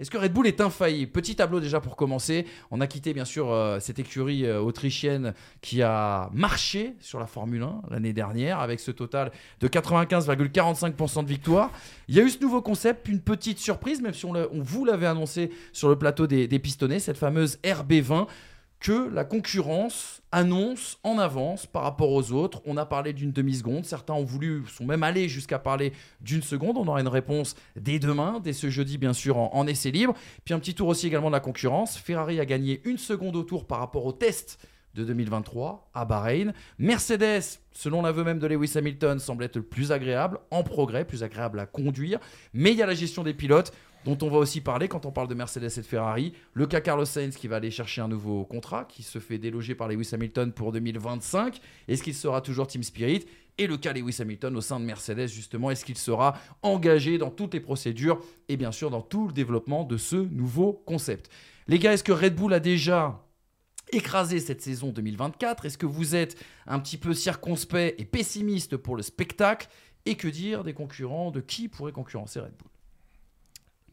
Est-ce 0.00 0.10
que 0.10 0.16
Red 0.16 0.32
Bull 0.32 0.46
est 0.46 0.62
infaillible 0.62 1.12
Petit 1.12 1.36
tableau 1.36 1.60
déjà 1.60 1.78
pour 1.78 1.94
commencer. 1.94 2.46
On 2.70 2.80
a 2.80 2.86
quitté 2.86 3.12
bien 3.12 3.26
sûr 3.26 3.52
euh, 3.52 3.80
cette 3.80 3.98
écurie 3.98 4.46
euh, 4.46 4.58
autrichienne 4.58 5.34
qui 5.60 5.82
a 5.82 6.30
marché 6.32 6.94
sur 7.00 7.20
la 7.20 7.26
Formule 7.26 7.62
1 7.62 7.82
l'année 7.90 8.14
dernière 8.14 8.60
avec 8.60 8.80
ce 8.80 8.92
total 8.92 9.30
de 9.60 9.68
95,45% 9.68 11.24
de 11.24 11.28
victoire. 11.28 11.70
Il 12.08 12.14
y 12.14 12.20
a 12.20 12.22
eu 12.22 12.30
ce 12.30 12.40
nouveau 12.40 12.62
concept, 12.62 13.08
une 13.08 13.20
petite 13.20 13.58
surprise, 13.58 14.00
même 14.00 14.14
si 14.14 14.24
on, 14.24 14.32
vous 14.54 14.86
l'avait 14.86 15.06
annoncé 15.06 15.50
sur 15.74 15.90
le 15.90 15.96
plateau 15.96 16.26
des, 16.26 16.48
des 16.48 16.58
pistonnets, 16.58 16.98
cette 16.98 17.18
fameuse 17.18 17.58
RB20 17.62 18.26
que 18.80 19.10
la 19.12 19.24
concurrence 19.24 20.22
annonce 20.32 20.98
en 21.04 21.18
avance 21.18 21.66
par 21.66 21.82
rapport 21.82 22.10
aux 22.10 22.32
autres. 22.32 22.62
On 22.64 22.78
a 22.78 22.86
parlé 22.86 23.12
d'une 23.12 23.30
demi-seconde, 23.30 23.84
certains 23.84 24.14
ont 24.14 24.24
voulu, 24.24 24.64
sont 24.68 24.86
même 24.86 25.02
allés 25.02 25.28
jusqu'à 25.28 25.58
parler 25.58 25.92
d'une 26.22 26.42
seconde. 26.42 26.78
On 26.78 26.88
aura 26.88 27.00
une 27.00 27.08
réponse 27.08 27.56
dès 27.76 27.98
demain, 27.98 28.40
dès 28.42 28.54
ce 28.54 28.70
jeudi 28.70 28.96
bien 28.96 29.12
sûr 29.12 29.36
en, 29.36 29.50
en 29.54 29.66
essai 29.66 29.90
libre. 29.90 30.14
Puis 30.44 30.54
un 30.54 30.58
petit 30.58 30.74
tour 30.74 30.88
aussi 30.88 31.06
également 31.06 31.28
de 31.28 31.34
la 31.34 31.40
concurrence. 31.40 31.98
Ferrari 31.98 32.40
a 32.40 32.46
gagné 32.46 32.80
une 32.84 32.98
seconde 32.98 33.36
au 33.36 33.42
tour 33.42 33.66
par 33.66 33.80
rapport 33.80 34.06
au 34.06 34.12
test 34.12 34.58
de 34.94 35.04
2023 35.04 35.90
à 35.94 36.04
Bahreïn. 36.04 36.52
Mercedes, 36.78 37.60
selon 37.72 38.02
l'aveu 38.02 38.24
même 38.24 38.38
de 38.38 38.46
Lewis 38.46 38.72
Hamilton, 38.76 39.18
semble 39.18 39.44
être 39.44 39.56
le 39.56 39.62
plus 39.62 39.92
agréable, 39.92 40.38
en 40.50 40.62
progrès, 40.62 41.04
plus 41.04 41.22
agréable 41.22 41.60
à 41.60 41.66
conduire. 41.66 42.18
Mais 42.54 42.72
il 42.72 42.78
y 42.78 42.82
a 42.82 42.86
la 42.86 42.94
gestion 42.94 43.22
des 43.22 43.34
pilotes 43.34 43.72
dont 44.04 44.18
on 44.22 44.30
va 44.30 44.38
aussi 44.38 44.60
parler 44.60 44.88
quand 44.88 45.06
on 45.06 45.12
parle 45.12 45.28
de 45.28 45.34
Mercedes 45.34 45.70
et 45.76 45.80
de 45.80 45.86
Ferrari. 45.86 46.32
Le 46.54 46.66
cas 46.66 46.80
Carlos 46.80 47.04
Sainz 47.04 47.36
qui 47.36 47.48
va 47.48 47.56
aller 47.56 47.70
chercher 47.70 48.00
un 48.00 48.08
nouveau 48.08 48.44
contrat, 48.44 48.84
qui 48.84 49.02
se 49.02 49.18
fait 49.18 49.38
déloger 49.38 49.74
par 49.74 49.88
Lewis 49.88 50.10
Hamilton 50.12 50.52
pour 50.52 50.72
2025. 50.72 51.60
Est-ce 51.88 52.02
qu'il 52.02 52.14
sera 52.14 52.40
toujours 52.40 52.66
Team 52.66 52.82
Spirit? 52.82 53.26
Et 53.58 53.66
le 53.66 53.76
cas 53.76 53.92
Lewis 53.92 54.16
Hamilton 54.20 54.56
au 54.56 54.62
sein 54.62 54.80
de 54.80 54.86
Mercedes, 54.86 55.28
justement, 55.28 55.70
est-ce 55.70 55.84
qu'il 55.84 55.98
sera 55.98 56.38
engagé 56.62 57.18
dans 57.18 57.30
toutes 57.30 57.52
les 57.52 57.60
procédures 57.60 58.20
et 58.48 58.56
bien 58.56 58.72
sûr 58.72 58.90
dans 58.90 59.02
tout 59.02 59.26
le 59.26 59.34
développement 59.34 59.84
de 59.84 59.98
ce 59.98 60.16
nouveau 60.16 60.72
concept? 60.86 61.28
Les 61.68 61.78
gars, 61.78 61.92
est-ce 61.92 62.04
que 62.04 62.12
Red 62.12 62.34
Bull 62.34 62.54
a 62.54 62.60
déjà 62.60 63.22
écrasé 63.92 64.40
cette 64.40 64.62
saison 64.62 64.92
2024 64.92 65.66
Est-ce 65.66 65.76
que 65.76 65.86
vous 65.86 66.14
êtes 66.14 66.42
un 66.66 66.78
petit 66.78 66.96
peu 66.96 67.12
circonspect 67.12 68.00
et 68.00 68.04
pessimiste 68.04 68.76
pour 68.76 68.96
le 68.96 69.02
spectacle? 69.02 69.68
Et 70.06 70.16
que 70.16 70.28
dire 70.28 70.64
des 70.64 70.72
concurrents? 70.72 71.30
De 71.30 71.40
qui 71.40 71.68
pourrait 71.68 71.92
concurrencer 71.92 72.40
Red 72.40 72.56
Bull? 72.56 72.69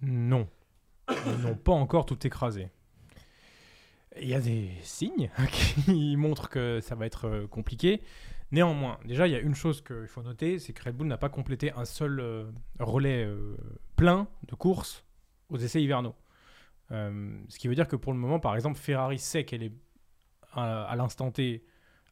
Non. 0.02 0.48
Ils 1.10 1.42
n'ont 1.44 1.56
pas 1.56 1.72
encore 1.72 2.06
tout 2.06 2.26
écrasé. 2.26 2.70
Il 4.20 4.28
y 4.28 4.34
a 4.34 4.42
des 4.42 4.72
signes 4.82 5.30
qui 5.86 6.16
montrent 6.18 6.50
que 6.50 6.80
ça 6.82 6.96
va 6.96 7.06
être 7.06 7.26
euh, 7.26 7.48
compliqué. 7.48 8.02
Néanmoins, 8.52 9.00
déjà, 9.06 9.28
il 9.28 9.34
y 9.34 9.36
a 9.36 9.40
une 9.40 9.56
chose 9.56 9.82
qu'il 9.82 10.08
faut 10.08 10.24
noter, 10.24 10.58
c'est 10.60 10.74
que 10.74 10.84
Red 10.84 10.96
Bull 10.96 11.08
n'a 11.08 11.18
pas 11.18 11.30
complété 11.30 11.72
un 11.74 11.86
seul 11.86 12.20
euh, 12.20 12.46
relais 12.80 13.26
euh, 13.26 13.58
plein 13.96 14.28
de 14.48 14.56
courses 14.56 15.04
aux 15.50 15.58
essais 15.58 15.82
hivernaux. 15.82 16.16
Ce 16.90 17.60
qui 17.60 17.68
veut 17.68 17.76
dire 17.76 17.90
que 17.90 17.98
pour 17.98 18.14
le 18.14 18.18
moment, 18.18 18.40
par 18.40 18.56
exemple, 18.56 18.80
Ferrari 18.80 19.20
sait 19.20 19.44
qu'elle 19.44 19.64
est 19.64 19.74
à, 20.54 20.84
à 20.84 20.96
l'instant 20.96 21.32
T 21.32 21.66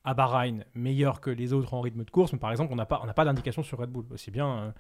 à 0.06 0.14
Bahreïn 0.14 0.64
meilleure 0.76 1.20
que 1.20 1.30
les 1.30 1.52
autres 1.52 1.74
en 1.74 1.82
rythme 1.82 2.04
de 2.04 2.10
course, 2.10 2.32
mais 2.32 2.40
par 2.40 2.52
exemple, 2.52 2.72
on 2.72 2.76
n'a 2.76 2.86
pas, 2.86 3.02
on 3.04 3.12
pas 3.12 3.26
d'indication 3.26 3.64
sur 3.64 3.80
Red 3.80 3.90
Bull. 3.90 4.06
Aussi 4.12 4.32
bien, 4.32 4.48
euh, 4.48 4.72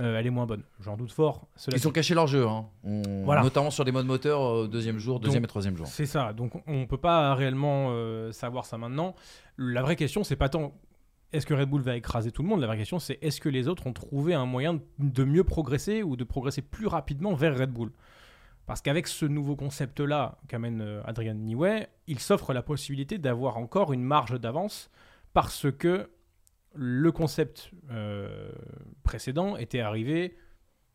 euh, 0.00 0.18
elle 0.18 0.26
est 0.26 0.30
moins 0.30 0.46
bonne. 0.46 0.62
J'en 0.80 0.96
doute 0.96 1.10
fort. 1.12 1.48
Cela 1.56 1.76
Ils 1.76 1.88
ont 1.88 1.90
caché 1.90 2.14
leur 2.14 2.26
jeu, 2.26 2.46
hein. 2.46 2.66
On- 2.84 3.24
Voilà. 3.24 3.42
notamment 3.42 3.70
sur 3.70 3.84
des 3.84 3.92
modes 3.92 4.06
moteurs 4.06 4.42
euh, 4.42 4.68
deuxième 4.68 4.98
jour, 4.98 5.18
deuxième 5.20 5.42
Donc, 5.42 5.48
et 5.48 5.48
troisième 5.48 5.76
jour. 5.76 5.86
C'est 5.86 6.06
ça. 6.06 6.32
Donc 6.32 6.52
on 6.66 6.80
ne 6.80 6.84
peut 6.84 6.98
pas 6.98 7.34
réellement 7.34 7.88
euh, 7.90 8.30
savoir 8.32 8.66
ça 8.66 8.78
maintenant. 8.78 9.14
La 9.56 9.82
vraie 9.82 9.96
question, 9.96 10.22
c'est 10.22 10.36
pas 10.36 10.48
tant 10.48 10.72
est-ce 11.32 11.46
que 11.46 11.54
Red 11.54 11.68
Bull 11.68 11.82
va 11.82 11.96
écraser 11.96 12.30
tout 12.30 12.42
le 12.42 12.48
monde. 12.48 12.60
La 12.60 12.68
vraie 12.68 12.76
question, 12.78 13.00
c'est 13.00 13.18
est-ce 13.20 13.40
que 13.40 13.48
les 13.48 13.66
autres 13.66 13.86
ont 13.88 13.92
trouvé 13.92 14.34
un 14.34 14.46
moyen 14.46 14.78
de 15.00 15.24
mieux 15.24 15.42
progresser 15.44 16.02
ou 16.04 16.14
de 16.14 16.22
progresser 16.22 16.62
plus 16.62 16.86
rapidement 16.86 17.34
vers 17.34 17.58
Red 17.58 17.70
Bull? 17.70 17.90
Parce 18.66 18.80
qu'avec 18.80 19.06
ce 19.06 19.26
nouveau 19.26 19.56
concept-là 19.56 20.38
qu'amène 20.48 20.80
euh, 20.80 21.02
Adrian 21.04 21.34
Newey, 21.34 21.88
il 22.06 22.18
s'offre 22.18 22.52
la 22.52 22.62
possibilité 22.62 23.18
d'avoir 23.18 23.58
encore 23.58 23.92
une 23.92 24.02
marge 24.02 24.40
d'avance 24.40 24.90
parce 25.32 25.70
que 25.70 26.10
le 26.74 27.12
concept 27.12 27.70
euh, 27.90 28.50
précédent 29.02 29.56
était 29.56 29.80
arrivé 29.80 30.36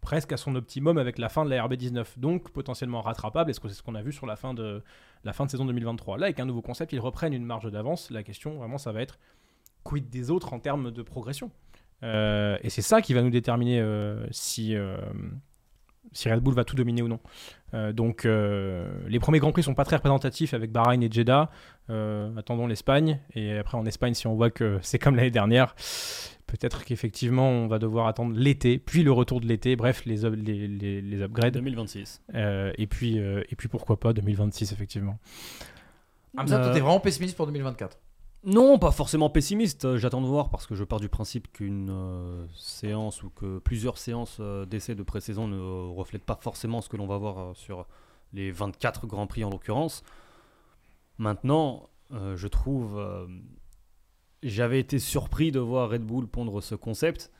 presque 0.02 0.31
à 0.31 0.38
son 0.38 0.56
optimum 0.56 0.97
avec 0.97 1.18
la 1.18 1.29
fin 1.29 1.46
de 1.46 1.50
la 1.50 1.66
RB19, 1.68 2.18
donc 2.18 2.52
potentiellement 2.52 3.02
rattrapable, 3.02 3.50
est-ce 3.50 3.59
que 3.59 3.68
c'est 3.68 3.75
ce 3.75 3.84
qu'on 3.84 3.96
a 3.96 4.02
vu 4.02 4.13
sur 4.13 4.25
la 4.25 4.35
fin 4.35 4.53
de, 4.53 4.81
la 5.24 5.34
fin 5.34 5.46
de 5.46 5.52
saison 5.52 5.66
2023 5.66 6.18
Là, 6.18 6.25
avec 6.28 6.40
un 6.40 6.46
nouveau 6.46 6.62
concept, 6.62 6.94
ils 6.94 7.00
reprennent 7.00 7.34
une 7.34 7.46
marge 7.46 7.69
d'avance. 7.69 8.09
La 8.09 8.24
question, 8.24 8.58
vraiment, 8.58 8.78
ça 8.78 8.94
va 8.94 9.02
être 9.02 9.19
quid 9.84 10.09
des 10.09 10.31
autres 10.31 10.53
en 10.53 10.59
termes 10.59 10.91
de 10.91 11.02
progression? 11.02 11.52
Euh, 12.03 12.58
Et 12.63 12.69
c'est 12.69 12.81
ça 12.81 13.02
qui 13.02 13.13
va 13.13 13.22
nous 13.22 13.29
déterminer 13.29 13.84
si, 14.31 14.74
si 16.12 16.30
Red 16.30 16.40
Bull 16.42 16.54
va 16.54 16.64
tout 16.64 16.76
dominer 16.76 17.02
ou 17.02 17.08
non. 17.08 17.20
Euh, 17.74 17.94
donc, 17.94 18.26
euh, 18.26 18.88
les 19.08 19.20
premiers 19.20 19.40
Grands 19.40 19.52
Prix 19.52 19.64
sont 19.64 19.76
pas 19.76 19.86
très 19.86 19.98
représentatifs 19.98 20.54
avec 20.54 20.72
Bahreïn 20.72 21.02
et 21.04 21.12
Jeddah. 21.12 21.50
Euh, 21.90 22.36
attendons 22.38 22.66
l'Espagne. 22.68 23.20
Et 23.36 23.58
après, 23.58 23.78
en 23.78 23.86
Espagne, 23.86 24.14
si 24.16 24.26
on 24.28 24.36
voit 24.36 24.50
que 24.50 24.80
c'est 24.82 24.98
comme 25.00 25.16
l'année 25.16 25.30
dernière, 25.32 25.76
peut-être 26.48 26.84
qu'effectivement, 26.84 27.48
on 27.50 27.68
va 27.68 27.78
devoir 27.78 28.08
attendre 28.08 28.36
l'été, 28.36 28.80
puis 28.80 29.04
le 29.04 29.12
retour 29.12 29.40
de 29.40 29.46
l'été. 29.46 29.76
Bref, 29.76 30.04
les, 30.06 30.26
up- 30.26 30.34
les, 30.36 30.68
les, 30.68 31.02
les 31.02 31.22
upgrades. 31.22 31.54
2026. 31.54 32.22
Euh, 32.34 32.72
et, 32.78 32.88
puis, 32.88 33.20
euh, 33.20 33.44
et 33.52 33.56
puis, 33.56 33.68
pourquoi 33.68 34.00
pas 34.00 34.14
2026, 34.14 34.72
effectivement. 34.72 35.20
Hamza, 36.38 36.58
toi, 36.58 36.68
Euh, 36.68 36.74
t'es 36.74 36.80
vraiment 36.80 37.00
pessimiste 37.00 37.36
pour 37.38 37.46
2024 37.46 37.98
Non, 38.46 38.80
pas 38.80 38.92
forcément 38.92 39.30
pessimiste. 39.30 39.84
Euh, 39.86 39.98
J'attends 39.98 40.22
de 40.22 40.28
voir 40.28 40.50
parce 40.50 40.66
que 40.66 40.74
je 40.76 40.84
pars 40.86 41.00
du 41.00 41.10
principe 41.10 41.52
qu'une 41.52 41.90
euh, 41.90 42.46
séance 42.56 43.22
ou 43.24 43.30
que 43.30 43.60
plusieurs 43.60 43.98
séances 43.98 44.38
euh, 44.40 44.66
d'essai 44.66 44.96
de 44.96 45.04
pré-saison 45.04 45.48
ne 45.48 45.60
reflètent 45.94 46.24
pas 46.24 46.40
forcément 46.42 46.80
ce 46.82 46.88
que 46.88 46.96
l'on 46.98 47.08
va 47.08 47.18
voir 47.18 47.40
euh, 47.40 47.54
sur 47.54 47.86
les 48.32 48.52
24 48.52 49.08
Grands 49.08 49.28
Prix 49.28 49.44
en 49.44 49.50
l'occurrence. 49.50 50.04
Maintenant, 51.18 51.90
euh, 52.14 52.38
je 52.38 52.48
trouve. 52.48 52.98
euh, 52.98 53.28
J'avais 54.42 54.80
été 54.80 55.00
surpris 55.00 55.52
de 55.52 55.60
voir 55.60 55.90
Red 55.90 56.04
Bull 56.04 56.26
pondre 56.28 56.64
ce 56.64 56.76
concept 56.76 57.32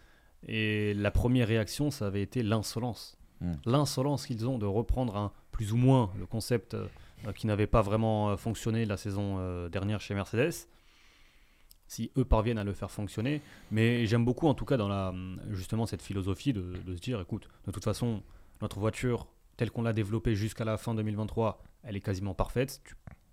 et 0.46 0.94
la 0.96 1.12
première 1.12 1.48
réaction, 1.48 1.92
ça 1.92 2.08
avait 2.08 2.22
été 2.22 2.44
l'insolence. 2.44 3.18
Hmm. 3.40 3.54
L'insolence 3.66 4.26
qu'ils 4.28 4.46
ont 4.50 4.58
de 4.58 4.66
reprendre 4.66 5.16
un, 5.16 5.32
plus 5.54 5.72
ou 5.72 5.78
moins 5.78 6.12
le 6.20 6.26
concept 6.26 6.74
euh, 6.74 6.88
euh, 7.26 7.32
qui 7.32 7.48
n'avait 7.48 7.68
pas 7.68 7.82
vraiment 7.82 8.32
euh, 8.32 8.36
fonctionné 8.36 8.84
la 8.84 8.98
saison 8.98 9.38
euh, 9.40 9.70
dernière 9.70 10.02
chez 10.02 10.14
Mercedes 10.14 10.68
si 11.90 12.12
eux 12.18 12.24
parviennent 12.24 12.60
à 12.60 12.64
le 12.64 12.72
faire 12.72 12.92
fonctionner. 12.92 13.42
Mais 13.72 14.06
j'aime 14.06 14.24
beaucoup 14.24 14.48
en 14.48 14.54
tout 14.54 14.64
cas 14.64 14.78
dans 14.78 14.88
la, 14.88 15.14
justement 15.50 15.86
cette 15.86 16.02
philosophie 16.02 16.54
de, 16.54 16.74
se 16.96 17.02
dire, 17.02 17.20
écoute, 17.20 17.50
de 17.66 17.72
toute 17.72 17.84
façon, 17.84 18.22
notre 18.62 18.80
voiture 18.80 19.28
telle 19.58 19.72
qu'on 19.72 19.82
l'a 19.82 19.92
développée 19.92 20.36
jusqu'à 20.36 20.64
la 20.64 20.78
fin 20.78 20.94
2023, 20.94 21.62
elle 21.84 21.98
est 21.98 22.02
quasiment 22.02 22.34
parfaite. 22.34 22.82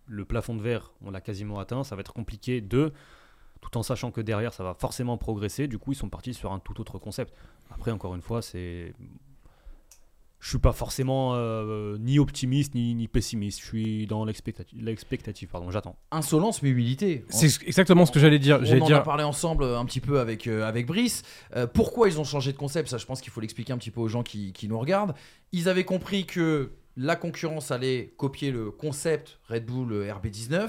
Le 0.07 0.25
plafond 0.25 0.57
de 0.57 0.63
verre, 0.63 0.93
on 1.05 1.11
l'a 1.11 1.21
quasiment 1.21 1.61
atteint. 1.61 1.85
Ça 1.85 1.95
va 1.95 2.01
être 2.01 2.15
compliqué 2.15 2.61
de, 2.61 2.93
tout 3.61 3.77
en 3.77 3.83
sachant 3.83 4.11
que 4.11 4.21
derrière, 4.21 4.55
ça 4.55 4.65
va 4.65 4.75
forcément 4.75 5.19
progresser. 5.19 5.69
Du 5.69 5.79
coup, 5.79 5.93
ils 5.93 5.97
sont 5.97 6.09
partis 6.09 6.35
sur 6.35 6.53
un 6.53 6.59
tout 6.59 6.81
autre 6.81 6.99
concept. 6.99 7.35
Après, 7.71 7.91
encore 7.91 8.15
une 8.15 8.23
fois, 8.23 8.43
c'est... 8.43 8.95
Je 10.39 10.51
suis 10.51 10.59
pas 10.59 10.73
forcément 10.73 11.33
euh, 11.35 11.97
ni 11.99 12.19
optimiste 12.19 12.75
ni, 12.75 12.95
ni 12.95 13.09
pessimiste. 13.09 13.61
Je 13.61 13.67
suis 13.67 14.07
dans 14.07 14.25
l'expectative. 14.25 14.79
L'expectative, 14.83 15.49
pardon. 15.49 15.71
J'attends. 15.71 15.97
Insolence 16.11 16.63
mais 16.63 16.69
humilité. 16.69 17.25
C'est 17.29 17.63
exactement 17.67 18.07
ce 18.07 18.13
que 18.13 18.21
j'allais 18.21 18.39
dire. 18.39 18.61
On 18.63 18.81
en 18.81 18.87
dire 18.87 18.97
a 18.99 19.03
parlé 19.03 19.25
ensemble 19.25 19.65
euh, 19.65 19.79
un 19.79 19.85
petit 19.85 20.01
peu 20.01 20.21
avec, 20.21 20.47
euh, 20.47 20.67
avec 20.67 20.87
Brice. 20.87 21.23
Euh, 21.57 21.67
pourquoi 21.67 22.09
ils 22.09 22.21
ont 22.21 22.25
changé 22.25 22.53
de 22.53 22.59
concept? 22.59 22.89
Ça, 22.89 22.99
je 22.99 23.07
pense 23.07 23.21
qu'il 23.21 23.33
faut 23.33 23.41
l'expliquer 23.41 23.73
un 23.73 23.79
petit 23.79 23.91
peu 23.91 24.01
aux 24.01 24.09
gens 24.09 24.23
qui, 24.23 24.53
qui 24.53 24.69
nous 24.69 24.79
regardent. 24.79 25.15
Ils 25.53 25.69
avaient 25.69 25.85
compris 25.85 26.27
que 26.27 26.73
la 26.97 27.17
concurrence 27.17 27.71
allait 27.71 28.15
copier 28.17 28.51
le 28.51 28.71
concept 28.71 29.39
Red 29.49 29.67
Bull 29.67 29.93
euh, 29.93 30.13
RB19 30.13 30.69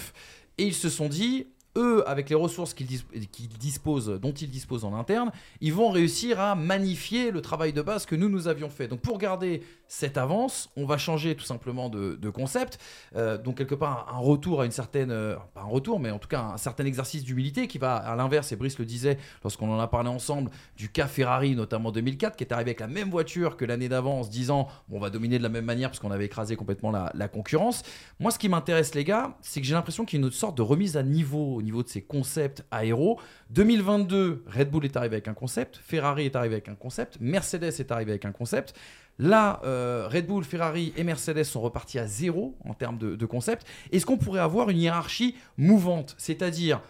et 0.57 0.65
ils 0.65 0.73
se 0.73 0.89
sont 0.89 1.07
dit 1.07 1.47
eux, 1.77 2.03
avec 2.09 2.29
les 2.29 2.35
ressources 2.35 2.73
qu'ils 2.73 2.87
dis- 2.87 3.05
qu'ils 3.31 3.47
disposent, 3.47 4.19
dont 4.21 4.33
ils 4.33 4.49
disposent 4.49 4.83
en 4.83 4.93
interne, 4.93 5.31
ils 5.61 5.73
vont 5.73 5.89
réussir 5.89 6.39
à 6.39 6.55
magnifier 6.55 7.31
le 7.31 7.41
travail 7.41 7.71
de 7.71 7.81
base 7.81 8.05
que 8.05 8.15
nous, 8.15 8.27
nous 8.27 8.47
avions 8.47 8.69
fait. 8.69 8.87
Donc 8.87 8.99
pour 8.99 9.17
garder 9.17 9.61
cette 9.87 10.17
avance, 10.17 10.69
on 10.75 10.85
va 10.85 10.97
changer 10.97 11.35
tout 11.35 11.43
simplement 11.43 11.89
de, 11.89 12.29
concept. 12.29 12.77
Euh, 13.15 13.37
donc 13.37 13.57
quelque 13.57 13.75
part, 13.75 14.13
un, 14.13 14.19
retour 14.19 14.61
à 14.61 14.65
une 14.65 14.71
certaine... 14.71 15.11
euh, 15.11 15.35
pas 15.53 15.61
un 15.61 15.65
retour, 15.65 15.99
mais 15.99 16.11
en 16.11 16.19
tout 16.19 16.27
cas 16.27 16.41
un 16.41 16.57
certain 16.57 16.85
exercice 16.85 17.23
d'humilité 17.23 17.67
qui 17.67 17.77
va 17.77 17.95
à 17.95 18.15
l'inverse, 18.15 18.51
et 18.51 18.55
Brice 18.57 18.77
le 18.79 18.85
disait 18.85 19.17
lorsqu'on 19.43 19.71
en 19.71 19.79
a 19.79 19.87
parlé 19.87 20.09
ensemble, 20.09 20.51
du 20.75 20.89
cas 20.89 21.07
Ferrari, 21.07 21.55
notamment 21.55 21.91
2004, 21.91 22.35
qui 22.35 22.43
est 22.43 22.51
arrivé 22.51 22.71
avec 22.71 22.81
la 22.81 22.87
même 22.87 23.09
voiture 23.09 23.55
que 23.55 23.63
l'année 23.63 23.87
d'avant 23.87 24.19
en 24.19 24.23
se 24.23 24.29
disant 24.29 24.67
bon, 24.89 24.97
on 24.97 24.99
va 24.99 25.09
dominer 25.09 25.37
de 25.37 25.43
la 25.43 25.49
même 25.49 25.65
manière 25.65 25.89
parce 25.89 25.99
qu'on 25.99 26.11
avait 26.11 26.25
écrasé 26.25 26.55
complètement 26.55 26.91
la, 26.91 27.11
la 27.13 27.27
concurrence. 27.27 27.83
Moi, 28.19 28.31
ce 28.31 28.39
qui 28.39 28.49
m'intéresse, 28.49 28.93
les 28.93 29.05
gars, 29.05 29.37
c'est 29.41 29.61
que 29.61 29.67
j'ai 29.67 29.73
l'impression 29.73 30.03
qu'il 30.03 30.19
y 30.19 30.23
a 30.23 30.25
une 30.25 30.31
sorte 30.31 30.57
de 30.57 30.61
remise 30.61 30.97
à 30.97 31.03
niveau 31.03 31.55
au 31.55 31.61
niveau 31.61 31.81
de 31.81 31.87
ces 31.87 32.01
concepts 32.01 32.65
aéros. 32.71 33.19
2022, 33.51 34.43
Red 34.47 34.69
Bull 34.69 34.85
est 34.85 34.97
arrivé 34.97 35.15
avec 35.15 35.27
un 35.27 35.33
concept, 35.33 35.77
Ferrari 35.77 36.25
est 36.25 36.35
arrivé 36.35 36.55
avec 36.55 36.67
un 36.67 36.75
concept, 36.75 37.17
Mercedes 37.21 37.63
est 37.79 37.91
arrivé 37.91 38.11
avec 38.11 38.25
un 38.25 38.31
concept. 38.31 38.73
Là, 39.19 39.61
euh, 39.63 40.07
Red 40.11 40.27
Bull, 40.27 40.43
Ferrari 40.43 40.93
et 40.95 41.03
Mercedes 41.03 41.43
sont 41.43 41.61
repartis 41.61 41.97
à 41.99 42.05
zéro 42.05 42.55
en 42.65 42.73
termes 42.73 42.97
de, 42.97 43.15
de 43.15 43.25
concept. 43.25 43.65
Est-ce 43.91 44.05
qu'on 44.05 44.17
pourrait 44.17 44.41
avoir 44.41 44.69
une 44.69 44.77
hiérarchie 44.77 45.35
mouvante? 45.57 46.15
C'est-à-dire, 46.17 46.81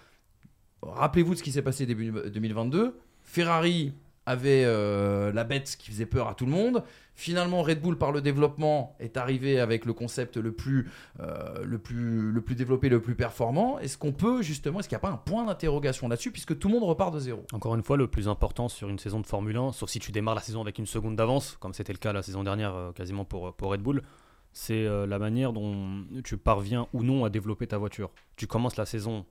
rappelez-vous 0.82 1.34
de 1.34 1.40
ce 1.40 1.44
qui 1.44 1.52
s'est 1.52 1.62
passé 1.62 1.86
début 1.86 2.12
2022. 2.12 3.00
Ferrari 3.24 3.94
avait 4.28 4.66
euh, 4.66 5.32
la 5.32 5.46
bête 5.46 5.78
qui 5.80 5.90
faisait 5.90 6.06
peur 6.06 6.28
à 6.28 6.36
tout 6.36 6.46
le 6.46 6.52
monde. 6.52 6.84
Finalement, 7.16 7.64
Red 7.64 7.82
Bull, 7.82 7.98
par 7.98 8.12
le 8.12 8.22
développement, 8.22 8.96
est 9.00 9.18
arrivé 9.18 9.60
avec 9.60 9.86
le 9.86 9.94
concept 9.94 10.38
le 10.38 10.52
plus, 10.52 10.92
euh, 11.20 11.64
le 11.64 11.80
plus, 11.80 12.32
le 12.32 12.42
plus 12.42 12.54
développé, 12.54 12.90
le 12.90 13.02
plus 13.02 13.16
performant. 13.16 13.80
Est-ce 13.80 13.98
qu'on 13.98 14.12
peut 14.12 14.44
justement, 14.44 14.80
est-ce 14.80 14.90
qu'il 14.90 14.96
n'y 14.98 15.02
a 15.02 15.08
pas 15.08 15.14
un 15.14 15.18
point 15.18 15.46
d'interrogation 15.46 16.08
là-dessus, 16.10 16.32
puisque 16.32 16.60
tout 16.60 16.68
le 16.68 16.76
monde 16.76 16.84
repart 16.84 17.14
de 17.14 17.20
zéro? 17.20 17.44
Encore 17.54 17.74
une 17.74 17.82
fois, 17.82 17.98
le 17.98 18.08
plus 18.08 18.28
important 18.28 18.68
sur 18.68 18.90
une 18.90 19.00
saison 19.00 19.20
de 19.22 19.26
Formule 19.26 19.58
1, 19.58 19.72
sauf 19.72 19.90
si 19.90 20.00
tu 20.00 20.12
démarres 20.12 20.36
la 20.36 20.42
saison 20.42 20.62
avec 20.62 20.78
une 20.78 20.86
seconde 20.86 21.16
d'avance, 21.16 21.58
comme 21.60 21.74
c'était 21.74 21.94
le 21.94 22.00
cas 22.00 22.14
la 22.14 22.22
saison 22.22 22.44
dernière 22.44 22.76
euh, 22.76 22.92
quasiment 22.92 23.26
pour, 23.26 23.56
pour 23.56 23.72
Red 23.72 23.82
Bull, 23.82 24.04
c'est 24.54 24.86
la 24.86 25.20
manière 25.20 25.54
dont 25.54 26.04
tu 26.24 26.36
parviens 26.36 26.88
ou 26.92 27.04
non 27.04 27.26
à 27.26 27.30
développer 27.30 27.68
ta 27.68 27.78
voiture. 27.78 28.10
Tu 28.38 28.48
commences 28.48 28.76
la 28.76 28.88
saison 28.88 29.24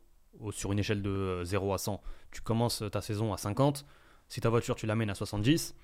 sur 0.50 0.72
une 0.72 0.78
échelle 0.78 1.02
de 1.02 1.10
euh, 1.10 1.44
0 1.44 1.72
à 1.72 1.78
100, 1.78 2.00
tu 2.30 2.40
commences 2.40 2.82
ta 2.90 3.00
saison 3.00 3.32
à 3.32 3.36
50, 3.36 3.84
si 4.28 4.40
ta 4.40 4.48
voiture 4.48 4.74
tu 4.74 4.86
l'amènes 4.86 5.10
à 5.10 5.14
70, 5.14 5.74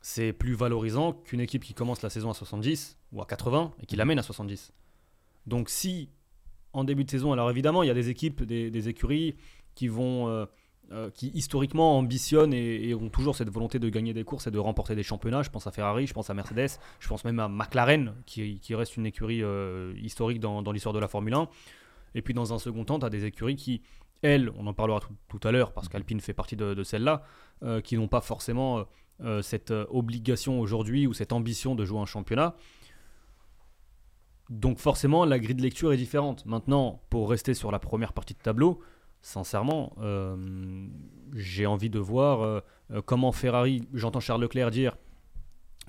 c'est 0.00 0.32
plus 0.32 0.54
valorisant 0.54 1.12
qu'une 1.12 1.40
équipe 1.40 1.64
qui 1.64 1.74
commence 1.74 2.02
la 2.02 2.10
saison 2.10 2.30
à 2.30 2.34
70 2.34 2.98
ou 3.12 3.22
à 3.22 3.26
80 3.26 3.72
et 3.82 3.86
qui 3.86 3.96
l'amène 3.96 4.18
à 4.18 4.22
70. 4.22 4.72
Donc 5.46 5.68
si 5.68 6.10
en 6.72 6.84
début 6.84 7.04
de 7.04 7.10
saison, 7.10 7.32
alors 7.32 7.50
évidemment 7.50 7.82
il 7.82 7.86
y 7.86 7.90
a 7.90 7.94
des 7.94 8.08
équipes, 8.08 8.42
des, 8.42 8.70
des 8.70 8.88
écuries 8.88 9.36
qui 9.74 9.88
vont... 9.88 10.28
euh, 10.28 10.46
euh, 10.92 11.10
qui 11.10 11.32
historiquement 11.34 11.98
ambitionnent 11.98 12.54
et, 12.54 12.90
et 12.90 12.94
ont 12.94 13.08
toujours 13.08 13.34
cette 13.34 13.50
volonté 13.50 13.80
de 13.80 13.88
gagner 13.88 14.14
des 14.14 14.22
courses 14.22 14.46
et 14.46 14.52
de 14.52 14.58
remporter 14.60 14.94
des 14.94 15.02
championnats. 15.02 15.42
Je 15.42 15.50
pense 15.50 15.66
à 15.66 15.72
Ferrari, 15.72 16.06
je 16.06 16.14
pense 16.14 16.30
à 16.30 16.34
Mercedes, 16.34 16.78
je 17.00 17.08
pense 17.08 17.24
même 17.24 17.40
à 17.40 17.48
McLaren, 17.48 18.14
qui, 18.24 18.60
qui 18.60 18.72
reste 18.76 18.96
une 18.96 19.04
écurie 19.04 19.42
euh, 19.42 19.92
historique 20.00 20.38
dans, 20.38 20.62
dans 20.62 20.70
l'histoire 20.70 20.92
de 20.92 21.00
la 21.00 21.08
Formule 21.08 21.34
1. 21.34 21.48
Et 22.14 22.22
puis 22.22 22.34
dans 22.34 22.52
un 22.52 22.60
second 22.60 22.84
temps, 22.84 23.00
tu 23.00 23.04
as 23.04 23.10
des 23.10 23.24
écuries 23.24 23.56
qui, 23.56 23.82
elles, 24.22 24.50
on 24.56 24.66
en 24.66 24.74
parlera 24.74 25.00
tout, 25.00 25.14
tout 25.28 25.46
à 25.46 25.52
l'heure, 25.52 25.72
parce 25.72 25.88
qu'Alpine 25.88 26.20
fait 26.20 26.32
partie 26.32 26.56
de, 26.56 26.74
de 26.74 26.82
celles-là, 26.82 27.22
euh, 27.62 27.80
qui 27.80 27.96
n'ont 27.96 28.08
pas 28.08 28.20
forcément 28.20 28.78
euh, 28.78 28.84
euh, 29.22 29.42
cette 29.42 29.70
obligation 29.70 30.60
aujourd'hui 30.60 31.06
ou 31.06 31.14
cette 31.14 31.32
ambition 31.32 31.74
de 31.74 31.84
jouer 31.84 32.00
un 32.00 32.06
championnat. 32.06 32.54
Donc 34.50 34.78
forcément, 34.78 35.24
la 35.24 35.38
grille 35.38 35.54
de 35.54 35.62
lecture 35.62 35.92
est 35.92 35.96
différente. 35.96 36.46
Maintenant, 36.46 37.02
pour 37.10 37.28
rester 37.30 37.54
sur 37.54 37.72
la 37.72 37.78
première 37.78 38.12
partie 38.12 38.34
de 38.34 38.38
tableau, 38.38 38.80
sincèrement, 39.22 39.94
euh, 40.00 40.36
j'ai 41.34 41.66
envie 41.66 41.90
de 41.90 41.98
voir 41.98 42.62
comment 43.06 43.32
Ferrari, 43.32 43.88
j'entends 43.92 44.20
Charles 44.20 44.42
Leclerc 44.42 44.70
dire, 44.70 44.96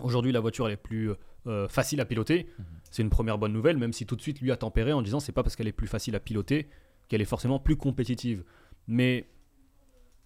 aujourd'hui 0.01 0.31
la 0.31 0.39
voiture 0.39 0.67
elle 0.67 0.73
est 0.73 0.77
plus 0.77 1.11
facile 1.69 2.01
à 2.01 2.05
piloter. 2.05 2.47
C'est 2.89 3.03
une 3.03 3.11
première 3.11 3.37
bonne 3.37 3.53
nouvelle, 3.53 3.77
même 3.77 3.93
si 3.93 4.07
tout 4.07 4.15
de 4.15 4.21
suite 4.21 4.41
lui 4.41 4.51
a 4.51 4.57
tempéré 4.57 4.91
en 4.91 5.03
disant 5.03 5.19
c'est 5.19 5.33
pas 5.33 5.43
parce 5.43 5.55
qu'elle 5.55 5.67
est 5.67 5.71
plus 5.71 5.87
facile 5.87 6.15
à 6.15 6.19
piloter 6.19 6.67
qu'elle 7.07 7.21
est 7.21 7.25
forcément 7.25 7.59
plus 7.59 7.75
compétitive. 7.75 8.43
Mais 8.87 9.29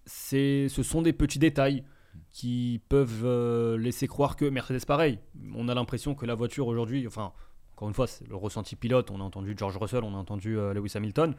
ce 0.05 0.67
sont 0.83 1.01
des 1.01 1.13
petits 1.13 1.39
détails 1.39 1.83
qui 2.31 2.81
peuvent 2.89 3.23
euh, 3.23 3.77
laisser 3.77 4.07
croire 4.07 4.35
que 4.35 4.45
Mercedes 4.45 4.85
pareil. 4.85 5.19
On 5.55 5.67
a 5.67 5.73
l'impression 5.73 6.15
que 6.15 6.25
la 6.25 6.35
voiture 6.35 6.67
aujourd'hui, 6.67 7.05
enfin 7.07 7.33
encore 7.73 7.87
une 7.87 7.93
fois 7.93 8.07
c'est 8.07 8.27
le 8.27 8.35
ressenti 8.35 8.75
pilote, 8.75 9.11
on 9.11 9.19
a 9.19 9.23
entendu 9.23 9.53
George 9.57 9.77
Russell, 9.77 10.03
on 10.03 10.13
a 10.13 10.17
entendu 10.17 10.57
euh, 10.57 10.73
Lewis 10.73 10.91
Hamilton, 10.95 11.35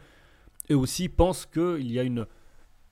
eux 0.71 0.77
aussi 0.77 1.09
pensent 1.09 1.47
qu'il 1.47 1.91
y 1.91 1.99
a 1.99 2.03
une 2.03 2.27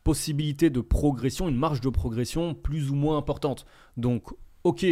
possibilité 0.04 0.70
de 0.70 0.80
progression, 0.80 1.48
une 1.48 1.56
marge 1.56 1.80
de 1.80 1.90
progression 1.90 2.54
plus 2.54 2.90
ou 2.90 2.94
moins 2.94 3.18
importante. 3.18 3.66
Donc, 3.96 4.32
ok, 4.64 4.86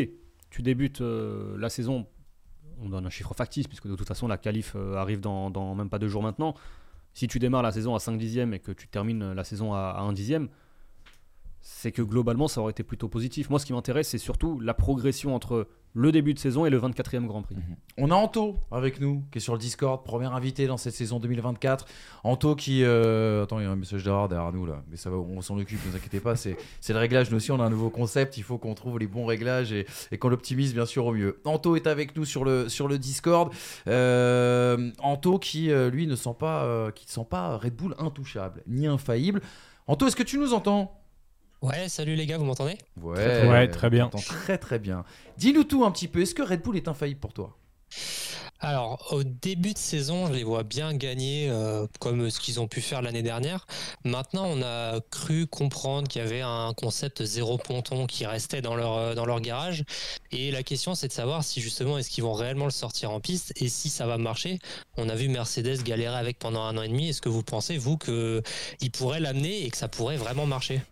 tu 0.51 0.63
débutes 0.63 1.01
euh, 1.01 1.57
la 1.59 1.71
saison, 1.71 2.07
on 2.81 2.91
donne 2.91 3.07
un 3.07 3.11
chiffre 3.11 3.35
factice, 3.35 3.67
puisque 3.67 3.89
de 3.89 3.97
toute 3.97 4.07
façon 4.07 4.29
la 4.29 4.37
qualif 4.37 4.77
arrive 4.95 5.21
dans 5.21 5.75
même 5.75 5.89
pas 5.89 5.99
deux 5.99 6.09
jours 6.09 6.23
maintenant. 6.23 6.55
Si 7.15 7.27
tu 7.27 7.39
démarres 7.39 7.63
la 7.63 7.73
saison 7.73 7.95
à 7.95 7.99
5 7.99 8.17
dixièmes 8.17 8.55
et 8.55 8.61
que 8.61 8.73
tu 8.73 8.89
termines 8.89 9.33
la 9.33 9.45
saison 9.45 9.75
à, 9.75 9.95
à 9.97 10.01
1 10.03 10.13
dixième, 10.13 10.49
c'est 11.71 11.93
que 11.93 12.01
globalement 12.01 12.49
ça 12.49 12.63
aurait 12.63 12.71
été 12.71 12.83
plutôt 12.83 13.09
positif. 13.09 13.51
Moi, 13.51 13.59
ce 13.59 13.67
qui 13.67 13.75
m'intéresse, 13.75 14.09
c'est 14.09 14.19
surtout 14.19 14.59
la 14.59 14.73
progression 14.73 15.35
entre 15.35 15.69
le 15.93 16.13
début 16.13 16.33
de 16.33 16.39
saison 16.39 16.65
et 16.65 16.71
le 16.71 16.81
24e 16.81 17.27
Grand 17.27 17.43
Prix. 17.43 17.57
On 17.99 18.11
a 18.11 18.15
Anto 18.15 18.57
avec 18.71 19.01
nous, 19.01 19.23
qui 19.31 19.39
est 19.39 19.41
sur 19.41 19.53
le 19.53 19.59
Discord, 19.59 20.03
premier 20.03 20.27
invité 20.27 20.67
dans 20.67 20.79
cette 20.79 20.95
saison 20.95 21.21
2024. 21.21 21.87
Anto 22.25 22.55
qui... 22.57 22.83
euh, 22.85 23.45
Attends, 23.45 23.61
il 23.61 23.65
y 23.65 23.67
a 23.67 23.71
un 23.71 23.77
message 23.77 24.03
d'erreur 24.03 24.29
derrière 24.29 24.53
nous 24.53 24.65
là, 24.65 24.83
mais 24.91 24.97
ça 24.97 25.11
va, 25.11 25.17
on 25.19 25.41
s'en 25.43 25.59
occupe, 25.59 25.85
ne 25.85 25.91
vous 25.91 25.97
inquiétez 25.97 26.21
pas, 26.21 26.37
c'est 26.37 26.57
le 26.89 26.99
réglage. 26.99 27.31
Nous 27.31 27.37
aussi, 27.37 27.53
on 27.53 27.61
a 27.61 27.65
un 27.65 27.71
nouveau 27.71 27.91
concept, 27.91 28.39
il 28.39 28.43
faut 28.43 28.57
qu'on 28.57 28.75
trouve 28.75 28.99
les 28.99 29.07
bons 29.07 29.27
réglages 29.27 29.73
et, 29.73 29.87
qu'on 30.19 30.31
l'optimise 30.31 30.73
bien 30.73 30.87
sûr 30.87 31.05
au 31.05 31.13
mieux. 31.13 31.39
Anto 31.45 31.77
est 31.77 31.87
avec 31.87 32.17
nous 32.17 32.25
sur 32.25 32.45
le, 32.45 32.71
sur 32.71 32.89
le 32.89 32.99
Discord. 32.99 33.53
Euh, 33.87 34.91
Anto 35.01 35.39
qui, 35.39 35.71
euh, 35.71 35.91
lui, 35.91 36.07
ne 36.07 36.17
sent 36.17 36.35
pas, 36.39 36.91
qui 36.93 37.05
ne 37.07 37.11
sent 37.11 37.27
pas 37.29 37.59
Red 37.59 37.77
Bull 37.77 37.95
intouchable, 37.99 38.63
ni 38.67 38.87
infaillible. 38.87 39.43
Anto, 39.87 40.07
est-ce 40.07 40.17
que 40.17 40.23
tu 40.23 40.39
nous 40.39 40.55
entends? 40.55 40.99
Ouais, 41.61 41.89
salut 41.89 42.15
les 42.15 42.27
gars, 42.27 42.39
vous 42.39 42.45
m'entendez 42.45 42.79
Ouais, 43.01 43.47
Ouais, 43.47 43.69
très 43.69 43.91
bien. 43.91 44.09
Très 44.09 44.59
très 44.59 44.79
bien. 44.79 45.05
Dis-nous 45.39 45.65
tout 45.65 45.85
un 45.85 45.91
petit 45.91 46.07
peu, 46.07 46.23
est-ce 46.23 46.35
que 46.35 46.43
Red 46.43 46.63
Bull 46.63 46.77
est 46.77 46.89
infaillible 46.89 47.21
pour 47.21 47.33
toi? 47.33 47.57
Alors, 48.61 49.13
au 49.13 49.23
début 49.23 49.73
de 49.73 49.79
saison, 49.79 50.27
je 50.27 50.33
les 50.33 50.43
vois 50.43 50.65
bien 50.65 50.93
gagner 50.93 51.49
euh, 51.49 51.87
comme 52.01 52.29
ce 52.29 52.41
qu'ils 52.41 52.59
ont 52.59 52.67
pu 52.67 52.81
faire 52.81 53.03
l'année 53.03 53.23
dernière. 53.23 53.67
Maintenant, 54.05 54.47
on 54.47 54.63
a 54.63 55.01
cru 55.13 55.47
comprendre 55.47 56.09
qu'il 56.09 56.21
y 56.21 56.25
avait 56.25 56.41
un 56.41 56.73
concept 56.77 57.23
zéro 57.23 57.57
ponton 57.57 58.07
qui 58.07 58.27
restait 58.27 58.61
dans 58.61 58.75
leur, 58.75 58.97
euh, 58.97 59.15
dans 59.15 59.27
leur 59.27 59.41
garage. 59.41 59.85
Et 60.33 60.51
la 60.51 60.65
question, 60.65 60.97
c'est 60.97 61.07
de 61.07 61.13
savoir 61.13 61.45
si 61.45 61.61
justement, 61.61 61.99
est-ce 61.99 62.11
qu'ils 62.11 62.25
vont 62.25 62.33
réellement 62.33 62.65
le 62.65 62.73
sortir 62.73 63.13
en 63.13 63.21
piste 63.21 63.53
et 63.57 63.69
si 63.69 63.89
ça 63.91 64.07
va 64.07 64.19
marcher. 64.19 64.59
On 64.97 65.09
a 65.09 65.15
vu 65.15 65.29
Mercedes 65.29 65.85
galérer 65.85 66.17
avec 66.17 66.41
pendant 66.41 66.63
un 66.63 66.77
an 66.77 66.83
et 66.83 66.89
demi. 66.89 67.11
Est-ce 67.11 67.23
que 67.23 67.29
vous 67.29 67.45
pensez, 67.45 67.79
vous, 67.79 67.97
qu'ils 67.97 68.91
pourraient 68.93 69.21
l'amener 69.21 69.65
et 69.65 69.71
que 69.71 69.77
ça 69.77 69.89
pourrait 69.89 70.17
vraiment 70.17 70.47
marcher? 70.47 70.83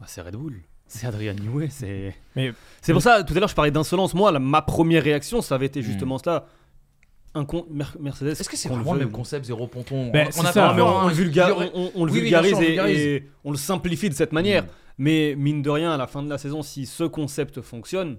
Ah, 0.00 0.04
c'est 0.06 0.20
Red 0.22 0.36
Bull. 0.36 0.62
C'est 0.86 1.06
Adrian 1.06 1.34
Newey. 1.34 1.68
C'est 1.70 2.14
Mais 2.34 2.52
c'est 2.80 2.92
pour 2.92 3.02
ça, 3.02 3.22
tout 3.22 3.34
à 3.34 3.40
l'heure, 3.40 3.48
je 3.48 3.54
parlais 3.54 3.70
d'insolence. 3.70 4.14
Moi, 4.14 4.32
la- 4.32 4.38
ma 4.38 4.62
première 4.62 5.02
réaction, 5.02 5.42
ça 5.42 5.54
avait 5.56 5.66
été 5.66 5.82
justement 5.82 6.18
cela. 6.18 6.46
Un 7.34 7.44
con- 7.44 7.66
Mer- 7.70 7.94
Mercedes. 8.00 8.28
Est-ce 8.40 8.48
que 8.48 8.56
c'est 8.56 8.70
vraiment 8.70 8.94
le 8.94 9.00
même 9.00 9.10
concept 9.10 9.44
zéro 9.44 9.66
ponton 9.66 10.10
Ben, 10.10 10.28
On- 10.38 10.44
a 10.44 10.52
ça. 10.52 10.74
on, 10.74 10.80
on 10.80 11.08
vulga- 11.08 11.50
aurait- 11.50 11.70
on- 11.74 11.92
on 11.94 12.04
le 12.06 12.10
Oui, 12.12 12.20
oui, 12.22 12.28
bien 12.30 12.40
vulgarise, 12.40 12.74
sûr, 12.74 12.86
et, 12.86 13.28
on 13.44 13.50
le 13.50 13.58
simplifie 13.58 14.08
de 14.08 14.14
cette 14.14 14.32
manière. 14.32 14.64
Mm. 14.64 14.68
Mais 14.96 15.34
mine 15.36 15.60
de 15.62 15.68
rien, 15.70 15.92
à 15.92 15.96
la 15.98 16.06
fin 16.06 16.22
de 16.22 16.28
la 16.30 16.38
saison, 16.38 16.62
si 16.62 16.86
ce 16.86 17.04
concept 17.04 17.60
fonctionne, 17.60 18.16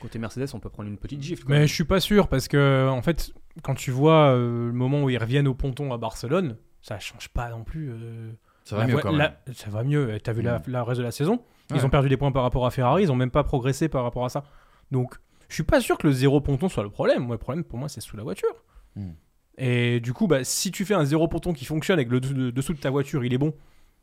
côté 0.00 0.18
Mercedes, 0.18 0.48
on 0.52 0.60
peut 0.60 0.68
prendre 0.68 0.88
une 0.88 0.98
petite 0.98 1.22
gifle. 1.22 1.44
Mais 1.48 1.66
je 1.66 1.72
suis 1.74 1.84
pas 1.84 2.00
sûr 2.00 2.28
parce 2.28 2.46
que 2.48 2.88
en 2.90 3.00
fait, 3.02 3.30
quand 3.62 3.74
tu 3.74 3.90
vois 3.90 4.32
euh, 4.34 4.66
le 4.66 4.72
moment 4.72 5.02
où 5.02 5.10
ils 5.10 5.18
reviennent 5.18 5.48
au 5.48 5.54
ponton 5.54 5.92
à 5.92 5.98
Barcelone, 5.98 6.56
ça 6.82 6.98
change 6.98 7.28
pas 7.30 7.48
non 7.48 7.64
plus. 7.64 7.90
euh, 7.90 8.30
Ça 8.66 8.76
va 8.76 8.82
la 8.86 8.88
mieux 8.94 8.98
quand 9.00 9.12
même. 9.12 9.18
la- 9.46 9.54
ça 9.54 9.70
va 9.70 9.82
mieux. 9.84 10.18
T'as 10.22 10.32
vu 10.32 10.42
la, 10.42 10.58
Mm. 10.58 10.62
la 10.68 10.84
reste 10.84 10.98
de 10.98 11.04
la 11.04 11.12
saison 11.12 11.40
Ouais. 11.70 11.78
Ils 11.78 11.84
ont 11.86 11.88
perdu 11.88 12.08
des 12.08 12.16
points 12.16 12.30
par 12.32 12.42
rapport 12.42 12.64
à 12.66 12.70
Ferrari. 12.70 13.02
Ils 13.04 13.10
ont 13.10 13.16
même 13.16 13.30
pas 13.30 13.42
progressé 13.42 13.88
par 13.88 14.02
rapport 14.04 14.24
à 14.24 14.28
ça. 14.28 14.44
Donc, 14.92 15.14
je 15.48 15.54
suis 15.54 15.62
pas 15.64 15.80
sûr 15.80 15.96
que 15.98 16.06
le 16.06 16.12
zéro 16.12 16.40
ponton 16.40 16.68
soit 16.68 16.82
le 16.84 16.90
problème. 16.90 17.24
Moi, 17.24 17.34
le 17.36 17.38
problème 17.38 17.64
pour 17.64 17.78
moi, 17.78 17.88
c'est 17.88 18.00
sous 18.00 18.16
la 18.16 18.22
voiture. 18.22 18.54
Mm. 18.96 19.10
Et 19.58 20.00
du 20.00 20.12
coup, 20.12 20.26
bah, 20.26 20.44
si 20.44 20.70
tu 20.70 20.84
fais 20.84 20.94
un 20.94 21.04
zéro 21.04 21.26
ponton 21.28 21.52
qui 21.54 21.64
fonctionne 21.64 21.98
avec 21.98 22.10
le 22.10 22.20
dessous 22.20 22.74
de, 22.74 22.78
ta 22.78 22.90
voiture, 22.90 23.24
il 23.24 23.32
est 23.32 23.38
bon. 23.38 23.54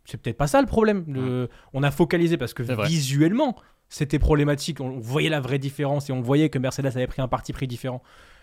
C'est 0.06 0.20
peut-être 0.22 0.38
pas 0.38 0.48
ça 0.48 0.60
le 0.60 0.68
problème. 0.68 1.06
Le- 1.08 1.48
On 1.74 1.84
a 1.84 1.92
focalisé 1.92 2.36
parce 2.38 2.54
que 2.54 2.64
visuellement, 2.88 3.56
c'était 3.88 4.20
problématique. 4.20 4.82
On 4.82 5.00
voyait 5.00 5.30
la 5.30 5.40
vraie 5.40 5.60
différence 5.60 6.10
et 6.10 6.14
on 6.14 6.22
voyait 6.22 6.50
que 6.50 6.58
Mercedes 6.60 6.88
avait 6.88 7.08
pris 7.08 7.22
un 7.22 7.28
parti 7.30 7.54
pris 7.54 7.68
différent. 7.68 8.02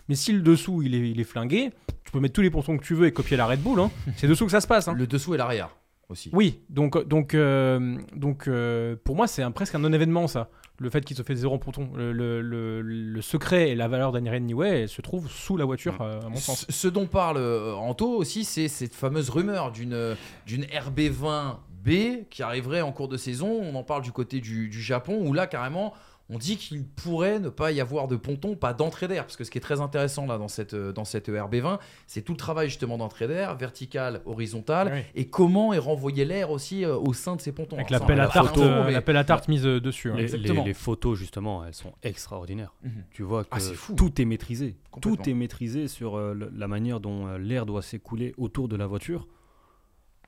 Mais 0.09 0.15
si 0.15 0.33
le 0.33 0.41
dessous 0.41 0.81
il 0.83 0.95
est, 0.95 1.11
il 1.11 1.21
est 1.21 1.25
flingué, 1.25 1.71
tu 2.05 2.12
peux 2.12 2.21
mettre 2.21 2.35
tous 2.35 2.41
les 2.43 2.50
pontons 2.50 2.79
que 2.79 2.83
tu 2.85 2.95
veux 2.95 3.07
et 3.07 3.12
copier 3.12 3.37
la 3.37 3.47
Red 3.47 3.61
Bull. 3.61 3.81
hein. 3.81 3.91
C'est 4.17 4.29
dessous 4.29 4.47
que 4.47 4.50
ça 4.53 4.61
se 4.62 4.67
passe. 4.67 4.89
hein. 4.89 4.95
Le 4.95 5.07
dessous 5.07 5.35
et 5.35 5.37
l'arrière. 5.37 5.69
Aussi. 6.11 6.31
Oui, 6.33 6.61
donc, 6.69 7.07
donc, 7.07 7.35
euh, 7.35 7.97
donc 8.14 8.49
euh, 8.49 8.97
pour 9.05 9.17
moi, 9.17 9.26
c'est 9.26 9.43
un- 9.43 9.50
presque 9.50 9.75
un 9.75 9.79
non-événement, 9.79 10.26
ça. 10.26 10.49
Le 10.79 10.88
fait 10.88 11.05
qu'il 11.05 11.14
se 11.17 11.23
fait 11.23 11.35
zéro 11.35 11.59
ponton. 11.59 11.90
Le, 11.95 12.11
le- 12.12 12.40
le- 12.40 12.81
le 12.81 13.21
secret 13.21 13.69
et 13.71 13.75
la 13.75 13.87
valeur 13.87 14.12
d'Adrien 14.12 14.40
Newey 14.40 14.87
se 14.87 15.02
trouve 15.02 15.29
sous 15.31 15.57
la 15.59 15.67
voiture, 15.67 15.95
Mm. 15.95 16.02
euh, 16.02 16.21
à 16.23 16.29
mon 16.31 16.37
sens. 16.37 16.64
Ce 16.69 16.73
ce 16.73 16.88
dont 16.88 17.07
parle 17.07 17.38
Anto 17.76 18.09
aussi, 18.09 18.45
c'est 18.45 18.69
cette 18.69 18.95
fameuse 18.95 19.29
rumeur 19.31 19.73
d'une 19.73 20.17
d'une 20.47 20.64
RB20B 20.64 22.25
qui 22.31 22.43
arriverait 22.43 22.81
en 22.81 22.93
cours 22.93 23.09
de 23.09 23.17
saison. 23.17 23.49
On 23.62 23.75
en 23.75 23.83
parle 23.83 24.02
du 24.02 24.12
côté 24.12 24.40
du, 24.40 24.69
du 24.69 24.81
Japon, 24.83 25.21
où 25.26 25.33
là, 25.33 25.47
carrément, 25.47 25.93
on 26.33 26.39
dit 26.39 26.57
qu'il 26.57 26.85
pourrait 26.85 27.41
ne 27.41 27.49
pas 27.49 27.73
y 27.73 27.81
avoir 27.81 28.07
de 28.07 28.15
ponton, 28.17 28.55
pas 28.55 28.73
d'entrée 28.73 29.09
d'air. 29.09 29.25
Parce 29.25 29.37
que 29.37 29.43
ce 29.45 29.51
qui 29.51 29.59
est 29.59 29.61
très 29.61 29.81
intéressant 29.81 30.27
là 30.27 30.39
dans 30.39 30.47
cette, 30.49 30.75
euh, 30.75 30.93
dans 30.93 31.05
cette 31.05 31.29
RB20, 31.29 31.79
c'est 32.07 32.23
tout 32.23 32.33
le 32.33 32.39
travail 32.39 32.69
justement 32.69 32.99
d'entrée 32.99 33.27
d'air, 33.27 33.57
vertical, 33.57 34.23
horizontal, 34.27 34.91
Oui. 34.95 35.01
et 35.17 35.29
comment 35.29 35.73
est 35.73 35.79
renvoyé 35.79 36.25
l'air 36.25 36.51
aussi 36.53 36.85
euh, 36.85 36.97
au 36.97 37.13
sein 37.15 37.35
de 37.37 37.41
ces 37.41 37.51
pontons. 37.53 37.77
Avec 37.77 37.91
Alors, 37.91 38.01
la 38.01 38.07
ça, 38.07 38.07
pelle 38.07 38.21
on 38.21 38.23
à 38.23 38.29
tarte, 38.29 38.59
euh, 38.59 38.85
mais- 39.07 39.17
à 39.17 39.25
tarte 39.25 39.49
mise 39.49 39.63
dessus. 39.65 40.11
hein. 40.11 40.17
Les, 40.17 40.23
exactement. 40.23 40.63
les- 40.63 40.69
les 40.69 40.75
photos, 40.75 41.19
justement, 41.19 41.65
elles 41.65 41.75
sont 41.75 41.93
extraordinaires. 42.03 42.75
Mhm. 42.85 42.91
Tu 43.11 43.23
vois 43.25 43.43
que 43.43 43.49
Ah, 43.51 43.59
c'est 43.61 43.75
fou. 43.75 43.95
tout 43.95 44.23
est 44.23 44.25
maîtrisé. 44.25 44.77
Tout 45.03 45.29
est 45.29 45.35
maîtrisé 45.35 45.89
sur 45.89 46.17
euh, 46.17 46.35
la 46.57 46.69
manière 46.69 47.01
dont 47.01 47.27
euh, 47.27 47.39
l'air 47.39 47.67
doit 47.67 47.83
s'écouler 47.83 48.35
autour 48.39 48.69
de 48.69 48.77
la 48.77 48.87
voiture. 48.87 49.27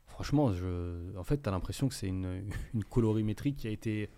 Franchement, 0.07 0.53
je... 0.53 1.17
en 1.17 1.25
fait, 1.25 1.43
tu 1.43 1.49
as 1.49 1.53
l'impression 1.53 1.89
que 1.89 1.95
c'est 1.95 2.07
une, 2.09 2.43
une 2.75 2.85
colorimétrie 2.85 3.55
qui 3.55 3.67
a 3.67 3.71
été 3.71 4.11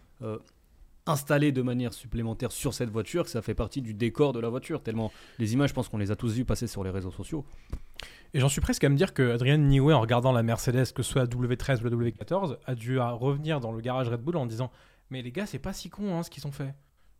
installée 1.07 1.53
de 1.53 1.63
manière 1.63 1.93
supplémentaire 1.93 2.53
sur 2.53 2.73
cette 2.75 2.91
voiture, 2.91 3.25
que 3.25 3.31
ça 3.31 3.43
fait 3.43 3.55
partie 3.55 3.83
du 3.83 3.95
décor 3.95 4.33
de 4.33 4.41
la 4.41 4.49
voiture. 4.49 4.83
Tellement 4.83 5.13
les 5.39 5.53
images, 5.53 5.71
je 5.71 5.75
pense 5.75 5.89
qu'on 5.89 5.99
les 5.99 6.11
a 6.11 6.17
tous 6.17 6.33
vues 6.33 6.45
passer 6.45 6.67
sur 6.67 6.85
les 6.85 6.91
réseaux 6.91 7.11
sociaux. 7.11 7.45
Et 8.33 8.41
j'en 8.41 8.49
suis 8.49 8.61
presque 8.61 8.85
à 8.85 8.89
me 8.89 8.97
dire 8.97 9.15
que 9.15 9.33
Adrien 9.33 9.59
Newey, 9.59 9.93
en 9.93 10.01
regardant 10.01 10.33
la 10.33 10.43
Mercedes, 10.43 10.93
que 10.93 11.03
ce 11.03 11.13
soit 11.13 11.23
la 11.23 11.29
W13 11.29 11.81
ou 11.81 11.85
la 11.85 11.91
W14, 11.91 12.59
a 12.65 12.75
dû 12.75 12.99
à 12.99 13.11
revenir 13.11 13.61
dans 13.61 13.73
le 13.73 13.81
garage 13.81 14.09
Red 14.09 14.21
Bull 14.21 14.37
en 14.37 14.47
disant 14.47 14.71
Mais 15.11 15.23
les 15.23 15.31
gars, 15.31 15.47
c'est 15.47 15.59
pas 15.59 15.73
si 15.73 15.91
con 15.91 16.17
hein, 16.17 16.23
ce 16.23 16.31
qu'ils 16.31 16.47
ont 16.47 16.53
fait. 16.53 16.75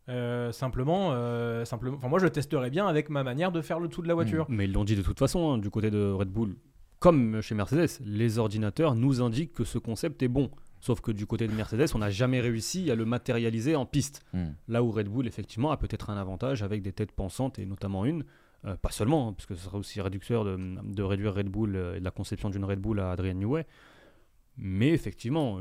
Euh, 0.07 0.51
simplement, 0.51 1.09
euh, 1.13 1.65
simplement, 1.65 1.97
enfin 1.97 2.09
moi 2.09 2.19
je 2.19 2.25
le 2.25 2.29
testerai 2.29 2.69
bien 2.69 2.85
avec 2.85 3.09
ma 3.09 3.23
manière 3.23 3.51
de 3.51 3.59
faire 3.61 3.79
le 3.79 3.87
tout 3.87 4.03
de 4.03 4.07
la 4.07 4.13
voiture. 4.13 4.45
Mais 4.49 4.65
ils 4.65 4.71
l'ont 4.71 4.83
dit 4.83 4.95
de 4.95 5.01
toute 5.01 5.17
façon, 5.17 5.53
hein, 5.53 5.57
du 5.57 5.71
côté 5.71 5.89
de 5.89 6.11
Red 6.11 6.29
Bull, 6.29 6.57
comme 6.99 7.41
chez 7.41 7.55
Mercedes, 7.55 7.99
les 8.05 8.37
ordinateurs 8.37 8.93
nous 8.93 9.21
indiquent 9.21 9.53
que 9.53 9.63
ce 9.63 9.77
concept 9.77 10.21
est 10.21 10.27
bon. 10.27 10.51
Sauf 10.81 11.01
que 11.01 11.11
du 11.11 11.25
côté 11.25 11.47
de 11.47 11.53
Mercedes, 11.53 11.87
on 11.95 11.99
n'a 11.99 12.09
jamais 12.09 12.41
réussi 12.41 12.91
à 12.91 12.95
le 12.95 13.05
matérialiser 13.05 13.75
en 13.75 13.85
piste. 13.85 14.23
Hmm. 14.33 14.49
Là 14.67 14.83
où 14.83 14.91
Red 14.91 15.07
Bull, 15.07 15.27
effectivement, 15.27 15.71
a 15.71 15.77
peut-être 15.77 16.09
un 16.09 16.17
avantage 16.17 16.63
avec 16.63 16.81
des 16.81 16.91
têtes 16.91 17.11
pensantes, 17.11 17.57
et 17.59 17.65
notamment 17.65 18.05
une, 18.05 18.23
euh, 18.65 18.75
pas 18.75 18.91
seulement, 18.91 19.29
hein, 19.29 19.33
parce 19.33 19.45
que 19.45 19.55
ce 19.55 19.63
serait 19.63 19.77
aussi 19.77 20.01
réducteur 20.01 20.43
de, 20.43 20.57
de 20.57 21.03
réduire 21.03 21.33
Red 21.33 21.47
Bull 21.47 21.75
euh, 21.75 21.95
et 21.95 21.99
de 21.99 22.05
la 22.05 22.11
conception 22.11 22.49
d'une 22.49 22.65
Red 22.65 22.79
Bull 22.79 22.99
à 22.99 23.11
Adrian 23.11 23.35
Newey. 23.35 23.65
Mais 24.57 24.87
effectivement, 24.89 25.59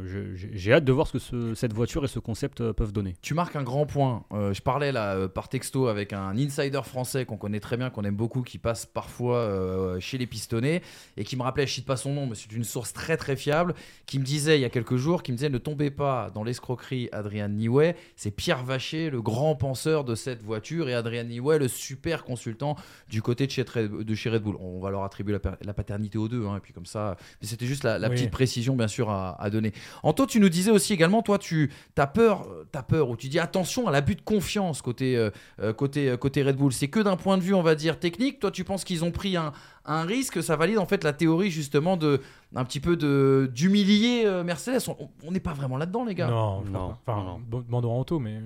j'ai 0.53 0.73
hâte 0.73 0.85
de 0.85 0.93
voir 0.93 1.09
ce 1.09 1.15
que 1.15 1.19
ce- 1.19 1.55
cette 1.55 1.73
voiture 1.73 2.05
et 2.05 2.09
ce 2.09 2.21
concept 2.21 2.61
euh, 2.61 2.73
peuvent 2.73 2.93
donner. 2.93 3.15
Tu 3.23 3.35
marques 3.35 3.57
un 3.57 3.65
grand 3.65 3.87
point. 3.87 4.25
Euh, 4.33 4.55
je 4.55 4.63
parlais 4.63 4.93
là 4.93 5.15
euh, 5.17 5.27
par 5.27 5.49
texto 5.49 5.89
avec 5.89 6.13
un 6.13 6.37
insider 6.39 6.81
français 6.85 7.25
qu'on 7.25 7.37
connaît 7.37 7.59
très 7.59 7.77
bien, 7.77 7.91
qu'on 7.91 8.05
aime 8.05 8.15
beaucoup, 8.15 8.43
qui 8.43 8.57
passe 8.59 8.87
parfois 8.87 9.39
euh, 9.39 9.99
chez 9.99 10.17
les 10.17 10.29
pistonnés 10.29 10.81
et 11.17 11.25
qui 11.25 11.37
me 11.37 11.43
rappelait, 11.43 11.67
je 11.67 11.73
cite 11.73 11.87
pas 11.87 11.97
son 11.97 12.13
nom, 12.15 12.27
mais 12.29 12.37
c'est 12.37 12.53
une 12.53 12.63
source 12.63 12.93
très 12.93 13.17
très 13.17 13.35
fiable, 13.35 13.75
qui 14.07 14.21
me 14.21 14.25
disait 14.25 14.59
il 14.59 14.61
y 14.63 14.65
a 14.65 14.71
quelques 14.71 14.97
jours, 14.97 15.25
qui 15.25 15.33
me 15.33 15.37
disait 15.39 15.49
ne 15.49 15.59
tombez 15.59 15.91
pas 15.91 16.31
dans 16.33 16.45
l'escroquerie 16.45 17.09
Adrien 17.11 17.49
Niway. 17.49 17.97
C'est 18.15 18.31
Pierre 18.31 18.63
Vacher, 18.63 19.11
le 19.11 19.21
grand 19.23 19.57
penseur 19.57 20.05
de 20.05 20.15
cette 20.15 20.43
voiture, 20.43 20.89
et 20.89 20.95
Adrien 20.95 21.25
Niway, 21.25 21.59
le 21.59 21.67
super 21.67 22.23
consultant 22.23 22.77
du 23.11 23.23
côté 23.23 23.47
de 23.49 23.51
chez, 23.51 23.63
Red- 23.63 24.03
de 24.05 24.15
chez 24.15 24.31
Red 24.31 24.43
Bull. 24.43 24.55
On 24.61 24.79
va 24.79 24.91
leur 24.91 25.03
attribuer 25.03 25.33
la, 25.33 25.41
pa- 25.41 25.59
la 25.61 25.75
paternité 25.75 26.17
aux 26.17 26.29
deux, 26.29 26.47
hein, 26.47 26.59
et 26.59 26.61
puis 26.61 26.73
comme 26.73 26.87
ça. 26.87 27.17
Mais 27.43 27.49
c'était 27.49 27.67
juste 27.67 27.83
la, 27.83 27.99
la 27.99 28.09
Oui. 28.09 28.15
petite 28.15 28.31
précision, 28.31 28.77
bien 28.77 28.84
sûr, 28.89 29.11
à, 29.11 29.41
à 29.43 29.51
donner. 29.51 29.73
Anto, 30.03 30.27
tu 30.27 30.41
nous 30.41 30.49
disais 30.49 30.71
aussi 30.71 30.93
également, 30.93 31.23
toi, 31.23 31.39
tu 31.39 31.71
as 31.97 32.07
peur, 32.07 32.47
as 32.75 32.83
peur, 32.83 33.09
ou 33.11 33.17
tu 33.17 33.29
dis 33.29 33.39
attention 33.39 33.87
à 33.89 33.93
l'abus 33.93 34.15
de 34.15 34.21
confiance 34.21 34.83
côté, 34.83 35.17
euh, 35.17 35.31
euh, 35.61 35.73
côté, 35.73 36.09
euh, 36.11 36.17
côté 36.17 36.43
Red 36.43 36.57
Bull. 36.57 36.73
C'est 36.73 36.89
que 36.89 37.01
d'un 37.01 37.17
point 37.17 37.37
de 37.39 37.43
vue, 37.43 37.55
on 37.55 37.63
va 37.63 37.75
dire, 37.75 37.99
technique. 37.99 38.41
Toi, 38.41 38.51
tu 38.51 38.65
penses 38.65 38.85
qu'ils 38.85 39.05
ont 39.05 39.11
pris 39.11 39.37
un, 39.37 39.53
un 39.85 40.03
risque? 40.03 40.43
Ça 40.43 40.57
valide 40.57 40.79
en 40.79 40.87
fait 40.87 41.05
la 41.05 41.13
théorie, 41.13 41.51
justement, 41.51 41.97
de 41.97 42.21
un 42.55 42.65
petit 42.65 42.81
peu 42.81 42.97
de 42.97 43.51
d'humilier 43.55 44.23
euh, 44.27 44.45
Mercedes? 44.45 44.81
On- 44.89 45.31
n'est 45.31 45.41
pas 45.41 45.53
vraiment 45.55 45.77
là-dedans, 45.77 46.05
les 46.05 46.15
gars. 46.15 46.29
Non, 46.29 46.63
je 46.65 46.71
Non, 46.71 46.79
crois 46.81 46.99
pas. 47.05 47.13
Enfin, 47.17 47.41
demandons 47.51 47.91
à 47.93 47.95
Anto, 47.99 48.19
mais 48.19 48.39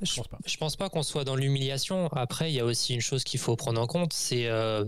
je 0.00 0.06
Je 0.06 0.16
pense 0.16 0.28
pas. 0.28 0.38
je 0.44 0.56
pense 0.56 0.76
pas 0.76 0.88
qu'on 0.88 1.02
soit 1.02 1.24
dans 1.24 1.36
l'humiliation. 1.36 2.08
Après, 2.12 2.50
il 2.50 2.54
y 2.54 2.60
a 2.60 2.64
aussi 2.64 2.94
une 2.94 3.00
chose 3.00 3.22
qu'il 3.24 3.38
faut 3.38 3.54
prendre 3.56 3.80
en 3.80 3.86
compte, 3.86 4.12
c'est 4.12 4.46
euh, 4.48 4.84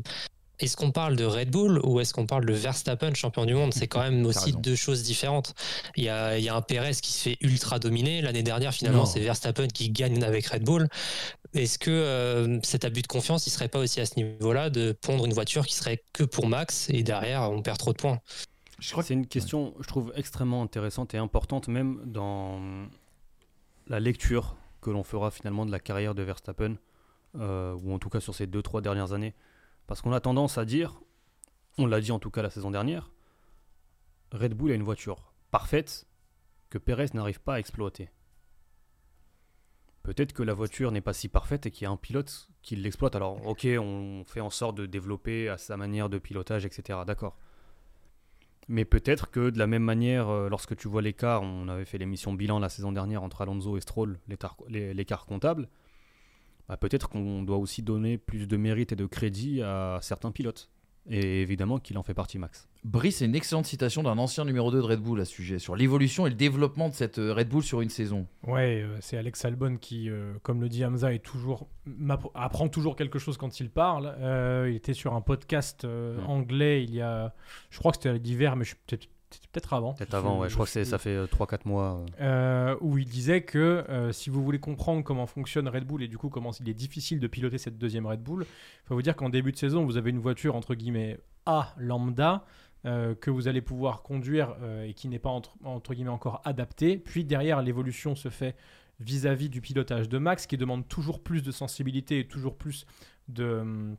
est-ce 0.60 0.76
qu'on 0.76 0.92
parle 0.92 1.16
de 1.16 1.24
Red 1.24 1.50
Bull 1.50 1.80
ou 1.82 2.00
est-ce 2.00 2.14
qu'on 2.14 2.26
parle 2.26 2.46
de 2.46 2.52
Verstappen, 2.52 3.14
champion 3.14 3.44
du 3.44 3.54
monde? 3.54 3.74
C'est 3.74 3.88
quand 3.88 4.02
même 4.02 4.24
aussi 4.24 4.46
raison. 4.46 4.60
deux 4.60 4.76
choses 4.76 5.02
différentes. 5.02 5.54
Il 5.96 6.04
y 6.04 6.08
a, 6.08 6.38
il 6.38 6.44
y 6.44 6.48
a 6.48 6.54
un 6.54 6.62
Perez 6.62 6.94
qui 7.02 7.12
se 7.12 7.22
fait 7.22 7.36
ultra 7.40 7.78
dominer. 7.78 8.22
L'année 8.22 8.42
dernière, 8.42 8.72
finalement, 8.72 9.04
c'est 9.04 9.20
Verstappen 9.20 9.66
qui 9.66 9.90
gagne 9.90 10.22
avec 10.22 10.46
Red 10.46 10.64
Bull. 10.64 10.88
Est-ce 11.54 11.78
que 11.78 11.90
euh, 11.90 12.60
cet 12.62 12.84
abus 12.84 13.02
de 13.02 13.06
confiance, 13.06 13.46
il 13.46 13.50
serait 13.50 13.68
pas 13.68 13.78
aussi 13.78 14.00
à 14.00 14.06
ce 14.06 14.16
niveau-là 14.16 14.70
de 14.70 14.92
pondre 14.92 15.24
une 15.24 15.32
voiture 15.32 15.66
qui 15.66 15.74
serait 15.74 16.02
que 16.12 16.24
pour 16.24 16.46
Max 16.48 16.88
et 16.90 17.02
derrière, 17.02 17.50
on 17.50 17.62
perd 17.62 17.78
trop 17.78 17.92
de 17.92 17.98
points? 17.98 18.20
Je 18.80 18.90
crois 18.90 19.02
que 19.02 19.08
C'est 19.08 19.14
une 19.14 19.26
question, 19.26 19.74
je 19.80 19.86
trouve, 19.86 20.12
extrêmement 20.16 20.62
intéressante 20.62 21.14
et 21.14 21.18
importante, 21.18 21.68
même 21.68 22.00
dans 22.04 22.60
la 23.86 24.00
lecture 24.00 24.56
que 24.82 24.90
l'on 24.90 25.04
fera 25.04 25.30
finalement 25.30 25.64
de 25.64 25.70
la 25.70 25.78
carrière 25.78 26.14
de 26.14 26.22
Verstappen, 26.22 26.76
euh, 27.36 27.74
ou 27.82 27.94
en 27.94 27.98
tout 27.98 28.08
cas 28.08 28.20
sur 28.20 28.34
ces 28.34 28.46
deux, 28.46 28.62
trois 28.62 28.80
dernières 28.80 29.12
années. 29.12 29.34
Parce 29.86 30.00
qu'on 30.00 30.12
a 30.12 30.20
tendance 30.20 30.58
à 30.58 30.64
dire, 30.64 31.00
on 31.78 31.86
l'a 31.86 32.00
dit 32.00 32.12
en 32.12 32.18
tout 32.18 32.30
cas 32.30 32.42
la 32.42 32.50
saison 32.50 32.70
dernière, 32.70 33.10
Red 34.32 34.54
Bull 34.54 34.72
a 34.72 34.74
une 34.74 34.82
voiture 34.82 35.32
parfaite 35.50 36.06
que 36.70 36.78
Perez 36.78 37.06
n'arrive 37.14 37.40
pas 37.40 37.54
à 37.54 37.58
exploiter. 37.58 38.10
Peut-être 40.02 40.32
que 40.34 40.42
la 40.42 40.52
voiture 40.52 40.90
n'est 40.92 41.00
pas 41.00 41.14
si 41.14 41.28
parfaite 41.28 41.66
et 41.66 41.70
qu'il 41.70 41.84
y 41.84 41.86
a 41.86 41.90
un 41.90 41.96
pilote 41.96 42.50
qui 42.60 42.76
l'exploite. 42.76 43.16
Alors, 43.16 43.46
ok, 43.46 43.66
on 43.78 44.22
fait 44.26 44.40
en 44.40 44.50
sorte 44.50 44.76
de 44.76 44.84
développer 44.84 45.48
à 45.48 45.56
sa 45.56 45.78
manière 45.78 46.10
de 46.10 46.18
pilotage, 46.18 46.66
etc. 46.66 46.98
D'accord. 47.06 47.38
Mais 48.68 48.84
peut-être 48.84 49.30
que 49.30 49.50
de 49.50 49.58
la 49.58 49.66
même 49.66 49.82
manière, 49.82 50.28
euh, 50.28 50.48
lorsque 50.48 50.76
tu 50.76 50.88
vois 50.88 51.00
l'écart, 51.00 51.42
on 51.42 51.68
avait 51.68 51.84
fait 51.84 51.98
l'émission 51.98 52.34
bilan 52.34 52.58
la 52.58 52.68
saison 52.68 52.92
dernière 52.92 53.22
entre 53.22 53.40
Alonso 53.42 53.76
et 53.76 53.80
Stroll, 53.80 54.18
l'écart 54.68 55.26
comptable, 55.26 55.68
bah, 56.68 56.76
peut-être 56.76 57.08
qu'on 57.08 57.42
doit 57.42 57.58
aussi 57.58 57.82
donner 57.82 58.18
plus 58.18 58.46
de 58.46 58.56
mérite 58.56 58.92
et 58.92 58.96
de 58.96 59.06
crédit 59.06 59.62
à 59.62 59.98
certains 60.02 60.30
pilotes. 60.30 60.70
Et 61.10 61.42
évidemment 61.42 61.78
qu'il 61.78 61.98
en 61.98 62.02
fait 62.02 62.14
partie 62.14 62.38
Max. 62.38 62.66
Brice, 62.82 63.18
c'est 63.18 63.26
une 63.26 63.34
excellente 63.34 63.66
citation 63.66 64.02
d'un 64.02 64.16
ancien 64.16 64.46
numéro 64.46 64.70
2 64.70 64.78
de 64.78 64.82
Red 64.82 65.00
Bull 65.00 65.20
à 65.20 65.26
ce 65.26 65.32
sujet, 65.32 65.58
sur 65.58 65.76
l'évolution 65.76 66.26
et 66.26 66.30
le 66.30 66.36
développement 66.36 66.88
de 66.88 66.94
cette 66.94 67.18
euh, 67.18 67.34
Red 67.34 67.48
Bull 67.48 67.62
sur 67.62 67.82
une 67.82 67.90
saison. 67.90 68.26
Ouais, 68.46 68.82
euh, 68.82 68.96
c'est 69.00 69.18
Alex 69.18 69.44
Albon 69.44 69.76
qui, 69.76 70.08
euh, 70.08 70.32
comme 70.42 70.62
le 70.62 70.68
dit 70.70 70.82
Hamza, 70.82 71.12
est 71.12 71.18
toujours, 71.18 71.68
apprend 72.34 72.68
toujours 72.68 72.96
quelque 72.96 73.18
chose 73.18 73.36
quand 73.36 73.60
il 73.60 73.68
parle. 73.68 74.14
Euh, 74.18 74.68
il 74.70 74.76
était 74.76 74.94
sur 74.94 75.14
un 75.14 75.20
podcast 75.20 75.86
anglais 76.26 76.84
il 76.84 76.94
y 76.94 77.02
a, 77.02 77.34
je 77.68 77.78
crois 77.78 77.92
que 77.92 77.98
c'était 77.98 78.18
l'hiver, 78.18 78.56
mais 78.56 78.64
je 78.64 78.70
suis 78.70 78.78
peut-être 78.86 79.08
c'était 79.34 79.48
peut-être 79.52 79.72
avant. 79.72 79.94
Peut-être 79.94 80.14
avant, 80.14 80.38
ouais, 80.40 80.48
je 80.48 80.54
crois 80.54 80.66
que 80.66 80.84
ça 80.84 80.98
fait 80.98 81.24
3-4 81.26 81.58
mois. 81.66 82.04
euh. 82.20 82.70
Euh, 82.74 82.76
où 82.80 82.98
il 82.98 83.06
disait 83.06 83.42
que 83.42 83.58
euh, 83.58 84.12
si 84.12 84.30
vous 84.30 84.42
voulez 84.42 84.58
comprendre 84.60 85.02
comment 85.04 85.26
fonctionne 85.26 85.68
Red 85.68 85.84
Bull 85.84 86.02
et 86.02 86.08
du 86.08 86.18
coup 86.18 86.28
comment 86.28 86.52
il 86.52 86.68
est 86.68 86.74
difficile 86.74 87.20
de 87.20 87.26
piloter 87.26 87.58
cette 87.58 87.78
deuxième 87.78 88.06
Red 88.06 88.22
Bull, 88.22 88.42
il 88.42 88.86
faut 88.86 88.94
vous 88.94 89.02
dire 89.02 89.16
qu'en 89.16 89.28
début 89.28 89.52
de 89.52 89.56
saison, 89.56 89.84
vous 89.84 89.96
avez 89.96 90.10
une 90.10 90.18
voiture 90.18 90.56
entre 90.56 90.74
guillemets 90.74 91.18
A 91.46 91.74
lambda 91.76 92.44
euh, 92.86 93.14
que 93.14 93.30
vous 93.30 93.48
allez 93.48 93.62
pouvoir 93.62 94.02
conduire 94.02 94.56
euh, 94.62 94.84
et 94.84 94.92
qui 94.92 95.08
n'est 95.08 95.18
pas 95.18 95.30
entre, 95.30 95.54
entre 95.64 95.94
guillemets 95.94 96.10
encore 96.10 96.42
adaptée. 96.44 96.98
Puis 96.98 97.24
derrière, 97.24 97.62
l'évolution 97.62 98.14
se 98.14 98.28
fait 98.28 98.56
vis-à-vis 99.00 99.48
du 99.48 99.60
pilotage 99.60 100.08
de 100.08 100.18
Max 100.18 100.46
qui 100.46 100.56
demande 100.58 100.86
toujours 100.86 101.22
plus 101.22 101.42
de 101.42 101.50
sensibilité 101.50 102.18
et 102.18 102.28
toujours 102.28 102.56
plus 102.56 102.84
de 103.28 103.44
hum, 103.44 103.96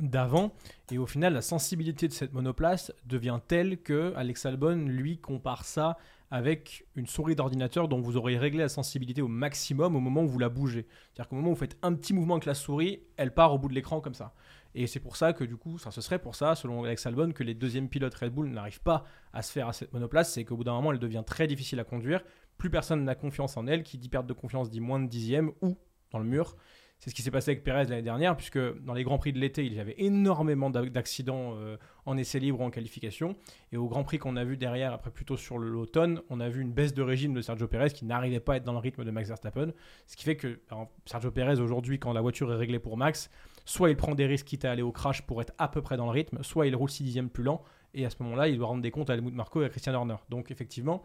d'avant 0.00 0.52
et 0.90 0.98
au 0.98 1.06
final 1.06 1.32
la 1.32 1.42
sensibilité 1.42 2.08
de 2.08 2.12
cette 2.12 2.32
monoplace 2.32 2.92
devient 3.06 3.38
telle 3.46 3.78
que 3.78 4.12
Alex 4.16 4.46
Albon 4.46 4.86
lui 4.86 5.18
compare 5.18 5.64
ça 5.64 5.96
avec 6.30 6.86
une 6.94 7.06
souris 7.06 7.34
d'ordinateur 7.34 7.88
dont 7.88 8.00
vous 8.00 8.16
aurez 8.16 8.38
réglé 8.38 8.60
la 8.60 8.68
sensibilité 8.68 9.20
au 9.20 9.28
maximum 9.28 9.96
au 9.96 10.00
moment 10.00 10.22
où 10.22 10.28
vous 10.28 10.38
la 10.38 10.48
bougez. 10.48 10.86
C'est-à-dire 11.12 11.28
qu'au 11.28 11.36
moment 11.36 11.48
où 11.48 11.54
vous 11.54 11.58
faites 11.58 11.76
un 11.82 11.92
petit 11.94 12.14
mouvement 12.14 12.34
avec 12.34 12.46
la 12.46 12.54
souris, 12.54 13.02
elle 13.16 13.34
part 13.34 13.52
au 13.52 13.58
bout 13.58 13.68
de 13.68 13.74
l'écran 13.74 14.00
comme 14.00 14.14
ça. 14.14 14.32
Et 14.74 14.86
c'est 14.86 15.00
pour 15.00 15.16
ça 15.16 15.32
que 15.32 15.42
du 15.42 15.56
coup, 15.56 15.78
ça, 15.78 15.90
ce 15.90 16.00
serait 16.00 16.20
pour 16.20 16.36
ça, 16.36 16.54
selon 16.54 16.84
Alex 16.84 17.04
Albon, 17.06 17.32
que 17.32 17.42
les 17.42 17.54
deuxièmes 17.54 17.88
pilotes 17.88 18.14
Red 18.14 18.32
Bull 18.32 18.48
n'arrivent 18.48 18.82
pas 18.82 19.04
à 19.32 19.42
se 19.42 19.50
faire 19.50 19.66
à 19.66 19.72
cette 19.72 19.92
monoplace, 19.92 20.32
c'est 20.32 20.44
qu'au 20.44 20.56
bout 20.56 20.62
d'un 20.62 20.74
moment, 20.74 20.92
elle 20.92 21.00
devient 21.00 21.24
très 21.26 21.48
difficile 21.48 21.80
à 21.80 21.84
conduire. 21.84 22.22
Plus 22.56 22.70
personne 22.70 23.02
n'a 23.04 23.16
confiance 23.16 23.56
en 23.56 23.66
elle. 23.66 23.82
Qui 23.82 23.98
dit 23.98 24.08
perte 24.08 24.26
de 24.26 24.32
confiance 24.32 24.70
dit 24.70 24.80
moins 24.80 25.00
de 25.00 25.08
dixième 25.08 25.50
ou 25.62 25.76
dans 26.12 26.20
le 26.20 26.24
mur. 26.24 26.56
C'est 27.00 27.08
ce 27.10 27.14
qui 27.14 27.22
s'est 27.22 27.30
passé 27.30 27.52
avec 27.52 27.64
Perez 27.64 27.84
l'année 27.84 28.02
dernière, 28.02 28.36
puisque 28.36 28.58
dans 28.82 28.92
les 28.92 29.04
Grands 29.04 29.16
Prix 29.16 29.32
de 29.32 29.38
l'été, 29.38 29.64
il 29.64 29.72
y 29.72 29.80
avait 29.80 29.94
énormément 29.96 30.68
d'a- 30.68 30.84
d'accidents 30.84 31.54
euh, 31.56 31.78
en 32.04 32.18
essai 32.18 32.38
libre 32.38 32.60
ou 32.60 32.62
en 32.62 32.70
qualification. 32.70 33.36
Et 33.72 33.78
au 33.78 33.88
Grand 33.88 34.04
Prix 34.04 34.18
qu'on 34.18 34.36
a 34.36 34.44
vu 34.44 34.58
derrière, 34.58 34.92
après 34.92 35.10
plutôt 35.10 35.38
sur 35.38 35.56
l'automne, 35.56 36.20
on 36.28 36.40
a 36.40 36.50
vu 36.50 36.60
une 36.60 36.72
baisse 36.72 36.92
de 36.92 37.00
régime 37.02 37.32
de 37.32 37.40
Sergio 37.40 37.68
Perez 37.68 37.88
qui 37.90 38.04
n'arrivait 38.04 38.38
pas 38.38 38.52
à 38.52 38.56
être 38.56 38.64
dans 38.64 38.74
le 38.74 38.78
rythme 38.78 39.04
de 39.04 39.10
Max 39.10 39.28
Verstappen. 39.28 39.72
Ce 40.06 40.14
qui 40.16 40.24
fait 40.24 40.36
que 40.36 40.60
Sergio 41.06 41.30
Perez, 41.30 41.58
aujourd'hui, 41.58 41.98
quand 41.98 42.12
la 42.12 42.20
voiture 42.20 42.52
est 42.52 42.56
réglée 42.56 42.78
pour 42.78 42.98
Max, 42.98 43.30
soit 43.64 43.88
il 43.88 43.96
prend 43.96 44.14
des 44.14 44.26
risques 44.26 44.46
quitte 44.46 44.66
à 44.66 44.70
aller 44.72 44.82
au 44.82 44.92
crash 44.92 45.22
pour 45.22 45.40
être 45.40 45.54
à 45.56 45.68
peu 45.68 45.80
près 45.80 45.96
dans 45.96 46.04
le 46.04 46.12
rythme, 46.12 46.42
soit 46.42 46.66
il 46.66 46.76
roule 46.76 46.90
6 46.90 47.02
dixièmes 47.04 47.30
plus 47.30 47.44
lent, 47.44 47.62
et 47.94 48.04
à 48.04 48.10
ce 48.10 48.22
moment-là, 48.22 48.48
il 48.48 48.58
doit 48.58 48.66
rendre 48.68 48.82
des 48.82 48.90
comptes 48.90 49.08
à 49.08 49.14
Helmut 49.14 49.32
Marko 49.34 49.62
et 49.62 49.64
à 49.64 49.68
Christian 49.70 49.94
Horner. 49.94 50.16
Donc 50.28 50.50
effectivement, 50.50 51.02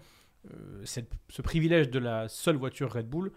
euh, 0.52 0.84
ce 0.86 1.42
privilège 1.42 1.90
de 1.90 2.00
la 2.00 2.28
seule 2.28 2.56
voiture 2.58 2.92
Red 2.94 3.08
Bull 3.10 3.32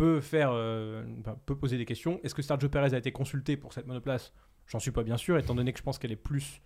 peut, 0.00 0.20
faire, 0.20 0.50
euh, 0.52 1.04
peut 1.46 1.54
poser 1.56 1.76
des 1.78 1.84
questions. 1.84 2.18
Est-ce 2.24 2.34
que 2.34 2.42
Sergio 2.42 2.68
Perez 2.68 2.94
a 2.94 2.98
été 2.98 3.12
consulté 3.12 3.56
pour 3.56 3.72
cette 3.72 3.86
monoplace? 3.86 4.32
J'en 4.66 4.78
suis 4.78 4.90
pas 4.92 5.02
bien 5.02 5.16
sûr, 5.16 5.36
étant 5.38 5.54
donné 5.54 5.72
que 5.72 5.78
je 5.78 5.82
pense 5.82 5.98
qu'elle 5.98 6.12
est 6.12 6.16
plus 6.16 6.62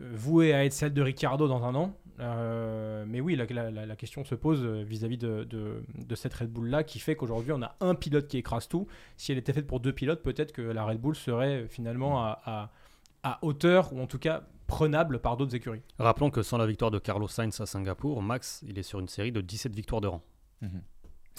euh, 0.00 0.10
vouée 0.14 0.54
à 0.54 0.64
être 0.64 0.72
celle 0.72 0.94
de 0.94 1.02
Ricciardo 1.02 1.48
dans 1.48 1.64
un 1.64 1.74
an. 1.74 1.94
Euh, 2.18 3.04
mais 3.06 3.20
oui, 3.20 3.36
la, 3.36 3.44
la- 3.46 3.70
la- 3.70 3.86
la 3.86 3.96
question 3.96 4.24
se 4.24 4.34
pose 4.34 4.64
vis-à-vis 4.64 5.18
de, 5.18 5.44
de- 5.44 5.82
de 5.96 6.14
cette 6.14 6.32
Red 6.34 6.50
Bull-là, 6.50 6.82
qui 6.84 6.98
fait 6.98 7.16
qu'aujourd'hui, 7.16 7.52
on 7.52 7.62
a 7.62 7.76
un 7.80 7.94
pilote 7.94 8.26
qui 8.28 8.38
écrase 8.38 8.68
tout. 8.68 8.86
Si 9.16 9.32
elle 9.32 9.38
était 9.38 9.52
faite 9.52 9.66
pour 9.66 9.80
deux 9.80 9.92
pilotes, 9.92 10.22
peut-être 10.22 10.52
que 10.52 10.62
la 10.62 10.84
Red 10.84 10.98
Bull 11.00 11.14
serait 11.16 11.66
finalement 11.68 12.22
à, 12.24 12.40
à- 12.44 12.70
à 13.22 13.38
hauteur, 13.42 13.92
ou 13.92 14.00
en 14.00 14.06
tout 14.06 14.18
cas 14.18 14.44
prenable 14.66 15.18
par 15.18 15.36
d'autres 15.36 15.54
écuries. 15.54 15.82
Rappelons 15.98 16.30
que 16.30 16.42
sans 16.42 16.56
la 16.56 16.66
victoire 16.66 16.90
de 16.90 16.98
Carlos 16.98 17.28
Sainz 17.28 17.60
à 17.60 17.66
Singapour, 17.66 18.22
Max, 18.22 18.62
il 18.66 18.78
est 18.78 18.82
sur 18.82 18.98
une 19.00 19.08
série 19.08 19.32
de 19.32 19.40
17 19.42 19.74
victoires 19.74 20.00
de 20.00 20.06
rang. 20.08 20.22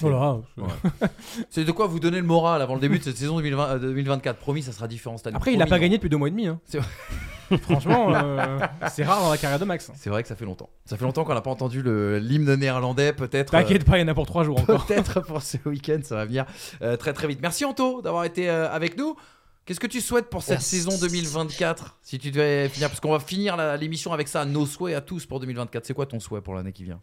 Voilà. 0.02 0.40
C'est 1.50 1.64
de 1.64 1.72
quoi 1.72 1.88
vous 1.88 2.00
donner 2.00 2.18
le 2.20 2.26
moral 2.26 2.62
avant 2.62 2.76
le 2.76 2.82
début 2.82 3.00
de 3.00 3.04
cette 3.04 3.18
saison 3.18 3.38
2020, 3.38 3.68
euh, 3.68 3.80
2024. 3.80 4.38
Promis, 4.38 4.64
ça 4.64 4.72
sera 4.72 4.88
différent 4.88 5.18
cette 5.18 5.28
année. 5.28 5.36
Après, 5.38 5.54
il 5.54 5.58
n'a 5.60 5.66
pas 5.68 5.80
gagné 5.80 5.98
depuis 5.98 6.10
deux 6.10 6.18
mois 6.18 6.28
et 6.28 6.32
demi. 6.32 6.48
hein. 6.48 6.60
Franchement, 7.64 8.14
euh, 8.16 8.60
c'est 8.90 9.04
rare 9.04 9.22
dans 9.22 9.30
la 9.30 9.38
carrière 9.38 9.60
de 9.60 9.66
Max. 9.66 9.92
C'est 9.96 10.10
vrai 10.10 10.22
que 10.24 10.30
ça 10.30 10.36
fait 10.38 10.46
longtemps. 10.46 10.70
Ça 10.86 10.96
fait 10.96 11.04
longtemps 11.04 11.26
qu'on 11.26 11.34
n'a 11.34 11.42
pas 11.42 11.50
entendu 11.52 11.82
le- 11.82 12.18
l'hymne 12.18 12.56
néerlandais, 12.56 13.12
peut-être. 13.12 13.52
T'inquiète 13.52 13.84
pas, 13.84 13.98
il 13.98 14.02
y 14.02 14.04
en 14.06 14.08
a 14.08 14.14
pour 14.14 14.26
trois 14.26 14.46
jours 14.46 14.58
euh, 14.60 14.62
encore. 14.62 14.86
Peut-être 14.86 15.20
pour 15.28 15.42
ce 15.42 15.58
week-end, 15.66 16.00
ça 16.04 16.16
va 16.16 16.26
venir 16.26 16.46
euh, 16.82 16.96
très 16.96 17.12
très 17.12 17.28
vite. 17.28 17.40
Merci 17.42 17.66
Anto 17.66 18.02
d'avoir 18.02 18.24
été 18.24 18.50
euh, 18.50 18.72
avec 18.72 18.98
nous. 18.98 19.18
Qu'est-ce 19.66 19.82
que 19.82 19.88
tu 19.88 20.00
souhaites 20.00 20.30
pour 20.30 20.42
cette 20.44 20.56
Merci. 20.60 20.78
saison 20.82 20.98
2024 21.00 22.00
Si 22.02 22.18
tu 22.20 22.32
devais 22.32 22.68
finir, 22.70 22.88
parce 22.90 23.00
qu'on 23.02 23.12
va 23.12 23.20
finir 23.20 23.58
l'émission 23.78 24.14
avec 24.14 24.28
ça, 24.30 24.46
nos 24.46 24.66
souhaits 24.66 24.96
à 24.96 25.02
tous 25.02 25.26
pour 25.26 25.40
2024. 25.42 25.86
C'est 25.86 25.94
quoi 25.94 26.06
ton 26.06 26.20
souhait 26.22 26.42
pour 26.42 26.56
l'année 26.56 26.72
qui 26.72 26.84
vient? 26.86 27.02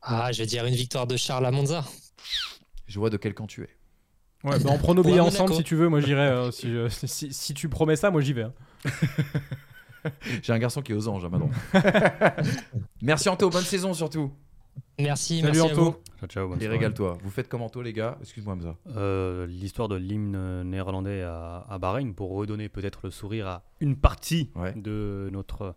Ah, 0.00 0.30
je 0.32 0.38
vais 0.38 0.46
dire 0.46 0.64
une 0.64 0.74
victoire 0.76 1.06
de 1.08 1.16
Charles 1.16 1.44
à 1.44 1.50
Monza. 1.50 1.84
Je 2.86 2.98
vois 2.98 3.10
de 3.10 3.16
quel 3.16 3.34
camp 3.34 3.46
tu 3.46 3.62
es. 3.62 3.68
Ouais, 4.44 4.58
bah 4.60 4.70
on 4.72 4.78
prend 4.78 4.94
nos 4.94 5.02
billets 5.04 5.20
ensemble 5.20 5.54
si 5.54 5.64
tu 5.64 5.74
veux. 5.74 5.88
Moi, 5.88 6.00
j'irai. 6.00 6.28
euh, 6.28 6.50
si, 6.50 6.70
je- 6.70 6.88
si- 6.88 7.32
si 7.32 7.54
tu 7.54 7.68
promets 7.68 7.96
ça, 7.96 8.10
moi, 8.10 8.20
j'y 8.20 8.32
vais. 8.32 8.44
hein. 8.44 8.52
J'ai 10.42 10.52
un 10.52 10.58
garçon 10.60 10.82
qui 10.82 10.92
est 10.92 10.94
aux 10.94 11.08
anges, 11.08 11.24
Amadon. 11.24 11.50
Merci 13.02 13.28
Anto, 13.28 13.50
bonne 13.50 13.62
saison 13.64 13.92
surtout. 13.92 14.32
Merci, 15.00 15.40
Salut, 15.40 15.52
merci 15.58 15.60
à 15.60 15.72
Anto. 15.72 15.84
vous. 15.84 15.96
Ciao, 16.20 16.28
ciao, 16.28 16.48
bonne 16.48 16.58
Et 16.58 16.60
soirée. 16.62 16.76
régale-toi. 16.76 17.18
Vous 17.22 17.30
faites 17.30 17.48
comme 17.48 17.62
Anto, 17.62 17.82
les 17.82 17.92
gars? 17.92 18.16
Excuse-moi, 18.20 18.54
Hamza. 18.54 18.76
Euh, 18.94 19.46
L'histoire 19.46 19.88
de 19.88 19.96
l'hymne 19.96 20.62
néerlandais 20.62 21.22
à, 21.22 21.66
à 21.68 21.78
Bahreïn 21.78 22.12
pour 22.14 22.30
redonner 22.36 22.68
peut-être 22.68 23.00
le 23.04 23.10
sourire 23.10 23.48
à 23.48 23.64
une 23.80 23.96
partie 23.96 24.50
Ouais. 24.54 24.72
de, 24.76 25.28
notre, 25.32 25.74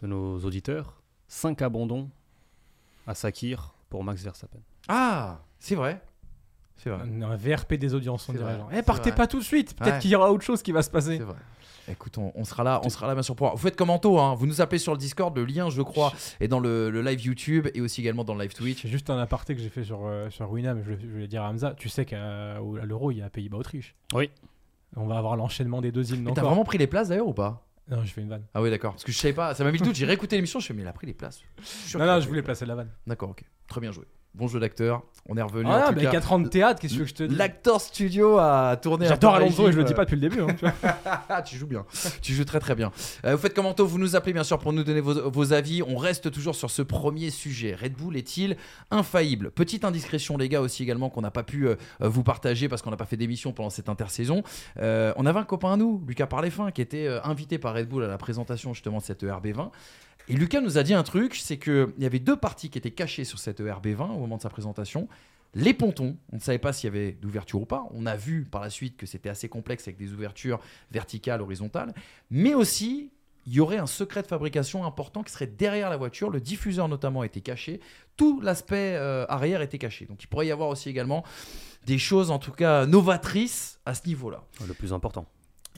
de 0.00 0.06
nos 0.08 0.38
auditeurs. 0.40 1.00
5 1.28 1.62
abandons 1.62 2.10
à 3.06 3.14
Sakir 3.14 3.72
pour 3.88 4.04
Max 4.04 4.22
Verstappen. 4.22 4.60
Ah, 4.88 5.40
c'est 5.60 5.76
vrai. 5.76 6.02
C'est 6.76 6.90
vrai. 6.90 7.02
Un, 7.02 7.22
un 7.22 7.36
VRP 7.36 7.74
des 7.74 7.94
audiences, 7.94 8.28
on 8.28 8.32
C'est 8.32 8.38
dirait. 8.38 8.58
c'est 8.72 8.78
Eh, 8.78 8.82
partez 8.82 9.10
vrai. 9.10 9.16
pas 9.16 9.26
tout 9.28 9.38
de 9.38 9.44
suite. 9.44 9.76
Peut-être 9.76 9.92
Ouais. 9.94 9.98
qu'il 10.00 10.10
y 10.10 10.16
aura 10.16 10.32
autre 10.32 10.42
chose 10.44 10.62
qui 10.62 10.72
va 10.72 10.82
se 10.82 10.86
C'est 10.88 10.92
passer. 10.92 11.18
vrai. 11.18 11.36
Écoute, 11.88 12.18
on, 12.18 12.30
on 12.34 12.44
sera 12.44 12.62
là, 12.62 12.80
on 12.84 12.88
sera 12.88 13.06
là 13.06 13.14
bien 13.14 13.22
sûr 13.22 13.34
pour. 13.34 13.50
Vous 13.50 13.56
faites 13.58 13.74
comme 13.76 13.90
Anto, 13.90 14.18
hein? 14.18 14.34
vous 14.34 14.46
nous 14.46 14.60
appelez 14.60 14.78
sur 14.78 14.92
le 14.92 14.98
Discord, 14.98 15.36
le 15.36 15.44
lien, 15.44 15.70
je 15.70 15.82
crois, 15.82 16.12
est 16.38 16.46
dans 16.48 16.60
le, 16.60 16.88
le 16.90 17.02
live 17.02 17.20
YouTube 17.20 17.68
et 17.74 17.80
aussi 17.80 18.00
également 18.00 18.22
dans 18.24 18.34
le 18.34 18.42
live 18.42 18.54
Twitch. 18.54 18.82
C'est 18.82 18.88
juste 18.88 19.10
un 19.10 19.18
aparté 19.18 19.54
que 19.56 19.60
j'ai 19.60 19.68
fait 19.70 19.82
sur, 19.84 20.06
euh, 20.06 20.30
sur 20.30 20.50
Winam, 20.50 20.78
je, 20.78 20.84
voulais- 20.84 20.98
je 21.02 21.06
voulais 21.08 21.26
dire 21.26 21.42
à 21.42 21.48
Hamza, 21.50 21.74
tu 21.76 21.88
sais 21.88 22.04
qu'à 22.04 22.58
l'Euro, 22.84 23.10
il 23.10 23.18
y 23.18 23.22
a 23.22 23.28
Pays-Bas-Autriche. 23.30 23.94
Oui. 24.14 24.30
On 24.96 25.06
va 25.06 25.18
avoir 25.18 25.36
l'enchaînement 25.36 25.80
des 25.80 25.90
deux 25.92 26.12
hymnes 26.12 26.22
Mais 26.24 26.32
T'as 26.32 26.42
vraiment 26.42 26.64
pris 26.64 26.78
les 26.78 26.86
places 26.86 27.08
d'ailleurs 27.08 27.28
ou 27.28 27.34
pas? 27.34 27.66
Non, 27.88 28.02
j'ai 28.02 28.08
fait 28.10 28.20
une 28.20 28.28
vanne. 28.28 28.44
Ah 28.54 28.62
oui, 28.62 28.70
d'accord. 28.70 28.92
Parce 28.92 29.04
que 29.04 29.10
je 29.12 29.18
savais 29.18 29.34
pas, 29.34 29.54
ça 29.54 29.64
m'a 29.64 29.72
mis 29.72 29.78
le 29.78 29.84
doute. 29.84 29.96
J'ai 29.96 30.06
réécouté 30.06 30.36
l'émission, 30.36 30.60
je 30.60 30.66
fais, 30.66 30.74
mais 30.74 30.82
il 30.82 30.88
a 30.88 30.92
pris 30.92 31.06
les 31.08 31.14
places. 31.14 31.40
Je 31.60 31.64
suis 31.88 31.98
Non, 31.98 32.06
non, 32.06 32.20
je 32.20 32.26
voulais 32.28 32.38
les 32.40 32.44
placer 32.44 32.64
la 32.66 32.76
vanne. 32.76 32.90
D'accord, 33.06 33.30
ok. 33.30 33.42
Très 33.66 33.80
bien 33.80 33.90
joué. 33.90 34.04
Bon 34.34 34.46
jeu 34.46 34.60
d'acteur. 34.60 35.02
On 35.28 35.36
est 35.36 35.42
revenu. 35.42 35.66
en 35.66 35.72
Ah, 35.72 35.88
tout 35.88 35.94
mais 35.96 36.02
cas. 36.04 36.10
4 36.12 36.32
ans 36.32 36.38
de 36.38 36.48
théâtre, 36.48 36.80
qu'est-ce 36.80 36.96
que 36.96 37.04
je 37.04 37.14
te 37.14 37.22
dis 37.24 37.34
L'acteur 37.34 37.80
studio 37.80 38.38
a 38.38 38.76
tourné. 38.76 39.06
J'adore 39.06 39.34
Alonso 39.34 39.64
et 39.68 39.72
je 39.72 39.76
le 39.76 39.82
régime, 39.82 39.84
dis 39.84 39.94
pas 39.94 40.04
depuis 40.04 40.14
le 40.16 40.20
début. 40.28 40.40
hein, 40.40 40.46
tu 40.58 40.64
vois. 40.64 40.74
Ah, 41.28 41.42
tu 41.42 41.56
joues 41.56 41.66
bien. 41.66 41.84
tu 42.22 42.32
joues 42.34 42.44
très 42.44 42.58
très 42.60 42.74
bien. 42.74 42.90
Euh, 43.24 43.32
vous 43.36 43.42
faites 43.42 43.54
comme 43.54 43.66
Anto, 43.66 43.86
vous 43.86 43.98
nous 43.98 44.16
appelez 44.16 44.32
bien 44.32 44.42
sûr 44.44 44.58
pour 44.58 44.72
nous 44.72 44.82
donner 44.84 45.00
vos, 45.00 45.30
vos 45.30 45.52
avis. 45.52 45.82
On 45.82 45.96
reste 45.96 46.30
toujours 46.30 46.54
sur 46.54 46.70
ce 46.70 46.80
premier 46.82 47.30
sujet. 47.30 47.74
Red 47.74 47.94
Bull 47.94 48.16
est-il 48.16 48.56
infaillible? 48.90 49.50
Petite 49.50 49.84
indiscrétion 49.84 50.36
les 50.36 50.48
gars 50.48 50.60
aussi 50.60 50.82
également 50.84 51.10
qu'on 51.10 51.20
n'a 51.22 51.30
pas 51.30 51.42
pu 51.42 51.68
euh, 51.68 51.74
vous 52.00 52.22
partager 52.22 52.68
parce 52.68 52.82
qu'on 52.82 52.90
n'a 52.90 52.96
pas 52.96 53.04
fait 53.06 53.16
d'émission 53.16 53.52
pendant 53.52 53.70
cette 53.70 53.88
intersaison. 53.88 54.42
Euh, 54.80 55.12
on 55.16 55.26
avait 55.26 55.40
un 55.40 55.44
copain 55.44 55.72
à 55.74 55.76
nous, 55.76 56.02
Lucas 56.06 56.26
Parlefin, 56.26 56.70
qui 56.70 56.80
était 56.82 57.06
euh, 57.06 57.20
invité 57.24 57.58
par 57.58 57.74
Red 57.74 57.88
Bull 57.88 58.04
à 58.04 58.08
la 58.08 58.18
présentation 58.18 58.72
justement 58.74 58.98
de 58.98 59.02
cette 59.02 59.22
E 59.24 59.28
ERB20. 59.28 59.70
Et 60.30 60.36
Lucas 60.36 60.60
nous 60.60 60.78
a 60.78 60.82
dit 60.82 60.94
un 60.94 61.02
truc, 61.02 61.34
c'est 61.34 61.58
qu'il 61.58 61.88
y 61.98 62.06
avait 62.06 62.18
deux 62.20 62.36
parties 62.36 62.70
qui 62.70 62.78
étaient 62.78 62.90
cachées 62.90 63.24
sur 63.24 63.38
cette 63.38 63.60
E 63.60 63.64
ERB20 63.66 64.02
au 64.14 64.18
moment 64.18 64.36
de 64.36 64.42
sa 64.42 64.50
présentation. 64.50 65.08
Les 65.54 65.74
pontons, 65.74 66.16
on 66.32 66.36
ne 66.36 66.40
savait 66.40 66.58
pas 66.58 66.72
s'il 66.72 66.84
y 66.86 66.96
avait 66.96 67.12
d'ouverture 67.12 67.60
ou 67.60 67.66
pas. 67.66 67.84
On 67.92 68.06
a 68.06 68.14
vu 68.16 68.44
par 68.44 68.60
la 68.60 68.70
suite 68.70 68.96
que 68.96 69.06
c'était 69.06 69.28
assez 69.28 69.48
complexe 69.48 69.88
avec 69.88 69.96
des 69.98 70.12
ouvertures 70.12 70.60
verticales, 70.92 71.40
horizontales. 71.42 71.92
Mais 72.30 72.54
aussi, 72.54 73.10
il 73.46 73.54
y 73.54 73.60
aurait 73.60 73.78
un 73.78 73.86
secret 73.86 74.22
de 74.22 74.28
fabrication 74.28 74.84
important 74.84 75.24
qui 75.24 75.32
serait 75.32 75.48
derrière 75.48 75.90
la 75.90 75.96
voiture. 75.96 76.30
Le 76.30 76.40
diffuseur 76.40 76.86
notamment 76.88 77.24
était 77.24 77.40
caché. 77.40 77.80
Tout 78.16 78.40
l'aspect 78.40 78.94
euh, 78.94 79.26
arrière 79.28 79.60
était 79.62 79.78
caché. 79.78 80.06
Donc 80.06 80.22
il 80.22 80.28
pourrait 80.28 80.46
y 80.46 80.52
avoir 80.52 80.68
aussi 80.68 80.88
également 80.88 81.24
des 81.86 81.98
choses 81.98 82.30
en 82.30 82.38
tout 82.38 82.52
cas 82.52 82.86
novatrices 82.86 83.80
à 83.86 83.94
ce 83.94 84.06
niveau-là. 84.06 84.44
Le 84.68 84.74
plus 84.74 84.92
important. 84.92 85.26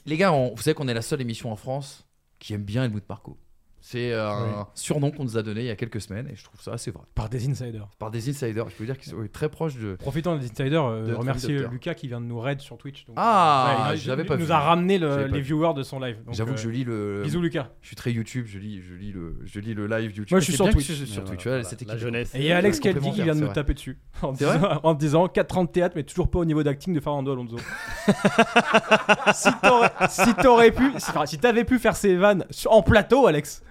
Les 0.05 0.17
gars, 0.17 0.33
on- 0.33 0.53
vous 0.53 0.61
savez 0.61 0.75
qu'on 0.75 0.87
est 0.89 0.93
la 0.93 1.01
seule 1.01 1.21
émission 1.21 1.51
en 1.51 1.55
France 1.55 2.05
qui 2.37 2.53
aime 2.53 2.63
bien 2.63 2.83
Helmut 2.83 3.07
Marko. 3.09 3.37
C'est 3.85 4.13
euh, 4.13 4.29
un 4.31 4.43
Oui. 4.59 4.63
surnom 4.75 5.11
qu'on 5.11 5.25
nous 5.25 5.37
a 5.37 5.43
donné 5.43 5.59
il 5.59 5.67
y 5.67 5.69
a 5.69 5.75
quelques 5.75 5.99
semaines 5.99 6.29
et 6.31 6.37
je 6.37 6.43
trouve 6.45 6.61
ça 6.61 6.71
assez 6.71 6.89
vrai. 6.89 7.03
Par 7.15 7.27
des 7.27 7.49
insiders. 7.49 7.89
Par 7.99 8.11
des 8.11 8.29
insiders, 8.29 8.69
je 8.69 8.75
peux 8.75 8.85
dire 8.85 8.97
qu'ils 8.97 9.11
sont 9.11 9.17
oui, 9.17 9.27
très 9.29 9.49
proches 9.49 9.75
de. 9.75 9.95
Profitant 9.95 10.37
des 10.37 10.45
insiders, 10.45 10.85
euh, 10.85 11.01
De 11.01 11.07
notre 11.07 11.19
remercier. 11.19 11.67
Lucas 11.69 11.93
qui 11.93 12.07
vient 12.07 12.21
de 12.21 12.25
nous 12.25 12.39
raid 12.39 12.61
sur 12.61 12.77
Twitch. 12.77 13.05
donc, 13.05 13.15
Ah, 13.19 13.87
euh, 13.89 13.93
il- 13.95 13.99
je 13.99 14.07
l'avais 14.07 14.23
il 14.23 14.25
pas 14.25 14.37
nous 14.37 14.45
vu. 14.45 14.51
a 14.53 14.59
ramené 14.59 14.97
le- 14.97 15.11
Je 15.11 15.27
pas 15.27 15.35
les 15.35 15.41
viewers 15.41 15.73
de 15.73 15.83
son 15.83 15.99
live. 15.99 16.15
J'avoue 16.31 16.53
que 16.53 16.61
je 16.61 16.69
lis 16.69 16.85
le. 16.85 17.23
Bisous 17.25 17.41
Lucas. 17.41 17.71
Je 17.81 17.87
suis 17.87 17.95
très 17.97 18.13
YouTube, 18.13 18.45
je 18.47 18.57
lis, 18.57 18.81
je 18.81 18.93
lis 18.93 19.11
le, 19.11 19.37
je 19.43 19.59
lis 19.59 19.73
le 19.73 19.85
live 19.87 20.15
YouTube. 20.15 20.27
Moi, 20.31 20.39
je 20.39 20.45
suis 20.45 20.53
sur 20.53 20.69
Twitch. 20.69 20.87
sois 20.87 21.05
sur 21.05 21.23
Twitch. 21.25 21.43
voilà, 21.43 21.57
Ouais, 21.57 21.63
voilà, 21.63 21.77
cette 21.77 21.85
la 21.85 21.97
jeunesse. 21.97 22.33
Et 22.35 22.37
il 22.39 22.45
y 22.45 22.51
a 22.53 22.57
Alex 22.59 22.77
Ouais, 22.77 22.93
Kelty 22.93 23.11
qui 23.11 23.21
vient 23.23 23.35
de 23.35 23.41
nous 23.41 23.47
taper 23.51 23.73
dessus 23.73 23.99
en, 24.21 24.31
disant, 24.31 24.79
en 24.83 24.93
disant 24.93 25.27
4 25.27 25.57
ans 25.57 25.65
de 25.65 25.69
théâtre, 25.69 25.95
mais 25.97 26.03
toujours 26.03 26.29
pas 26.31 26.39
au 26.39 26.45
niveau 26.45 26.63
d'acting 26.63 26.93
de 26.93 27.01
Fernando 27.01 27.33
Alonso. 27.33 27.57
si 29.33 29.49
t'aurais 29.61 29.91
si 30.09 30.33
t'aurais 30.35 30.71
pu, 30.71 30.91
si, 31.25 31.37
t'avais 31.37 31.65
pu 31.65 31.79
faire 31.79 31.97
ces 31.97 32.15
vannes 32.15 32.45
en 32.67 32.81
plateau, 32.81 33.27
Alex. 33.27 33.61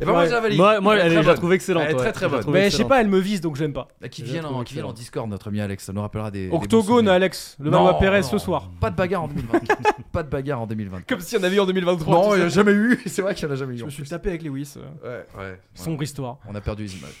Et 0.00 0.04
ben 0.04 0.12
moi, 0.12 0.26
je 0.26 0.30
la 0.32 0.40
valide. 0.40 0.58
Moi, 0.58 0.80
moi 0.80 0.94
Elle 0.94 1.00
est 1.00 1.04
elle, 1.04 1.10
très 1.12 1.20
est- 1.20 1.22
je 1.22 1.28
la 1.28 1.34
trouve 1.34 1.52
excellente. 1.52 1.82
Elle 1.84 1.90
est 1.90 1.94
ouais. 1.94 2.00
très, 2.00 2.12
très 2.12 2.20
Je 2.20 2.24
la 2.26 2.30
bonne. 2.30 2.40
trouve 2.42 2.54
Mais 2.54 2.60
je 2.60 2.62
sais 2.64 2.66
excellente. 2.68 2.88
pas, 2.90 3.00
elle 3.00 3.08
me 3.08 3.18
vise 3.18 3.40
donc 3.40 3.56
j'aime 3.56 3.72
pas. 3.72 3.88
Bah, 4.00 4.08
Qui 4.08 4.24
Je 4.26 4.32
la 4.34 4.40
en, 4.40 4.42
trouve 4.52 4.64
qui 4.64 4.74
viennent 4.74 4.84
en 4.84 4.88
excellente. 4.90 4.96
Discord, 4.96 5.30
notre 5.30 5.48
ami 5.48 5.60
Alex. 5.60 5.84
Ça 5.84 5.92
nous 5.92 6.00
rappellera 6.00 6.30
des. 6.30 6.44
des 6.44 6.48
bons 6.48 6.56
Octogone, 6.58 6.86
souvenirs. 6.96 7.12
Alex. 7.12 7.56
Le 7.60 7.70
Non, 7.70 7.84
Valois 7.84 7.98
Perez 7.98 8.20
non. 8.22 8.26
ce 8.28 8.38
soir. 8.38 8.70
Pas 8.80 8.90
de 8.90 8.96
bagarre 8.96 9.22
en 9.24 9.28
2024. 9.28 9.82
pas 10.12 10.22
de 10.22 10.28
bagarre 10.28 10.60
en 10.62 10.66
2024. 10.66 11.08
Comme 11.08 11.20
s'il 11.20 11.38
y 11.38 11.40
en 11.40 11.44
avait 11.44 11.56
eu 11.56 11.60
en 11.60 11.66
2023. 11.66 12.14
Non, 12.14 12.34
il 12.34 12.38
n'y 12.40 12.44
a 12.44 12.48
jamais 12.48 12.72
eu. 12.72 13.00
C'est 13.06 13.22
vrai 13.22 13.34
qu'il 13.34 13.46
n'y 13.46 13.52
en 13.52 13.54
a 13.54 13.58
jamais 13.58 13.74
eu. 13.74 13.78
Je 13.78 13.82
en 13.82 13.86
me 13.86 13.90
suis 13.90 14.02
plus. 14.02 14.10
tapé 14.10 14.28
avec 14.30 14.42
Lewis. 14.42 14.74
euh, 14.76 15.22
Ouais, 15.36 15.42
ouais. 15.42 15.60
Sombre 15.74 16.02
histoire. 16.02 16.38
On 16.48 16.54
a 16.54 16.60
perdu 16.60 16.84
les 16.84 16.96
images. 16.96 17.12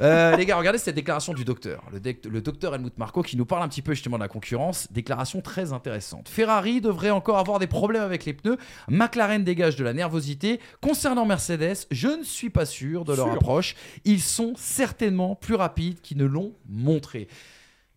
Euh, 0.00 0.36
les 0.36 0.46
gars, 0.46 0.56
regardez 0.56 0.78
cette 0.78 0.94
déclaration 0.94 1.32
du 1.34 1.44
docteur. 1.44 1.82
Le, 1.92 1.98
dec- 2.00 2.28
le 2.28 2.40
docteur 2.40 2.74
Helmut 2.74 2.96
Marko 2.98 3.22
qui 3.22 3.36
nous 3.36 3.46
parle 3.46 3.62
un 3.62 3.68
petit 3.68 3.82
peu 3.82 3.92
justement 3.94 4.16
de 4.16 4.22
la 4.22 4.28
concurrence. 4.28 4.88
Déclaration 4.90 5.40
très 5.40 5.72
intéressante. 5.72 6.28
Ferrari 6.28 6.80
devrait 6.80 7.10
encore 7.10 7.38
avoir 7.38 7.58
des 7.58 7.66
problèmes 7.66 8.02
avec 8.02 8.24
les 8.24 8.32
pneus. 8.32 8.56
McLaren 8.88 9.42
dégage 9.44 9.76
de 9.76 9.84
la 9.84 9.92
nervosité. 9.92 10.60
Concernant 10.80 11.24
Mercedes, 11.26 11.86
je 11.90 12.05
ne 12.08 12.22
suis 12.22 12.50
pas 12.50 12.66
sûr 12.66 13.04
de 13.04 13.14
leur 13.14 13.26
Sûr. 13.26 13.34
approche. 13.34 13.74
Ils 14.04 14.20
sont 14.20 14.54
certainement 14.56 15.34
plus 15.34 15.54
rapides 15.54 16.00
qu'ils 16.00 16.18
ne 16.18 16.24
l'ont 16.26 16.52
montré. 16.68 17.28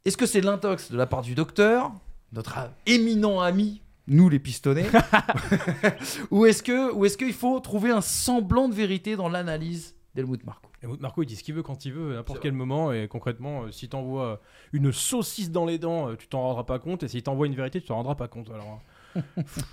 Est-ce 0.06 0.18
que 0.18 0.26
c'est 0.26 0.42
l'intox 0.42 0.92
de 0.92 0.98
la 0.98 1.06
part 1.06 1.22
du 1.22 1.36
docteur, 1.36 1.92
notre 2.32 2.58
éminent 2.86 3.40
ami 3.42 3.82
nous 4.08 4.28
les 4.28 4.40
pistonnés 4.40 4.88
ou 6.32 6.46
est-ce 6.46 6.64
que 6.64 6.92
ou 6.94 7.06
est-ce 7.06 7.18
qu'il 7.18 7.34
faut 7.34 7.60
trouver 7.60 7.92
un 7.92 8.02
semblant 8.02 8.68
de 8.68 8.74
vérité 8.74 9.16
dans 9.16 9.30
l'analyse 9.30 9.96
d'Helmut 10.16 10.44
Marko? 10.46 10.70
Et 10.82 10.88
Marco, 10.88 11.22
il 11.24 11.26
dit 11.26 11.36
ce 11.36 11.44
qu'il 11.44 11.54
veut 11.54 11.64
quand 11.64 11.86
il 11.86 11.94
veut, 11.94 12.14
à 12.14 12.16
n'importe 12.16 12.40
quel 12.40 12.54
moment. 12.54 12.92
Et 12.92 13.08
concrètement, 13.08 13.64
euh, 13.64 13.72
si 13.72 13.90
t'envoies 13.90 14.40
une 14.72 14.92
saucisse 14.94 15.52
dans 15.52 15.66
les 15.66 15.78
dents, 15.78 16.10
euh, 16.10 16.16
tu 16.16 16.28
t'en 16.28 16.42
rendras 16.42 16.64
pas 16.64 16.80
compte. 16.80 17.04
Et 17.04 17.08
si 17.08 17.22
t'envoies 17.22 17.48
une 17.48 17.56
vérité, 17.56 17.82
tu 17.82 17.88
t'en 17.88 17.96
rendras 17.96 18.16
pas 18.16 18.30
compte. 18.30 18.50
Alors, 18.50 18.82
Tu 19.16 19.22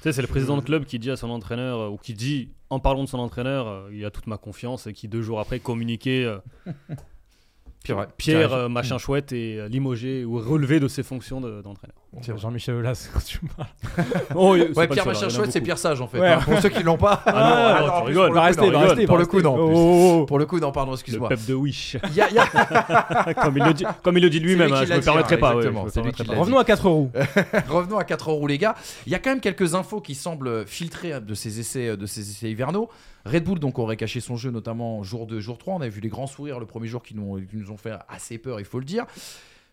sais, 0.02 0.12
c'est 0.12 0.22
le 0.22 0.28
président 0.28 0.56
de 0.56 0.62
club 0.62 0.84
qui 0.84 0.98
dit 0.98 1.10
à 1.10 1.16
son 1.16 1.30
entraîneur, 1.30 1.80
euh, 1.80 1.88
ou 1.88 1.96
qui 1.96 2.14
dit, 2.14 2.50
en 2.70 2.80
parlant 2.80 3.04
de 3.04 3.08
son 3.08 3.18
entraîneur, 3.18 3.66
euh, 3.66 3.90
il 3.92 4.04
a 4.04 4.10
toute 4.10 4.26
ma 4.26 4.38
confiance, 4.38 4.86
et 4.86 4.92
qui 4.92 5.08
deux 5.08 5.22
jours 5.22 5.40
après 5.40 5.60
communiquait. 5.60 6.26
Pierre, 7.86 8.06
Pierre, 8.16 8.38
Pierre- 8.48 8.52
euh, 8.52 8.68
machin 8.68 8.98
chouette, 8.98 9.32
est 9.32 9.58
euh, 9.58 9.68
limogé 9.68 10.24
ou 10.24 10.38
relevé 10.38 10.80
de 10.80 10.88
ses 10.88 11.02
fonctions 11.02 11.40
de- 11.40 11.62
d'entraîneur. 11.62 11.94
Vrai. 12.12 12.38
Jean-Michel 12.38 12.74
Aulas, 12.76 13.08
quand 13.14 13.22
tu 13.24 13.38
me 13.42 13.48
parles. 13.48 13.68
Oh, 14.34 14.52
Ouais, 14.56 14.58
le 14.58 14.72
Pierre 14.72 14.88
seul, 15.04 15.06
Machin 15.06 15.12
il 15.12 15.22
y 15.22 15.24
en 15.24 15.26
a 15.26 15.30
Chouette, 15.30 15.52
c'est 15.52 15.60
beaucoup. 15.60 15.64
Pierre 15.66 15.78
Sage 15.78 16.00
en 16.00 16.06
fait. 16.08 16.18
Ouais. 16.18 16.28
hein, 16.28 16.38
pour 16.44 16.58
ceux 16.60 16.68
qui 16.70 16.82
l'ont 16.82 16.96
pas. 16.96 17.22
Ah 17.26 17.32
non, 17.32 17.38
Ah, 17.38 17.80
non, 17.86 17.86
en 17.86 17.98
tu 17.98 18.04
plus, 18.04 18.08
rigoles. 18.08 18.26
pour 18.26 18.34
le 18.34 18.34
Va 18.34 18.40
coup, 18.40 18.46
rester, 18.46 18.60
non, 18.62 18.66
va 18.72 18.78
rigole. 18.78 18.88
rester, 18.88 19.06
Pour 19.06 19.16
va 19.16 19.20
le 19.20 19.26
coup, 19.26 19.40
non. 19.42 19.50
en 19.50 19.56
rester. 19.56 19.66
plus. 19.72 19.76
Oh, 19.78 20.12
oh, 20.16 20.18
oh. 20.22 20.26
Pour 20.26 20.38
le 20.38 20.46
coup, 20.46 20.58
non, 20.60 20.72
pardon, 20.72 20.90
Le 20.92 20.96
excuse-moi. 20.96 21.28
peuple 21.28 21.42
de 21.46 21.54
Wish. 21.54 21.96
Il 22.10 22.14
y 22.14 22.20
a- 22.20 22.28
il 22.30 22.34
y 22.34 22.38
a- 22.38 23.34
comme, 23.34 23.56
il 23.58 23.64
le 23.64 23.74
dit, 23.74 23.84
comme 24.02 24.16
il 24.18 24.22
le 24.22 24.30
dit 24.30 24.40
lui-même, 24.40 24.68
lui 24.68 24.74
hein, 24.74 24.80
qui 24.80 24.84
je 24.86 24.90
l'a 24.90 24.96
me 24.96 25.00
dit, 25.00 25.04
permettrai 25.04 25.34
hein, 25.34 25.38
pas. 25.38 25.50
ouais, 25.50 25.56
exactement, 25.56 25.80
je 25.82 25.86
me 25.86 25.90
c'est 25.90 26.02
lui 26.02 26.10
qui 26.12 26.16
permettrai 26.16 26.34
l'a 26.34 26.34
pas. 26.34 26.40
Revenons 26.40 26.58
à 26.58 26.64
4 26.64 26.88
roues. 26.88 27.10
Revenons 27.68 27.98
à 27.98 28.04
4 28.04 28.30
roues, 28.30 28.46
les 28.46 28.58
gars. 28.58 28.74
Il 29.06 29.12
y 29.12 29.14
a 29.14 29.18
quand 29.18 29.30
même 29.30 29.40
quelques 29.40 29.74
infos 29.74 30.00
qui 30.00 30.14
semblent 30.14 30.66
filtrer 30.66 31.20
de 31.20 31.34
ces 31.34 31.60
essais, 31.60 31.96
de 31.96 32.06
ces 32.06 32.28
essais 32.30 32.50
hivernaux. 32.50 32.88
Red 33.26 33.44
Bull 33.44 33.58
donc 33.58 33.78
aurait 33.78 33.96
caché 33.96 34.20
son 34.20 34.36
jeu, 34.36 34.50
notamment 34.50 35.02
jour 35.02 35.26
2, 35.26 35.40
jour 35.40 35.58
3. 35.58 35.74
On 35.74 35.80
a 35.80 35.88
vu 35.88 36.00
les 36.00 36.08
grands 36.08 36.28
sourires 36.28 36.60
le 36.60 36.66
premier 36.66 36.86
jour 36.86 37.02
qui 37.02 37.14
nous, 37.14 37.70
ont 37.70 37.76
fait 37.76 37.94
assez 38.08 38.38
peur, 38.38 38.60
il 38.60 38.66
faut 38.66 38.78
le 38.78 38.84
dire. 38.84 39.04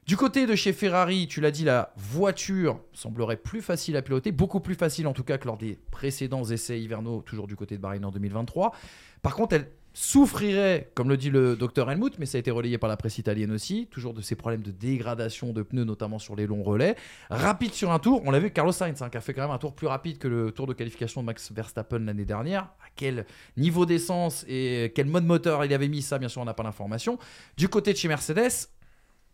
Du 0.08 0.18
côté 0.18 0.46
de 0.46 0.56
chez 0.56 0.74
Ferrari, 0.74 1.28
tu 1.28 1.39
l'as 1.39 1.52
dit, 1.52 1.63
la 1.63 1.94
voiture 1.96 2.80
semblerait 2.92 3.38
plus 3.38 3.62
facile 3.62 3.96
à 3.96 4.02
piloter, 4.02 4.32
beaucoup 4.34 4.60
plus 4.60 4.76
facile 4.76 5.08
en 5.08 5.13
tout 5.13 5.24
cas 5.24 5.38
que 5.38 5.46
lors 5.46 5.58
des 5.58 5.78
précédents 5.92 6.44
essais 6.44 6.82
hivernaux, 6.82 7.22
toujours 7.22 7.48
du 7.48 7.56
côté 7.56 7.78
de 7.78 7.82
Bahreïn 7.82 8.04
en 8.04 8.12
2023. 8.12 8.74
Par 9.22 9.36
contre, 9.36 9.56
elle 9.56 9.70
souffrirait, 9.93 10.91
comme 10.95 11.10
le 11.10 11.17
dit 11.17 11.29
le 11.29 11.56
docteur 11.56 11.89
Helmut, 11.89 12.17
mais 12.17 12.25
ça 12.25 12.38
a 12.38 12.39
été 12.39 12.51
relayé 12.51 12.77
par 12.77 12.89
la 12.89 12.97
presse 12.97 13.19
italienne 13.19 13.51
aussi, 13.51 13.88
toujours 13.91 14.13
de 14.13 14.21
ces 14.21 14.36
problèmes 14.36 14.63
de 14.63 14.71
dégradation 14.71 15.53
de 15.53 15.62
pneus, 15.62 15.86
notamment 15.86 16.19
sur 16.19 16.36
les 16.36 16.47
longs 16.47 16.63
relais. 16.63 16.95
Rapide 17.29 17.73
sur 17.73 17.91
un 17.91 17.99
tour, 17.99 18.21
on 18.25 18.32
l'a 18.32 18.39
vu 18.39 18.51
Carlos 18.51 18.71
Sainz, 18.71 19.01
hein, 19.01 19.10
qui 19.10 19.17
a 19.17 19.21
fait 19.21 19.34
quand 19.34 19.43
même 19.43 19.51
un 19.51 19.60
tour 19.60 19.73
plus 19.73 19.88
rapide 19.88 20.17
que 20.17 20.27
le 20.27 20.51
tour 20.51 20.65
de 20.65 20.73
qualification 20.73 21.21
de 21.21 21.27
Max 21.27 21.51
Verstappen 21.51 21.99
l'année 21.99 22.25
dernière. 22.25 22.63
À 22.63 22.89
quel 22.95 23.25
niveau 23.56 23.86
d'essence 23.86 24.45
et 24.47 24.91
quel 24.95 25.06
mode 25.06 25.25
moteur 25.25 25.63
il 25.63 25.73
avait 25.73 25.88
mis, 25.88 26.01
ça 26.01 26.17
bien 26.17 26.29
sûr 26.29 26.41
on 26.41 26.45
n'a 26.45 26.53
pas 26.53 26.63
l'information. 26.63 27.19
Du 27.56 27.69
côté 27.69 27.93
de 27.93 27.97
chez 27.97 28.08
Mercedes, 28.08 28.69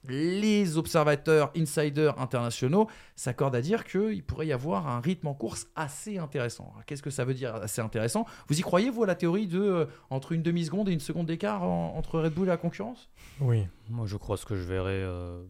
les 0.08 0.78
observateurs 0.78 1.52
insiders 1.58 2.18
internationaux 2.20 2.88
s'accordent 3.18 3.56
à 3.56 3.62
dire 3.62 3.84
qu'il 3.86 4.24
pourrait 4.24 4.48
y 4.48 4.54
avoir 4.54 4.88
un 4.88 5.02
rythme 5.02 5.28
en 5.28 5.34
course 5.34 5.68
assez 5.76 6.18
intéressant. 6.18 6.74
Qu'est-ce 6.86 7.04
que 7.04 7.10
ça 7.10 7.26
veut 7.26 7.34
dire 7.34 7.56
assez 7.56 7.82
intéressant? 7.82 8.26
Vous 8.48 8.58
y 8.58 8.62
croyez, 8.62 8.90
vous, 8.90 9.04
à 9.04 9.08
la 9.08 9.16
théorie 9.16 9.46
de 9.48 9.60
euh, 9.60 9.86
entre 10.10 10.32
une 10.32 10.42
demi-seconde 10.42 10.88
et 10.88 10.94
une 10.94 11.02
seconde 11.02 11.26
d'écart 11.28 11.64
en- 11.64 11.96
entre 11.98 12.20
Red 12.20 12.34
Bull 12.34 12.48
et 12.48 12.52
la 12.52 12.58
concurrence? 12.58 13.10
Oui. 13.42 13.66
Moi, 13.90 14.08
je 14.08 14.16
crois 14.16 14.38
ce 14.38 14.46
que 14.46 14.56
je 14.56 14.64
verrai 14.64 15.02
euh, 15.04 15.44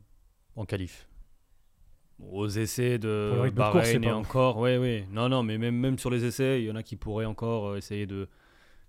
en 0.56 0.66
qualif. 0.66 1.08
Aux 2.32 2.48
essais 2.48 2.98
Pour 3.00 3.08
le 3.44 3.50
de 3.52 3.56
Bahreïn 3.56 4.04
et 4.04 4.12
encore, 4.12 4.58
oui, 4.58 4.76
oui. 4.78 5.06
Non, 5.12 5.30
non, 5.30 5.42
mais 5.44 5.58
même, 5.58 5.76
même 5.76 5.98
sur 5.98 6.10
les 6.10 6.26
essais, 6.26 6.62
il 6.62 6.66
y 6.68 6.72
en 6.72 6.76
a 6.76 6.84
qui 6.84 6.96
pourraient 6.98 7.26
encore 7.26 7.70
euh, 7.70 7.78
essayer 7.78 8.08
de 8.08 8.28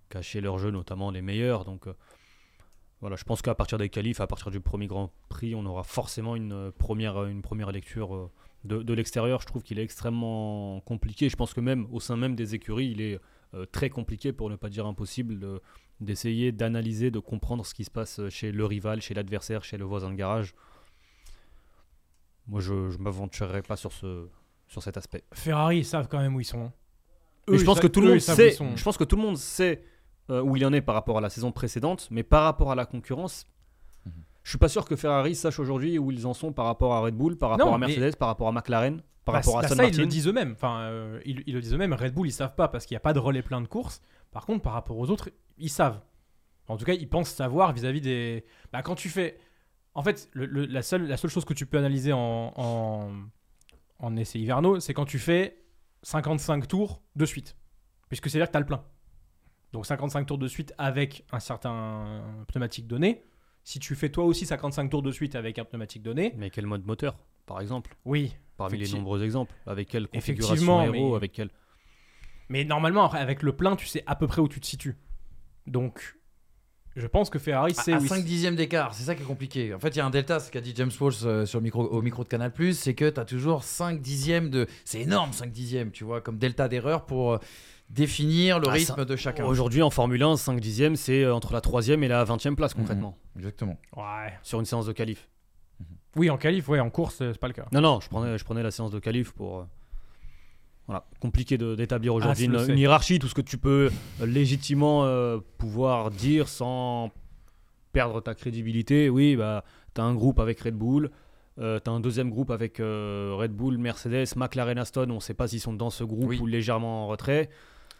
cacher 0.08 0.40
leur 0.40 0.58
jeu, 0.58 0.70
notamment 0.72 1.10
les 1.12 1.22
meilleurs. 1.22 1.64
Donc, 1.64 1.86
euh, 1.86 1.92
voilà, 3.00 3.16
je 3.16 3.24
pense 3.24 3.40
qu'à 3.42 3.54
partir 3.54 3.78
des 3.78 3.88
qualifs, 3.88 4.20
à 4.20 4.26
partir 4.26 4.50
du 4.50 4.60
premier 4.60 4.86
Grand 4.86 5.10
Prix, 5.28 5.54
on 5.54 5.64
aura 5.66 5.82
forcément 5.84 6.36
une 6.36 6.52
euh, 6.52 6.70
première, 6.70 7.16
euh, 7.22 7.28
une 7.28 7.42
première 7.42 7.72
lecture 7.72 8.14
euh, 8.14 8.30
de, 8.64 8.82
de 8.82 8.94
l'extérieur. 8.94 9.40
Je 9.40 9.46
trouve 9.46 9.62
qu'il 9.62 9.78
est 9.78 9.82
extrêmement 9.84 10.80
compliqué. 10.82 11.28
Je 11.28 11.36
pense 11.36 11.54
que 11.54 11.60
même 11.60 11.86
au 11.90 12.00
sein 12.00 12.16
même 12.16 12.34
des 12.34 12.54
écuries, 12.54 12.90
il 12.90 13.00
est 13.00 13.18
euh, 13.54 13.64
très 13.66 13.88
compliqué, 13.90 14.32
pour 14.32 14.50
ne 14.50 14.56
pas 14.56 14.68
dire 14.68 14.86
impossible, 14.86 15.38
de- 15.38 15.60
d'essayer 16.00 16.52
d'analyser, 16.52 17.10
de 17.10 17.18
comprendre 17.18 17.64
ce 17.66 17.74
qui 17.74 17.84
se 17.84 17.90
passe 17.90 18.20
chez 18.28 18.52
le 18.52 18.64
rival, 18.66 19.00
chez 19.02 19.12
l'adversaire, 19.14 19.64
chez 19.64 19.76
le 19.78 19.84
voisin 19.84 20.10
de 20.10 20.14
garage. 20.16 20.54
Moi, 22.46 22.60
je 22.60 22.72
ne 22.74 22.96
m'aventurerai 22.98 23.62
pas 23.62 23.76
sur, 23.76 23.92
ce, 23.92 24.26
sur 24.66 24.82
cet 24.82 24.96
aspect. 24.96 25.24
Ferrari, 25.32 25.78
ils 25.78 25.84
savent 25.84 26.08
quand 26.08 26.18
même 26.18 26.34
où 26.34 26.40
ils 26.40 26.44
sont. 26.44 26.72
Et 27.48 27.52
Eux, 27.52 27.56
je 27.56 27.62
ils 27.62 27.64
pense 27.64 27.76
savent- 27.76 27.82
que 27.82 27.88
tout 27.88 28.00
le 28.00 28.06
eux, 28.06 28.10
monde 28.10 28.18
ils 28.18 28.22
savent 28.22 28.36
où 28.36 28.40
sait. 28.42 28.48
ils 28.48 28.54
sont. 28.54 28.76
Je 28.76 28.82
pense 28.84 28.96
que 28.96 29.04
tout 29.04 29.16
le 29.16 29.22
monde 29.22 29.36
sait 29.36 29.82
euh, 30.30 30.40
où 30.42 30.56
il 30.56 30.64
en 30.64 30.72
est 30.72 30.80
par 30.80 30.94
rapport 30.94 31.18
à 31.18 31.20
la 31.20 31.28
saison 31.30 31.52
précédente, 31.52 32.08
mais 32.10 32.22
par 32.22 32.44
rapport 32.44 32.70
à 32.70 32.74
la 32.74 32.86
concurrence, 32.86 33.46
Mhm. 34.06 34.12
je 34.44 34.50
suis 34.50 34.58
pas 34.58 34.68
sûr 34.68 34.84
que 34.84 34.96
Ferrari 34.96 35.34
sache 35.34 35.58
aujourd'hui 35.58 35.98
où 35.98 36.10
ils 36.10 36.26
en 36.26 36.34
sont 36.34 36.52
par 36.52 36.64
rapport 36.66 36.94
à 36.94 37.00
Red 37.00 37.14
Bull, 37.16 37.36
par 37.36 37.50
rapport 37.50 37.66
Non, 37.66 37.74
à 37.74 37.78
mais- 37.78 37.86
Mercedes, 37.88 38.16
par 38.16 38.28
rapport 38.28 38.48
à 38.48 38.52
McLaren, 38.52 39.02
par 39.24 39.34
Bah, 39.34 39.38
rapport 39.40 39.58
à 39.58 39.62
bah, 39.62 39.66
Aston 39.66 39.76
ça, 39.76 39.84
ils 39.88 39.96
le 39.98 40.06
disent 40.06 40.26
eux-mêmes. 40.28 40.52
Enfin, 40.52 40.80
euh, 40.82 41.20
ils, 41.26 41.42
ils 41.46 41.54
le 41.54 41.60
disent 41.60 41.74
eux-mêmes. 41.74 41.92
Red 41.92 42.14
Bull, 42.14 42.26
ils 42.28 42.32
savent 42.32 42.54
pas 42.54 42.68
parce 42.68 42.86
qu'il 42.86 42.94
n'y 42.94 42.98
a 42.98 43.00
pas 43.00 43.12
de 43.12 43.18
relais 43.18 43.42
plein 43.42 43.60
de 43.60 43.66
courses. 43.68 44.00
Par 44.30 44.46
contre, 44.46 44.62
par 44.62 44.72
rapport 44.72 44.96
aux 44.98 45.10
autres, 45.10 45.30
ils 45.58 45.68
savent. 45.70 46.00
En 46.68 46.76
tout 46.76 46.84
cas, 46.84 46.94
ils 46.94 47.08
pensent 47.08 47.30
savoir 47.30 47.72
vis-à-vis 47.72 48.00
des. 48.00 48.44
Bah, 48.72 48.82
quand 48.82 48.94
tu 48.94 49.08
fais. 49.08 49.38
En 49.94 50.02
fait, 50.04 50.28
le- 50.32 50.46
le- 50.46 50.66
la, 50.66 50.82
seule, 50.82 51.06
la 51.08 51.16
seule 51.16 51.30
chose 51.30 51.44
que 51.44 51.52
tu 51.52 51.66
peux 51.66 51.76
analyser 51.78 52.12
en, 52.12 52.52
en, 52.56 53.10
en 53.98 54.16
essai 54.16 54.38
hivernaux, 54.38 54.78
c'est 54.78 54.94
quand 54.94 55.04
tu 55.04 55.18
fais 55.18 55.64
55 56.04 56.68
tours 56.68 57.02
de 57.16 57.26
suite. 57.26 57.56
Puisque 58.08 58.30
c'est-à-dire 58.30 58.46
que 58.46 58.52
tu 58.52 58.56
as 58.56 58.60
le 58.60 58.66
plein. 58.66 58.84
Donc 59.72 59.86
55 59.86 60.26
tours 60.26 60.38
de 60.38 60.48
suite 60.48 60.74
avec 60.78 61.24
un 61.32 61.40
certain 61.40 62.22
pneumatique 62.48 62.86
donné. 62.86 63.22
Si 63.62 63.78
tu 63.78 63.94
fais 63.94 64.08
toi 64.08 64.24
aussi 64.24 64.46
55 64.46 64.88
tours 64.90 65.02
de 65.02 65.12
suite 65.12 65.34
avec 65.36 65.58
un 65.58 65.64
pneumatique 65.64 66.02
donné, 66.02 66.34
Mais 66.36 66.50
quel 66.50 66.66
mode 66.66 66.84
moteur, 66.86 67.16
par 67.46 67.60
exemple? 67.60 67.94
Oui, 68.04 68.34
Parmi 68.56 68.78
les 68.78 68.90
nombreux 68.90 69.22
exemples. 69.22 69.54
Avec 69.66 69.88
quelle 69.88 70.06
configuration 70.08 70.52
Effectivement, 70.54 70.80
aéro 70.80 71.10
mais- 71.10 71.16
Avec 71.16 71.32
quel... 71.32 71.50
Mais 72.48 72.64
normalement, 72.64 73.08
avec 73.10 73.42
le 73.42 73.54
plein, 73.54 73.76
tu 73.76 73.86
sais 73.86 74.02
à 74.06 74.16
peu 74.16 74.26
près 74.26 74.40
où 74.42 74.48
tu 74.48 74.60
te 74.60 74.66
situes. 74.66 74.96
Donc, 75.66 76.16
je 76.96 77.06
pense 77.06 77.30
que 77.30 77.38
Ferrari, 77.38 77.74
c'est 77.74 77.92
à, 77.92 77.98
ils- 77.98 78.08
5 78.08 78.24
dixièmes 78.24 78.56
d'écart, 78.56 78.92
c'est 78.92 79.04
ça 79.04 79.14
qui 79.14 79.22
est 79.22 79.26
compliqué. 79.26 79.72
En 79.72 79.78
fait, 79.78 79.90
il 79.90 79.98
y 79.98 80.00
a 80.00 80.06
un 80.06 80.10
delta, 80.10 80.40
ce 80.40 80.50
qu'a 80.50 80.60
dit 80.60 80.72
James 80.76 80.90
Walsh 81.00 81.20
euh, 81.24 81.46
sur 81.46 81.60
le 81.60 81.62
micro, 81.64 81.84
au 81.84 82.02
micro 82.02 82.24
de 82.24 82.28
Canal+, 82.28 82.52
c'est 82.74 82.94
que 82.94 83.08
tu 83.08 83.20
as 83.20 83.24
toujours 83.24 83.62
5 83.62 84.00
dixièmes 84.00 84.50
de... 84.50 84.66
C'est 84.84 85.00
énorme 85.00 85.32
5 85.32 85.52
dixièmes, 85.52 85.92
tu 85.92 86.02
vois, 86.04 86.20
comme 86.20 86.38
delta 86.38 86.66
d'erreur 86.68 87.06
pour 87.06 87.34
euh, 87.34 87.38
définir 87.90 88.58
le 88.60 88.68
Ah, 88.68 88.72
rythme 88.72 88.94
ça- 88.96 89.04
de 89.04 89.16
chacun. 89.16 89.44
Aujourd'hui, 89.44 89.82
en 89.82 89.90
Formule 89.90 90.22
1, 90.22 90.36
5 90.36 90.60
dixièmes, 90.60 90.96
c'est 90.96 91.24
euh, 91.24 91.34
entre 91.34 91.52
la 91.52 91.60
3 91.60 91.88
et 91.88 92.08
la 92.08 92.24
20e 92.24 92.54
place 92.56 92.72
concrètement, 92.74 93.18
Exactement. 93.36 93.76
Ouais. 93.96 94.32
sur 94.42 94.58
une 94.60 94.66
séance 94.66 94.86
de 94.86 94.92
qualif. 94.92 95.28
Oui, 96.16 96.30
en 96.30 96.36
qualif, 96.38 96.68
ouais, 96.68 96.80
en 96.80 96.90
course, 96.90 97.20
euh, 97.20 97.32
c'est 97.32 97.38
pas 97.38 97.46
le 97.48 97.52
cas. 97.54 97.66
Non, 97.72 97.80
non, 97.80 98.00
je 98.00 98.08
prenais, 98.08 98.36
je 98.38 98.44
prenais 98.44 98.62
la 98.62 98.70
séance 98.70 98.90
de 98.90 98.98
qualif 98.98 99.32
pour. 99.32 99.58
euh, 99.60 99.64
voilà, 100.86 101.04
compliqué 101.20 101.56
de- 101.56 101.76
d'établir 101.76 102.14
aujourd'hui 102.14 102.46
je 102.46 102.50
le 102.50 102.70
une, 102.70 102.78
hiérarchie, 102.78 103.20
tout 103.20 103.28
ce 103.28 103.34
que 103.34 103.40
tu 103.42 103.58
peux 103.58 103.90
euh, 104.20 104.26
légitimement 104.26 105.04
euh, 105.04 105.38
pouvoir 105.56 106.10
dire 106.10 106.48
sans 106.48 107.12
perdre 107.92 108.20
ta 108.20 108.34
crédibilité. 108.34 109.08
Oui, 109.08 109.36
bah, 109.36 109.62
tu 109.94 110.00
as 110.00 110.04
un 110.04 110.14
groupe 110.14 110.40
avec 110.40 110.58
Red 110.60 110.74
Bull, 110.74 111.10
euh, 111.60 111.78
tu 111.84 111.88
as 111.88 111.92
un 111.92 112.00
deuxième 112.00 112.30
groupe 112.30 112.50
avec 112.50 112.80
euh, 112.80 113.34
Red 113.36 113.52
Bull, 113.52 113.78
Mercedes, 113.78 114.34
McLaren, 114.34 114.78
Aston. 114.78 115.08
On 115.10 115.14
ne 115.16 115.20
sait 115.20 115.34
pas 115.34 115.46
s'ils 115.46 115.60
sont 115.60 115.72
dans 115.74 115.90
ce 115.90 116.02
groupe 116.02 116.28
Oui. 116.30 116.40
ou 116.40 116.46
légèrement 116.46 117.04
en 117.04 117.06
retrait. 117.06 117.50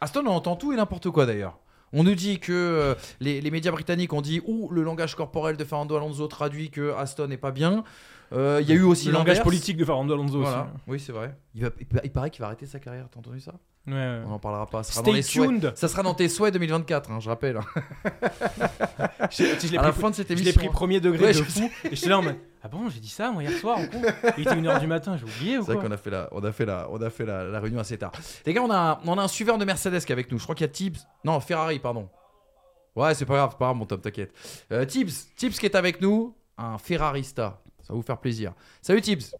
Aston, 0.00 0.24
on 0.26 0.30
entend 0.30 0.56
tout 0.56 0.72
et 0.72 0.76
n'importe 0.76 1.10
quoi 1.10 1.26
d'ailleurs. 1.26 1.58
On 1.92 2.04
nous 2.04 2.14
dit 2.14 2.38
que 2.38 2.52
euh, 2.52 2.94
les, 3.18 3.40
les 3.40 3.50
médias 3.50 3.72
britanniques 3.72 4.12
ont 4.12 4.20
dit 4.20 4.40
ou 4.46 4.68
le 4.70 4.82
langage 4.82 5.14
corporel 5.16 5.56
de 5.56 5.64
Fernando 5.64 5.96
Alonso 5.96 6.26
traduit 6.28 6.70
que 6.70 6.92
Aston 6.94 7.26
n'est 7.26 7.36
pas 7.36 7.50
bien. 7.50 7.82
Euh, 8.32 8.60
Il 8.62 8.68
y 8.68 8.72
a 8.72 8.76
eu 8.76 8.82
aussi 8.82 9.06
le 9.08 9.12
langage 9.14 9.42
politique 9.42 9.76
de 9.76 9.84
Fernando 9.84 10.14
Alonso 10.14 10.40
Voilà. 10.40 10.62
aussi. 10.72 10.82
Oui, 10.86 11.00
c'est 11.00 11.10
vrai. 11.12 11.36
Il, 11.56 11.62
va- 11.64 11.70
il 11.80 11.86
pa- 11.86 12.00
il 12.04 12.10
paraît 12.12 12.30
qu'il 12.30 12.40
va 12.42 12.46
arrêter 12.46 12.66
sa 12.66 12.78
carrière. 12.78 13.08
T'as 13.10 13.18
entendu 13.18 13.40
ça 13.40 13.54
Ouais, 13.87 13.95
ouais. 13.95 14.23
On 14.27 14.29
n'en 14.31 14.38
parlera 14.38 14.66
pas. 14.66 14.83
Ça 14.83 14.93
sera, 14.93 15.03
dans 15.03 15.11
Stay 15.11 15.16
les 15.16 15.23
souhaits. 15.23 15.49
tuned. 15.49 15.73
ça 15.75 15.88
sera 15.88 16.03
dans 16.03 16.14
tes 16.14 16.29
souhaits 16.29 16.53
2024, 16.53 17.11
hein, 17.11 17.19
je 17.21 17.29
rappelle. 17.29 17.59
Je, 19.31 19.45
je 19.61 19.69
l'ai 19.73 19.79
à 19.79 19.83
la 19.83 19.93
pris, 19.93 20.01
fin 20.01 20.11
de 20.11 20.14
cette 20.14 20.29
je 20.29 20.35
l'ai 20.35 20.40
émission. 20.43 20.61
pris 20.61 20.69
premier 20.71 21.01
degré 21.01 21.27
Ouais, 21.27 21.33
de 21.33 21.43
fou. 21.43 21.71
Et 21.85 21.95
j'étais 21.95 22.09
là 22.09 22.19
en 22.19 22.23
mode 22.23 22.37
Ah 22.62 22.69
bon, 22.69 22.88
j'ai 22.88 22.99
dit 23.01 23.09
ça 23.09 23.31
moi 23.31 23.43
hier 23.43 23.53
soir 23.59 23.79
en 23.79 23.83
Il 24.37 24.43
était 24.43 24.55
1h 24.57 24.81
du 24.81 24.87
matin, 24.87 25.16
j'ai 25.16 25.25
oublié 25.25 25.59
ou 25.59 25.64
C'est 25.64 25.73
vrai 25.75 25.85
qu'on 25.85 25.93
a 25.93 25.97
fait 25.97 26.11
la, 26.11 26.29
on 26.33 26.43
a 26.43 26.53
fait 26.53 26.66
la, 26.66 26.88
on 26.90 27.01
a 27.01 27.11
fait 27.11 27.25
la, 27.27 27.45
la 27.45 27.61
réunion 27.61 27.79
assez 27.81 27.97
tard. 27.97 28.12
Les 28.47 28.53
gars, 28.53 28.62
on 28.62 28.71
a, 28.71 29.01
on 29.05 29.19
a 29.19 29.23
un 29.23 29.29
suiveur 29.29 29.57
de 29.59 29.64
Mercedes 29.64 30.01
qui 30.01 30.09
est 30.09 30.12
avec 30.12 30.31
nous. 30.33 30.38
Je 30.38 30.45
crois 30.45 30.55
qu'il 30.55 30.64
y 30.66 30.71
a 30.71 30.73
Tibbs. 30.73 30.99
Non, 31.25 31.38
Ferrari, 31.40 31.79
pardon. 31.79 32.09
Ouais, 32.97 33.14
c'est 33.14 33.25
pas 33.25 33.35
grave, 33.35 33.51
c'est 33.53 33.59
pas 33.59 33.66
grave, 33.66 33.77
mon 33.77 33.87
Tom, 33.87 34.01
t'inquiète. 34.01 34.33
Euh, 34.73 34.85
Tibbs, 34.85 35.12
Tibbs 35.37 35.53
qui 35.53 35.66
est 35.66 35.77
avec 35.77 36.01
nous, 36.01 36.35
un 36.59 36.77
Ferrarista. 36.79 37.61
Ça 37.83 37.93
va 37.93 37.95
vous 37.95 38.03
faire 38.03 38.19
plaisir. 38.19 38.53
Salut 38.83 39.01
Tibbs. 39.01 39.33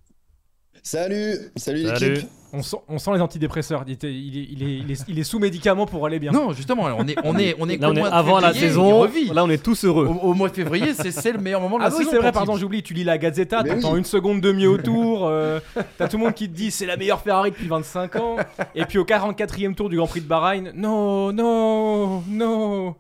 Salut, 0.83 1.35
salut, 1.57 1.85
Salut. 1.87 2.15
l'équipe. 2.15 2.29
on 2.53 2.63
sent, 2.63 2.77
on 2.89 2.99
sent 2.99 3.11
les 3.15 3.21
antidépresseurs. 3.21 3.85
Il, 3.87 3.93
est, 3.93 4.03
il, 4.05 4.39
est, 4.39 4.47
il, 4.81 4.91
est, 4.91 5.05
il 5.09 5.19
est 5.19 5.25
sous 5.25 5.39
médicaments 5.39 5.85
pour 5.87 6.07
aller 6.07 6.19
bien. 6.19 6.33
Non, 6.33 6.53
justement, 6.53 6.85
on 6.97 7.07
est, 7.07 7.17
on 7.23 7.37
est, 7.39 7.55
on 7.59 7.69
est, 7.69 7.77
Là, 7.77 7.91
on 7.91 8.05
avant 8.05 8.41
la 8.41 8.49
février, 8.53 8.69
saison. 8.69 8.99
revit. 9.01 9.27
Là, 9.27 9.45
on 9.45 9.51
est 9.51 9.63
tous 9.63 9.85
heureux. 9.85 10.07
Au, 10.07 10.29
au 10.31 10.35
mois 10.35 10.49
de 10.49 10.55
février, 10.55 10.95
c'est 10.95 11.33
le 11.33 11.39
meilleur 11.39 11.61
moment 11.61 11.79
de 11.79 11.83
Ah 11.85 11.89
la 11.89 11.93
oui, 11.95 11.99
saison. 11.99 12.11
c'est 12.13 12.19
vrai, 12.19 12.33
pardon, 12.33 12.57
j'oublie. 12.57 12.83
Tu 12.83 12.95
lis 12.95 13.05
la 13.05 13.19
Gazeta, 13.19 13.63
Mais 13.63 13.75
t'entends 13.75 13.93
oui. 13.93 13.99
une 13.99 14.05
seconde 14.05 14.41
demi 14.41 14.67
au 14.67 14.79
tour. 14.79 15.27
euh, 15.29 15.61
T'as 15.99 16.09
tout 16.09 16.17
le 16.17 16.25
monde 16.25 16.35
qui 16.35 16.49
te 16.49 16.55
dit 16.57 16.71
c'est 16.71 16.87
la 16.87 16.97
meilleure 16.97 17.21
Ferrari 17.21 17.51
depuis 17.51 17.69
25 17.69 18.17
ans. 18.17 18.37
Et 18.75 18.85
puis 18.87 18.99
au 18.99 19.05
44e 19.05 19.75
tour 19.75 19.89
du 19.91 19.97
Grand 19.97 20.07
Prix 20.07 20.23
de 20.23 20.27
Bahreïn, 20.27 20.73
non, 20.75 21.33
non, 21.33 22.23
non. 22.29 22.95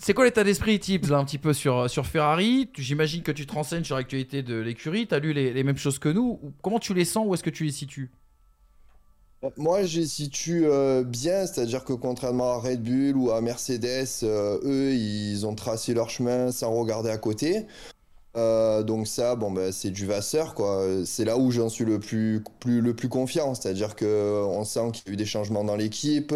C'est 0.00 0.14
quoi 0.14 0.24
l'état 0.24 0.44
d'esprit, 0.44 0.78
Tibbs, 0.78 1.08
là, 1.08 1.18
un 1.18 1.24
petit 1.24 1.38
peu 1.38 1.52
sur, 1.52 1.88
sur 1.88 2.06
Ferrari? 2.06 2.68
Tu- 2.72 2.82
J'imagine 2.82 3.22
que 3.22 3.32
tu 3.32 3.46
te 3.46 3.52
renseignes 3.52 3.84
sur 3.84 3.96
l'actualité 3.96 4.42
de 4.42 4.56
l'écurie. 4.56 5.06
T'as 5.06 5.18
lu 5.18 5.32
les, 5.32 5.64
mêmes 5.64 5.76
choses 5.78 5.98
que 5.98 6.08
nous. 6.08 6.38
Comment 6.62 6.78
tu 6.78 6.94
les 6.94 7.04
sens? 7.04 7.26
Où 7.26 7.34
est-ce 7.34 7.42
que 7.42 7.50
tu 7.50 7.64
les 7.64 7.72
situes? 7.72 8.10
Moi, 9.56 9.84
je 9.84 10.00
les 10.00 10.06
situe 10.06 10.66
euh, 10.66 11.04
bien, 11.04 11.46
c'est-à-dire 11.46 11.84
que 11.84 11.92
contrairement 11.92 12.54
à 12.54 12.58
Red 12.58 12.82
Bull 12.82 13.16
ou 13.16 13.30
à 13.30 13.40
Mercedes, 13.40 14.08
euh, 14.24 14.58
eux, 14.64 14.92
ils 14.94 15.46
ont 15.46 15.54
tracé 15.54 15.94
leur 15.94 16.10
chemin 16.10 16.50
sans 16.50 16.72
regarder 16.72 17.10
à 17.10 17.18
côté. 17.18 17.66
Euh, 18.38 18.82
donc 18.82 19.06
ça, 19.06 19.34
bon, 19.34 19.50
bah, 19.50 19.72
c'est 19.72 19.90
du 19.90 20.06
Vasseur, 20.06 20.54
quoi. 20.54 20.84
C'est 21.04 21.24
là 21.24 21.36
où 21.36 21.50
j'en 21.50 21.68
suis 21.68 21.84
le 21.84 21.98
plus, 21.98 22.42
plus, 22.60 22.80
le 22.80 22.94
plus 22.94 23.08
confiant. 23.08 23.54
C'est-à-dire 23.54 23.96
que 23.96 24.44
on 24.46 24.64
sent 24.64 24.92
qu'il 24.92 25.08
y 25.08 25.10
a 25.10 25.12
eu 25.14 25.16
des 25.16 25.26
changements 25.26 25.64
dans 25.64 25.76
l'équipe, 25.76 26.32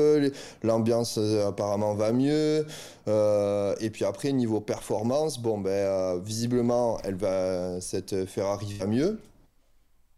l'ambiance 0.63 1.19
euh, 1.19 1.49
apparemment 1.49 1.95
va 1.95 2.13
mieux. 2.13 2.67
Euh, 3.09 3.75
et 3.81 3.91
puis 3.91 4.05
après, 4.05 4.33
niveau 4.33 4.61
performance, 4.61 5.41
bon, 5.41 5.59
ben, 5.59 6.19
visiblement, 6.19 6.99
elle 7.05 7.17
va, 7.17 7.81
cette 7.81 8.27
Ferrari 8.27 8.75
va 8.79 8.87
mieux. 8.87 9.19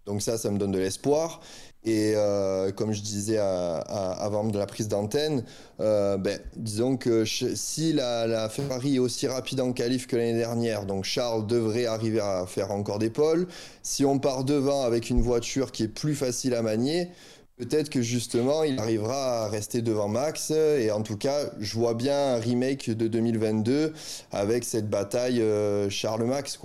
Donc 0.06 0.22
ça, 0.22 0.38
ça 0.38 0.50
me 0.50 0.58
donne 0.58 0.72
de 0.72 0.78
l'espoir. 0.78 1.40
Et 1.84 2.14
euh, 2.16 2.72
comme 2.72 2.92
je 2.92 3.02
disais 3.02 3.36
avant 3.38 4.44
de 4.44 4.58
la 4.58 4.66
prise 4.66 4.88
d'antenne, 4.88 5.44
euh, 5.80 6.16
ben, 6.16 6.38
disons 6.56 6.96
que 6.96 7.24
si 7.26 7.92
la, 7.92 8.48
Ferrari 8.48 8.96
est 8.96 8.98
aussi 8.98 9.26
rapide 9.26 9.60
en 9.60 9.72
qualif 9.72 10.06
que 10.06 10.16
l'année 10.16 10.38
dernière, 10.38 10.86
donc 10.86 11.04
Charles 11.04 11.46
devrait 11.46 11.84
arriver 11.84 12.20
à 12.20 12.46
faire 12.46 12.70
encore 12.70 12.98
des 12.98 13.10
pôles. 13.10 13.46
Si 13.82 14.04
on 14.04 14.18
part 14.18 14.44
devant 14.44 14.82
avec 14.84 15.10
une 15.10 15.20
voiture 15.20 15.72
qui 15.72 15.82
est 15.82 15.88
plus 15.88 16.14
facile 16.14 16.54
à 16.54 16.62
manier, 16.62 17.10
peut-être 17.58 17.90
que 17.90 18.00
justement 18.00 18.64
il 18.64 18.78
arrivera 18.78 19.44
à 19.44 19.48
rester 19.48 19.82
devant 19.82 20.08
Max. 20.08 20.52
Et 20.52 20.90
en 20.90 21.02
tout 21.02 21.18
cas, 21.18 21.50
je 21.60 21.74
vois 21.74 21.92
bien 21.92 22.36
un 22.36 22.38
remake 22.38 22.88
de 22.88 23.08
2022 23.08 23.92
avec 24.32 24.64
cette 24.64 24.88
bataille 24.88 25.42
euh, 25.42 25.90
Charles-Max. 25.90 26.58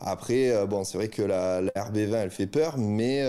Après, 0.00 0.66
bon, 0.66 0.82
c'est 0.82 0.98
vrai 0.98 1.08
que 1.08 1.22
la, 1.22 1.62
RB20 1.62 2.14
elle 2.16 2.30
fait 2.30 2.48
peur, 2.48 2.76
mais 2.76 3.22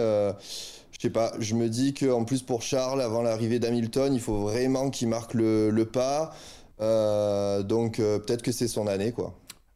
je 0.98 1.02
sais 1.02 1.10
pas, 1.10 1.34
je 1.40 1.56
me 1.56 1.68
dis 1.68 1.94
qu'en 1.94 2.24
plus 2.24 2.42
pour 2.42 2.62
Charles, 2.62 3.02
avant 3.02 3.22
l'arrivée 3.22 3.60
d'Hamilton, 3.60 4.14
il 4.14 4.22
faut 4.22 4.38
vraiment 4.38 4.90
qu'il 4.90 5.10
marque 5.10 5.34
le, 5.34 5.84
pas. 5.84 6.34
Euh, 6.80 7.64
donc 7.64 8.00
euh, 8.00 8.20
peut-être 8.20 8.42
que 8.42 8.52
c'est 8.52 8.68
son 8.70 8.88
année, 8.88 9.12
quoi. 9.12 9.34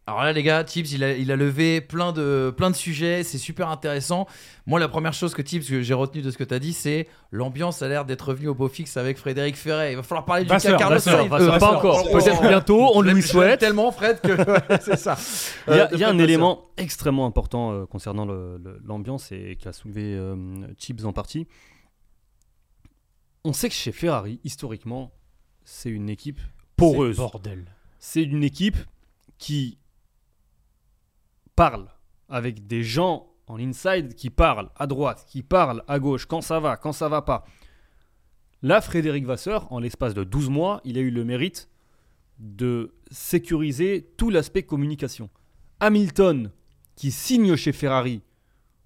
Alors 0.10 0.24
là, 0.24 0.34
les 0.34 0.42
gars, 0.42 0.64
Tips, 0.64 0.92
il 0.92 1.04
a, 1.04 1.14
il 1.14 1.32
a 1.32 1.36
levé 1.36 1.82
plein 1.82 2.12
de, 2.12 2.52
plein 2.58 2.72
de 2.72 2.76
sujets, 2.76 3.22
c'est 3.22 3.38
super 3.38 3.70
intéressant. 3.70 4.26
Moi, 4.66 4.80
la 4.80 4.88
première 4.88 5.14
chose 5.14 5.36
que 5.36 5.44
Tips, 5.44 5.70
que 5.70 5.84
j'ai 5.84 5.94
retenu 5.94 6.24
de 6.24 6.32
ce 6.32 6.38
que 6.40 6.44
tu 6.44 6.52
as 6.52 6.58
dit, 6.58 6.74
c'est 6.74 7.08
l'ambiance 7.32 7.84
a 7.84 7.88
l'air 7.88 8.06
d'être 8.06 8.30
revenue 8.30 8.48
au 8.48 8.56
beau 8.56 8.70
fixe 8.70 8.98
avec 8.98 9.20
Frédéric 9.20 9.56
Ferret. 9.56 9.94
Il 9.94 9.98
va 9.98 10.02
falloir 10.02 10.26
parler 10.26 10.46
du 10.46 10.50
cas 10.50 10.78
Carlos 10.78 10.98
Sainz. 10.98 11.32
Euh, 11.32 11.60
pas 11.60 11.78
encore, 11.78 12.10
peut-être 12.10 12.42
bientôt, 12.42 12.90
on 12.96 13.02
lui 13.02 13.22
souhaite. 13.22 13.60
tellement, 13.60 13.92
Fred, 13.92 14.20
que 14.20 14.36
c'est 14.82 14.98
ça. 14.98 15.16
Il 15.68 16.00
y 16.00 16.04
a, 16.04 16.10
un 16.10 16.18
élément 16.18 16.72
extrêmement 16.78 17.28
important 17.28 17.72
euh, 17.72 17.86
concernant 17.86 18.26
l'ambiance 18.84 19.32
et 19.32 19.58
qui 19.60 19.68
a 19.68 19.74
soulevé 19.74 20.16
euh, 20.16 20.36
Tips 20.80 21.06
en 21.06 21.14
partie. 21.14 21.48
On 23.44 23.54
sait 23.54 23.70
que 23.70 23.76
chez 23.76 23.92
Ferrari, 23.92 24.40
historiquement, 24.44 25.12
c'est 25.66 25.90
une 25.90 26.10
équipe 26.10 26.40
poreuse. 26.78 27.18
Bordel. 27.18 27.66
C'est 28.00 28.24
une 28.24 28.44
équipe 28.44 28.78
qui 29.38 29.79
parle 31.60 31.88
avec 32.30 32.68
des 32.68 32.84
gens 32.84 33.28
en 33.48 33.60
inside 33.60 34.16
qui 34.16 34.30
parlent 34.30 34.70
à 34.78 34.88
droite, 34.88 35.26
qui 35.28 35.44
parlent 35.44 35.84
à 35.90 36.00
gauche, 36.00 36.26
quand 36.26 36.40
ça 36.40 36.62
va, 36.62 36.78
quand 36.78 36.94
ça 36.94 37.10
va 37.10 37.22
pas. 37.22 37.44
Là, 38.62 38.80
Frédéric 38.80 39.26
Vasseur, 39.26 39.70
en 39.74 39.80
l'espace 39.80 40.14
de 40.14 40.24
12 40.24 40.50
mois, 40.50 40.80
il 40.86 40.98
a 40.98 41.02
eu 41.02 41.12
le 41.12 41.26
mérite 41.26 41.70
de 42.38 42.94
sécuriser 43.12 44.10
tout 44.16 44.30
l'aspect 44.30 44.64
communication. 44.64 45.30
Hamilton, 45.82 46.50
qui 46.96 47.12
signe 47.12 47.58
chez 47.58 47.74
Ferrari 47.74 48.22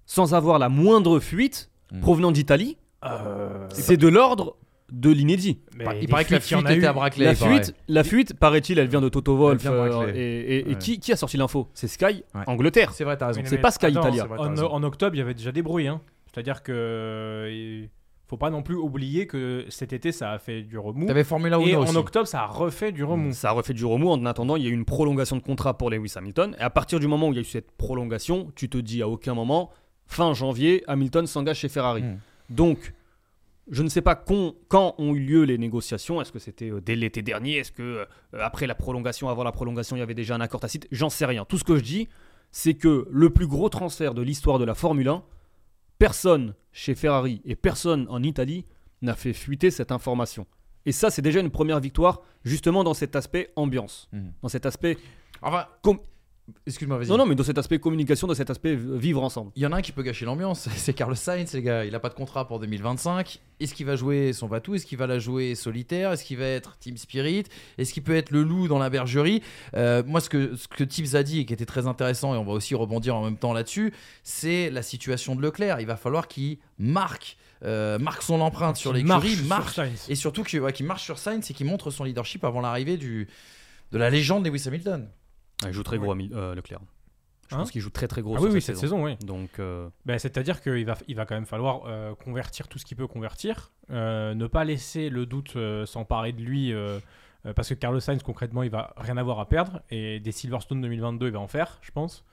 sans 0.04 0.34
avoir 0.34 0.58
la 0.58 0.68
moindre 0.68 1.20
fuite 1.20 1.70
hmm. 1.92 2.00
provenant 2.00 2.32
d'Italie, 2.32 2.76
euh, 3.04 3.68
c'est 3.70 3.96
de 3.96 4.08
l'ordre 4.08 4.56
de 4.94 5.10
l'inédit. 5.10 5.58
il 6.00 6.08
paraît 6.08 6.24
que 6.24 6.34
la 6.34 6.40
fuite 6.40 6.70
était 6.70 6.86
à 6.86 6.92
Brackley. 6.92 7.24
La 7.24 7.34
fuite, 7.34 7.74
la 7.88 8.04
fuite 8.04 8.34
paraît-il, 8.34 8.78
elle 8.78 8.88
vient 8.88 9.00
de 9.00 9.08
Toto 9.08 9.36
Wolff. 9.36 9.66
Euh, 9.66 10.12
et, 10.14 10.74
qui, 10.76 10.98
qui, 11.00 11.12
a 11.12 11.16
sorti 11.16 11.36
l'info? 11.36 11.68
C'est 11.74 11.88
Sky, 11.88 12.24
Angleterre. 12.46 12.92
C'est 12.92 13.04
vrai, 13.04 13.16
t'as 13.16 13.28
raison. 13.28 13.42
C'est 13.44 13.58
pas 13.58 13.70
Sky 13.70 13.88
Italia. 13.88 14.26
en, 14.38 14.82
octobre, 14.82 15.14
il 15.14 15.18
y 15.18 15.22
avait 15.22 15.34
déjà 15.34 15.52
des 15.52 15.62
bruits. 15.62 15.88
Hein. 15.88 16.00
C'est-à-dire 16.32 16.62
que. 16.62 17.86
faut 18.26 18.36
pas 18.36 18.50
non 18.50 18.62
plus 18.62 18.74
oublier 18.74 19.26
que 19.26 19.64
cet 19.68 19.92
été 19.92 20.12
ça 20.12 20.32
a 20.32 20.38
fait 20.38 20.62
du 20.62 20.78
remous. 20.78 21.06
T'avais 21.06 21.24
Formula 21.24 21.56
1 21.56 21.60
et 21.60 21.76
en 21.76 21.94
octobre 21.96 22.26
ça 22.26 22.42
a 22.42 22.46
refait 22.46 22.92
du 22.92 23.04
remous. 23.04 23.32
Ça 23.32 23.50
a 23.50 23.52
refait 23.52 23.74
du 23.74 23.84
remous. 23.84 24.10
En 24.10 24.24
attendant, 24.26 24.56
il 24.56 24.64
y 24.64 24.66
a 24.66 24.70
eu 24.70 24.74
une 24.74 24.84
prolongation 24.84 25.36
de 25.36 25.42
contrat 25.42 25.76
pour 25.76 25.90
Lewis 25.90 26.12
Hamilton. 26.16 26.56
Et 26.58 26.62
à 26.62 26.70
partir 26.70 27.00
du 27.00 27.06
moment 27.06 27.28
où 27.28 27.32
il 27.32 27.36
y 27.36 27.38
a 27.38 27.42
eu 27.42 27.44
cette 27.44 27.72
prolongation, 27.72 28.52
tu 28.54 28.68
te 28.68 28.78
dis 28.78 29.02
à 29.02 29.08
aucun 29.08 29.34
moment, 29.34 29.70
fin 30.06 30.34
janvier, 30.34 30.84
Hamilton 30.86 31.26
s'engage 31.26 31.58
chez 31.58 31.68
Ferrari. 31.68 32.02
Hmm. 32.02 32.18
Donc, 32.50 32.92
je 33.70 33.82
ne 33.82 33.88
sais 33.88 34.02
pas 34.02 34.14
quand, 34.14 34.94
ont 34.98 35.14
eu 35.14 35.20
lieu 35.20 35.44
les 35.44 35.58
négociations. 35.58 36.20
Est-ce 36.20 36.32
que 36.32 36.38
c'était 36.38 36.70
euh, 36.70 36.80
dès 36.80 36.96
l'été 36.96 37.22
dernier? 37.22 37.58
Est-ce 37.58 37.72
que 37.72 37.82
euh, 37.82 38.04
après 38.32 38.66
la 38.66 38.74
prolongation, 38.74 39.28
avant 39.28 39.44
la 39.44 39.52
prolongation, 39.52 39.96
il 39.96 40.00
y 40.00 40.02
avait 40.02 40.14
déjà 40.14 40.34
un 40.34 40.40
accord 40.40 40.60
tacite? 40.60 40.86
J'en 40.90 41.10
sais 41.10 41.24
rien. 41.24 41.44
Tout 41.44 41.58
ce 41.58 41.64
que 41.64 41.76
je 41.76 41.82
dis, 41.82 42.08
c'est 42.50 42.74
que 42.74 43.06
le 43.10 43.30
plus 43.30 43.46
gros 43.46 43.68
transfert 43.68 44.14
de 44.14 44.22
l'histoire 44.22 44.58
de 44.58 44.64
la 44.64 44.74
Formule 44.74 45.08
1, 45.08 45.22
personne 45.98 46.54
chez 46.72 46.94
Ferrari 46.94 47.40
et 47.44 47.56
personne 47.56 48.06
en 48.10 48.22
Italie 48.22 48.66
n'a 49.02 49.14
fait 49.14 49.32
fuiter 49.32 49.70
cette 49.70 49.92
information. 49.92 50.46
Et 50.86 50.92
ça, 50.92 51.10
c'est 51.10 51.22
déjà 51.22 51.40
une 51.40 51.50
première 51.50 51.80
victoire, 51.80 52.20
justement 52.44 52.84
dans 52.84 52.94
cet 52.94 53.16
aspect 53.16 53.50
ambiance, 53.56 54.08
mmh. 54.12 54.20
dans 54.42 54.48
cet 54.48 54.66
aspect. 54.66 54.98
Enfin, 55.40 55.66
Excuse-moi, 56.66 56.98
vas-y. 56.98 57.08
Non, 57.08 57.16
non, 57.16 57.26
mais 57.26 57.34
dans 57.34 57.42
cet 57.42 57.56
aspect 57.56 57.78
communication, 57.78 58.26
dans 58.26 58.34
cet 58.34 58.50
aspect 58.50 58.74
vivre 58.76 59.22
ensemble. 59.22 59.50
Il 59.56 59.62
y 59.62 59.66
en 59.66 59.72
a 59.72 59.76
un 59.76 59.82
qui 59.82 59.92
peut 59.92 60.02
gâcher 60.02 60.26
l'ambiance, 60.26 60.68
c'est 60.76 60.92
Carlos 60.92 61.14
Sainz, 61.14 61.54
les 61.54 61.62
gars. 61.62 61.84
Il 61.84 61.92
n'a 61.92 62.00
pas 62.00 62.10
de 62.10 62.14
contrat 62.14 62.46
pour 62.46 62.60
2025. 62.60 63.40
Est-ce 63.60 63.74
qu'il 63.74 63.86
va 63.86 63.96
jouer 63.96 64.32
son 64.34 64.46
bateau 64.46 64.74
Est-ce 64.74 64.84
qu'il 64.84 64.98
va 64.98 65.06
la 65.06 65.18
jouer 65.18 65.54
solitaire? 65.54 66.12
Est-ce 66.12 66.24
qu'il 66.24 66.36
va 66.36 66.46
être 66.46 66.76
Team 66.78 66.96
Spirit? 66.98 67.44
Est-ce 67.78 67.94
qu'il 67.94 68.02
peut 68.02 68.14
être 68.14 68.30
le 68.30 68.42
loup 68.42 68.68
dans 68.68 68.78
la 68.78 68.90
bergerie? 68.90 69.42
Euh, 69.74 70.02
Moi, 70.06 70.20
ce 70.20 70.28
que, 70.28 70.54
ce 70.56 70.68
que 70.68 70.84
Tips 70.84 71.14
a 71.14 71.22
dit 71.22 71.40
et 71.40 71.46
qui 71.46 71.54
était 71.54 71.64
très 71.64 71.86
intéressant, 71.86 72.34
et 72.34 72.38
on 72.38 72.44
va 72.44 72.52
aussi 72.52 72.74
rebondir 72.74 73.16
en 73.16 73.24
même 73.24 73.38
temps 73.38 73.54
là-dessus, 73.54 73.94
c'est 74.22 74.68
la 74.70 74.82
situation 74.82 75.36
de 75.36 75.42
Leclerc. 75.42 75.80
Il 75.80 75.86
va 75.86 75.96
falloir 75.96 76.28
qu'il 76.28 76.58
marque. 76.78 77.36
Euh, 77.62 77.98
marque 77.98 78.22
son 78.22 78.42
empreinte 78.42 78.76
sur 78.76 78.92
l'écurie, 78.92 79.36
marque, 79.46 79.80
et 80.10 80.14
surtout 80.14 80.42
qu'il 80.42 80.60
marche 80.82 81.02
sur 81.02 81.18
Sainz 81.18 81.50
et 81.50 81.54
qu'il 81.54 81.64
montre 81.64 81.90
son 81.90 82.04
leadership 82.04 82.44
avant 82.44 82.60
l'arrivée 82.60 82.98
de 82.98 83.26
la 83.92 84.10
légende 84.10 84.46
Lewis 84.46 84.64
Hamilton. 84.66 85.08
Il 85.68 85.72
joue 85.72 85.82
très 85.82 85.98
gros 85.98 86.12
à 86.12 86.16
euh, 86.16 86.54
Leclerc. 86.54 86.80
Je 87.50 87.56
pense 87.56 87.68
hein 87.68 87.70
qu'il 87.70 87.82
joue 87.82 87.90
très 87.90 88.08
très 88.08 88.22
gros. 88.22 88.36
Ah 88.36 88.40
oui, 88.40 88.50
oui, 88.52 88.62
cette 88.62 88.78
saison, 88.78 89.04
oui. 89.04 89.16
Donc, 89.16 89.58
euh, 89.58 89.88
ben, 90.06 90.18
c'est-à-dire 90.18 90.62
qu'il 90.62 90.86
va, 90.86 90.96
il 91.08 91.14
va 91.14 91.26
quand 91.26 91.34
même 91.34 91.46
falloir 91.46 91.82
euh, 91.86 92.14
convertir 92.14 92.68
tout 92.68 92.78
ce 92.78 92.86
qu'il 92.86 92.96
peut 92.96 93.06
convertir, 93.06 93.70
ne 93.90 94.46
pas 94.46 94.64
laisser 94.64 95.10
le 95.10 95.26
doute 95.26 95.56
s'emparer 95.86 96.32
de 96.32 96.40
lui, 96.40 96.72
parce 97.54 97.68
que 97.68 97.74
Carlos 97.74 98.00
Sainz 98.00 98.22
concrètement, 98.22 98.62
il 98.62 98.70
va 98.70 98.94
rien 98.96 99.16
avoir 99.16 99.40
à 99.40 99.48
perdre 99.48 99.82
et 99.90 100.20
des 100.20 100.32
Silverstone 100.32 100.80
2022, 100.80 101.26
il 101.26 101.32
va 101.32 101.40
en 101.40 101.48
faire, 101.48 101.78
je 101.82 101.90
pense. 101.90 102.24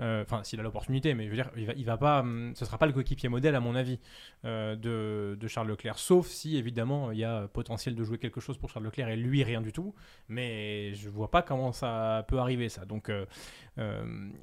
Euh, 0.00 0.22
enfin, 0.22 0.44
s'il 0.44 0.60
a 0.60 0.62
l'opportunité, 0.62 1.14
mais 1.14 1.24
je 1.24 1.30
veux 1.30 1.36
dire, 1.36 1.50
il 1.76 1.84
va, 1.84 1.96
pas, 1.96 2.20
hum, 2.20 2.52
ce 2.54 2.64
sera 2.64 2.78
pas 2.78 2.86
le 2.86 2.92
coéquipier 2.92 3.28
modèle, 3.28 3.54
à 3.54 3.60
mon 3.60 3.74
avis, 3.74 3.98
euh, 4.44 4.76
de, 4.76 5.48
Charles 5.48 5.68
Leclerc. 5.68 5.98
Sauf 5.98 6.26
si, 6.28 6.56
évidemment, 6.56 7.10
il 7.10 7.18
y 7.18 7.24
a 7.24 7.48
potentiel 7.48 7.94
de 7.94 8.04
jouer 8.04 8.18
quelque 8.18 8.40
chose 8.40 8.58
pour 8.58 8.70
Charles 8.70 8.84
Leclerc 8.84 9.08
et 9.08 9.16
lui, 9.16 9.42
rien 9.42 9.60
du 9.60 9.72
tout. 9.72 9.94
Mais 10.28 10.94
je 10.94 11.08
vois 11.08 11.30
pas 11.30 11.42
comment 11.42 11.72
ça 11.72 12.24
peut 12.28 12.38
arriver, 12.38 12.68
ça. 12.68 12.84
Donc, 12.84 13.10
euh, 13.10 13.24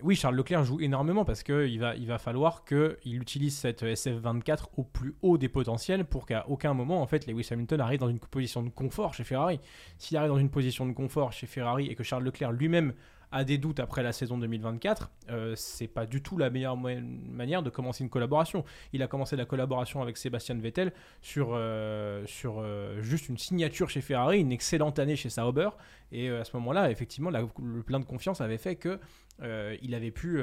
oui, 0.01 0.15
Charles 0.15 0.35
Leclerc 0.35 0.63
joue 0.63 0.79
énormément 0.79 1.25
parce 1.25 1.43
qu'il 1.43 1.79
va, 1.79 1.95
il 1.95 2.07
va 2.07 2.17
falloir 2.17 2.65
qu'il 2.65 3.21
utilise 3.21 3.55
cette 3.55 3.83
SF24 3.83 4.69
au 4.77 4.83
plus 4.83 5.15
haut 5.21 5.37
des 5.37 5.49
potentiels 5.49 6.05
pour 6.05 6.25
qu'à 6.25 6.47
aucun 6.47 6.73
moment, 6.73 7.01
en 7.01 7.07
fait, 7.07 7.27
Lewis 7.27 7.47
Hamilton 7.51 7.81
arrive 7.81 7.99
dans 7.99 8.09
une 8.09 8.19
position 8.19 8.63
de 8.63 8.69
confort 8.69 9.13
chez 9.13 9.23
Ferrari. 9.23 9.59
S'il 9.97 10.17
arrive 10.17 10.29
dans 10.29 10.37
une 10.37 10.49
position 10.49 10.85
de 10.85 10.93
confort 10.93 11.31
chez 11.31 11.47
Ferrari 11.47 11.87
et 11.87 11.95
que 11.95 12.03
Charles 12.03 12.23
Leclerc 12.23 12.51
lui-même 12.51 12.93
a 13.35 13.43
des 13.43 13.57
doutes 13.57 13.81
après 13.81 14.01
la 14.01 14.13
saison 14.13 14.37
2024, 14.37 15.11
euh, 15.29 15.53
c'est 15.57 15.89
pas 15.89 16.05
du 16.05 16.21
tout 16.21 16.37
la 16.37 16.49
meilleure 16.49 16.77
manière 16.77 17.63
de 17.63 17.69
commencer 17.69 18.01
une 18.01 18.09
collaboration. 18.09 18.63
Il 18.93 19.03
a 19.03 19.07
commencé 19.07 19.35
la 19.35 19.43
collaboration 19.43 20.01
avec 20.01 20.15
Sébastien 20.15 20.55
Vettel 20.55 20.93
sur, 21.21 21.49
euh, 21.51 22.25
euh, 22.45 23.01
juste 23.01 23.27
une 23.27 23.37
signature 23.37 23.89
chez 23.89 23.99
Ferrari, 23.99 24.39
une 24.39 24.53
excellente 24.53 24.99
année 24.99 25.17
chez 25.17 25.29
Sauber, 25.29 25.69
et 26.13 26.29
à 26.29 26.45
ce 26.45 26.55
moment-là, 26.55 26.89
effectivement, 26.89 27.29
le 27.29 27.83
plein 27.83 27.99
de 27.99 28.05
confiance 28.05 28.39
avait 28.39 28.57
fait 28.57 28.77
que 28.77 28.99
il 29.81 29.93
avait 29.93 30.11
pu 30.11 30.39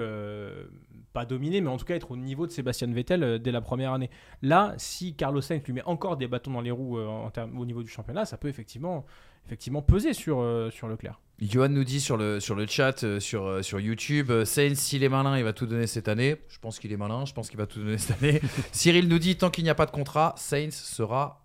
pas 1.15 1.25
dominer, 1.25 1.63
mais 1.63 1.71
en 1.71 1.79
tout 1.79 1.87
cas 1.87 1.95
être 1.95 2.11
au 2.11 2.17
niveau 2.19 2.47
de 2.47 2.53
Sébastien 2.53 2.89
Vettel 2.89 3.39
dès 3.39 3.53
la 3.53 3.63
première 3.63 3.95
année. 3.95 4.11
Là, 4.43 4.75
si 4.77 5.15
Carlos 5.15 5.41
Sainz 5.41 5.63
lui 5.65 5.73
met 5.73 5.85
encore 5.85 6.19
des 6.19 6.29
bâtons 6.29 6.51
dans 6.51 6.61
les 6.61 6.71
roues 6.71 6.99
au 6.99 7.65
niveau 7.65 7.83
du 7.83 7.89
championnat, 7.89 8.27
ça 8.27 8.37
peut 8.37 8.49
effectivement, 8.49 9.07
effectivement 9.47 9.81
peser 9.81 10.13
sur, 10.13 10.45
sur 10.71 10.89
Leclerc. 10.89 11.21
Johan 11.49 11.69
nous 11.71 11.85
dit 11.85 12.01
sur 12.01 12.17
le, 12.17 12.39
sur 12.39 12.55
le 12.55 12.67
chat, 12.67 13.03
euh, 13.03 13.19
sur, 13.19 13.47
euh, 13.47 13.63
sur 13.63 13.81
YouTube, 13.81 14.31
euh, 14.31 14.45
Sainz, 14.45 14.79
s'il 14.79 15.03
est 15.03 15.09
malin, 15.09 15.37
il 15.37 15.43
va 15.43 15.53
tout 15.53 15.67
donner 15.67 15.89
cette 15.89 16.07
année. 16.07 16.37
Je 16.49 16.59
pense 16.61 16.79
qu'il 16.79 16.93
est 16.93 16.97
malin, 16.97 17.25
je 17.25 17.33
pense 17.33 17.49
qu'il 17.49 17.59
va 17.59 17.67
tout 17.67 17.81
donner 17.81 17.99
cette 17.99 18.23
année. 18.23 18.41
Cyril 18.73 19.09
nous 19.09 19.19
dit, 19.19 19.37
tant 19.37 19.51
qu'il 19.51 19.65
n'y 19.65 19.71
a 19.71 19.75
pas 19.75 19.87
de 19.87 19.91
contrat, 19.91 20.35
Sainz 20.37 20.75
sera... 20.75 21.45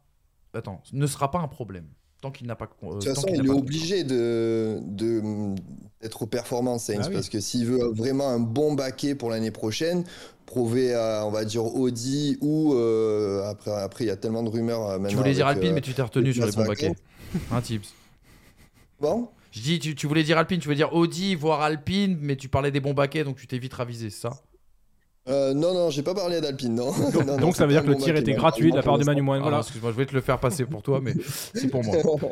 Attends, 0.54 0.82
ne 0.94 1.08
sera 1.08 1.32
pas 1.32 1.40
un 1.40 1.48
problème. 1.48 1.86
Tant 2.22 2.32
qu'il 2.32 2.48
n'a 2.48 2.56
pas 2.56 2.66
de 2.66 2.88
De 2.88 2.94
toute 2.94 3.04
façon, 3.04 3.28
il, 3.30 3.46
est 3.46 3.50
obligé 3.50 4.04
de, 4.04 4.80
d'être 6.02 6.24
aux 6.24 6.28
performances, 6.28 6.86
Sainz, 6.86 7.08
ah 7.08 7.10
parce 7.12 7.30
que 7.30 7.40
s'il 7.40 7.66
veut 7.66 7.92
vraiment 7.92 8.30
un 8.30 8.40
bon 8.40 8.74
baquet 8.74 9.14
pour 9.14 9.30
l'année 9.30 9.52
prochaine, 9.52 10.04
prouver 10.46 10.94
à, 10.96 11.24
on 11.26 11.32
va 11.32 11.44
dire, 11.44 11.66
Audi 11.66 12.38
ou... 12.42 12.76
après, 13.46 13.72
après, 13.72 14.04
il 14.06 14.08
y 14.08 14.12
a 14.12 14.16
tellement 14.16 14.44
de 14.44 14.50
rumeurs 14.50 15.00
Tu 15.10 15.16
voulais 15.16 15.34
dire 15.34 15.48
Alpine, 15.48 15.74
mais 15.74 15.82
tu 15.82 15.94
t'es 15.94 16.02
retenu 16.02 16.34
sur 16.34 16.46
les 16.46 16.52
bons 16.52 16.66
baquets. 16.66 16.94
un 17.52 17.62
tips. 17.62 17.94
Bon 19.00 19.30
Je 19.52 19.62
dis, 19.62 19.80
tu, 19.80 19.96
tu 19.96 20.08
voulais 20.08 20.24
dire 20.24 20.38
Alpine, 20.38 20.60
tu 20.60 20.68
veux 20.68 20.76
dire 20.76 20.94
Audi, 20.94 21.36
voire 21.36 21.62
Alpine, 21.62 22.18
mais 22.22 22.36
tu 22.36 22.50
parlais 22.50 22.72
des 22.72 22.80
bons 22.80 22.94
baquets, 22.94 23.24
donc 23.24 23.38
tu 23.38 23.48
t'es 23.48 23.58
vite 23.58 23.74
ravisé, 23.74 24.10
c'est 24.10 24.22
ça? 24.22 24.34
Euh, 25.28 25.54
non, 25.54 25.74
non, 25.74 25.90
j'ai 25.90 26.04
pas 26.04 26.14
parlé 26.14 26.40
d'Alpine, 26.40 26.76
non. 26.76 26.92
Non, 27.14 27.26
non, 27.26 27.38
Donc 27.38 27.56
ça 27.56 27.66
veut 27.66 27.74
dire 27.74 27.84
que 27.84 27.90
le 27.90 27.98
tir 27.98 28.16
était 28.16 28.34
gratuit 28.34 28.72
de 28.72 28.76
la 28.76 28.84
part 28.84 28.98
de 28.98 29.04
Manu 29.04 29.22
Moine. 29.22 29.42
Voilà. 29.42 29.58
non, 29.58 29.62
excuse-moi, 29.62 29.92
je 29.92 29.96
voulais 29.96 30.06
te 30.06 30.16
le 30.16 30.22
faire 30.22 30.40
passer 30.40 30.66
pour 30.66 30.82
toi, 30.82 31.02
mais 31.02 31.14
c'est 31.54 31.68
pour 31.68 31.84
moi. 31.84 31.98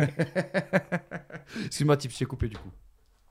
excuse-moi, 1.65 1.97
Tips, 1.97 2.17
j'ai 2.17 2.25
coupé 2.25 2.47
du 2.47 2.57
coup. 2.57 2.69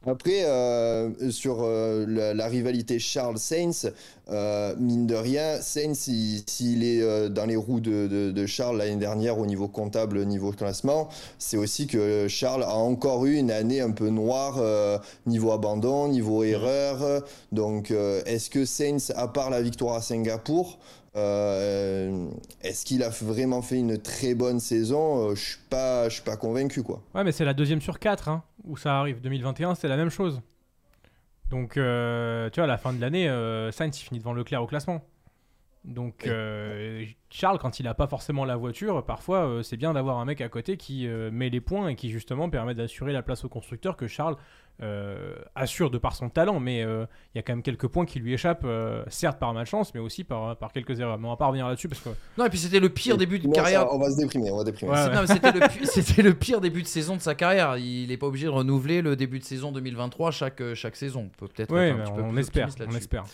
Après, 0.07 0.45
euh, 0.45 1.31
sur 1.31 1.59
euh, 1.63 2.05
la, 2.07 2.35
la 2.35 2.47
rivalité 2.47 2.99
Charles-Sainz, 2.99 3.91
euh, 4.31 4.75
mine 4.79 5.07
de 5.07 5.15
rien, 5.15 5.61
Sainz, 5.63 6.09
il- 6.09 6.43
s'il 6.47 6.85
est 6.85 7.01
euh, 7.01 7.31
dans 7.31 7.47
les 7.47 7.57
roues 7.57 7.81
de, 7.81 8.07
de- 8.07 8.31
de 8.31 8.47
Charles 8.47 8.77
l'année 8.77 8.97
dernière 8.97 9.39
au 9.39 9.47
niveau 9.47 9.67
comptable, 9.67 10.19
au 10.19 10.25
niveau 10.27 10.53
classement, 10.53 11.09
c'est 11.39 11.57
aussi 11.57 11.87
que 11.87 12.29
Charles 12.29 12.65
a 12.65 12.75
encore 12.75 13.25
eu 13.25 13.37
une 13.37 13.51
année 13.51 13.81
un 13.81 13.93
peu 13.93 14.11
noire 14.11 14.57
euh, 14.59 14.99
niveau 15.27 15.53
abandon, 15.53 16.09
niveau 16.09 16.45
erreur. 16.45 17.23
Donc, 17.53 17.91
euh, 17.91 18.21
est-ce 18.27 18.51
que 18.51 18.67
Sainz, 18.67 19.11
à 19.17 19.27
part 19.29 19.49
la 19.49 19.63
victoire 19.63 19.95
à 19.97 20.03
Singapour, 20.03 20.79
euh, 21.17 22.29
est-ce 22.63 22.85
qu'il 22.85 23.03
a 23.03 23.09
vraiment 23.09 23.63
fait 23.63 23.79
une 23.79 23.99
très 23.99 24.35
bonne 24.35 24.61
saison? 24.61 25.31
Euh, 25.31 25.35
Je 25.35 25.41
suis 25.43 25.59
pas, 25.71 26.11
suis 26.11 26.23
pas 26.23 26.37
convaincu, 26.37 26.83
quoi. 26.83 27.03
Ouais, 27.15 27.25
mais 27.25 27.33
c'est 27.33 27.45
la 27.45 27.55
deuxième 27.55 27.81
sur 27.81 27.99
4 27.99 28.29
hein, 28.29 28.43
où 28.65 28.77
ça 28.77 28.99
arrive. 28.99 29.21
2021, 29.21 29.75
c'est 29.75 29.89
la 29.89 29.97
même 29.97 30.11
chose. 30.11 30.41
Donc, 31.51 31.77
euh, 31.77 32.51
tu 32.51 32.61
vois, 32.61 32.65
à 32.65 32.69
la 32.69 32.79
fin 32.79 32.93
de 32.93 33.01
l'année, 33.01 33.27
Sainz 33.73 33.99
il 34.01 34.05
finit 34.05 34.19
devant 34.19 34.33
Leclerc 34.33 34.63
au 34.63 34.67
classement. 34.67 35.03
Donc, 35.85 36.27
euh, 36.27 37.05
Charles, 37.29 37.59
quand 37.59 37.79
il 37.79 37.83
n'a 37.83 37.93
pas 37.93 38.07
forcément 38.07 38.47
la 38.47 38.57
voiture, 38.57 39.05
parfois 39.05 39.47
euh, 39.47 39.63
c'est 39.63 39.77
bien 39.77 39.93
d'avoir 39.93 40.19
un 40.19 40.25
mec 40.25 40.41
à 40.41 40.49
côté 40.49 40.79
qui 40.79 41.07
euh, 41.07 41.31
met 41.31 41.51
les 41.51 41.61
points 41.61 41.89
et 41.89 41.95
qui 41.95 42.11
justement 42.11 42.49
permet 42.49 42.75
d'assurer 42.75 43.13
la 43.13 43.23
place 43.23 43.45
au 43.45 43.51
constructeur 43.51 43.97
que 43.97 44.07
Charles 44.07 44.37
euh, 44.83 45.37
assure 45.55 45.89
de 45.89 45.99
par 45.99 46.17
son 46.17 46.29
talent. 46.29 46.59
Mais 46.59 46.83
euh, 46.83 47.07
il 47.33 47.39
y 47.39 47.41
a 47.41 47.43
quand 47.43 47.53
même 47.53 47.63
quelques 47.63 47.87
points 47.87 48.07
qui 48.07 48.19
lui 48.19 48.33
échappent, 48.33 48.65
euh, 48.65 49.05
certes 49.09 49.39
par 49.39 49.55
malchance, 49.55 49.95
mais 49.95 50.01
aussi 50.01 50.25
par, 50.25 50.57
par 50.57 50.73
quelques 50.73 50.99
erreurs. 50.99 51.17
Mais 51.19 51.27
on 51.27 51.31
va 51.31 51.37
pas 51.37 51.47
revenir 51.47 51.69
là-dessus 51.69 51.89
parce 51.89 52.01
que 52.01 52.09
Non, 52.37 52.47
et 52.47 52.49
puis 52.49 52.59
c'était 52.59 52.81
le 52.81 52.89
pire 52.89 53.17
début 53.17 53.39
de 53.39 53.47
Non, 53.47 53.53
carrière. 53.53 53.83
ça, 53.83 53.95
on 53.95 53.99
va 53.99 54.11
se 54.11 54.17
déprimer, 54.17 54.51
on 54.51 54.57
va 54.57 54.65
déprimer. 54.65 54.91
Ouais, 54.91 54.99
ouais. 54.99 55.27
C'était 55.85 56.23
le, 56.23 56.35
pire 56.35 56.61
début 56.61 56.83
de 56.83 56.89
saison 56.89 57.15
de 57.15 57.21
sa 57.21 57.37
carrière. 57.37 57.77
Il 57.77 58.09
n'est 58.09 58.17
pas 58.17 58.27
obligé 58.27 58.47
de 58.47 58.51
renouveler 58.51 59.01
le 59.01 59.15
début 59.15 59.39
de 59.39 59.45
saison 59.45 59.71
2023 59.71 60.33
chaque, 60.33 60.63
chaque 60.75 60.97
saison. 60.97 61.31
On 61.33 61.39
peut 61.39 61.47
peut-être 61.47 61.73
ouais, 61.73 61.93
peu 61.93 62.23
on 62.23 62.31
plus 62.31 62.41
espère, 62.41 62.69
on 62.89 62.97
espère. 62.97 63.25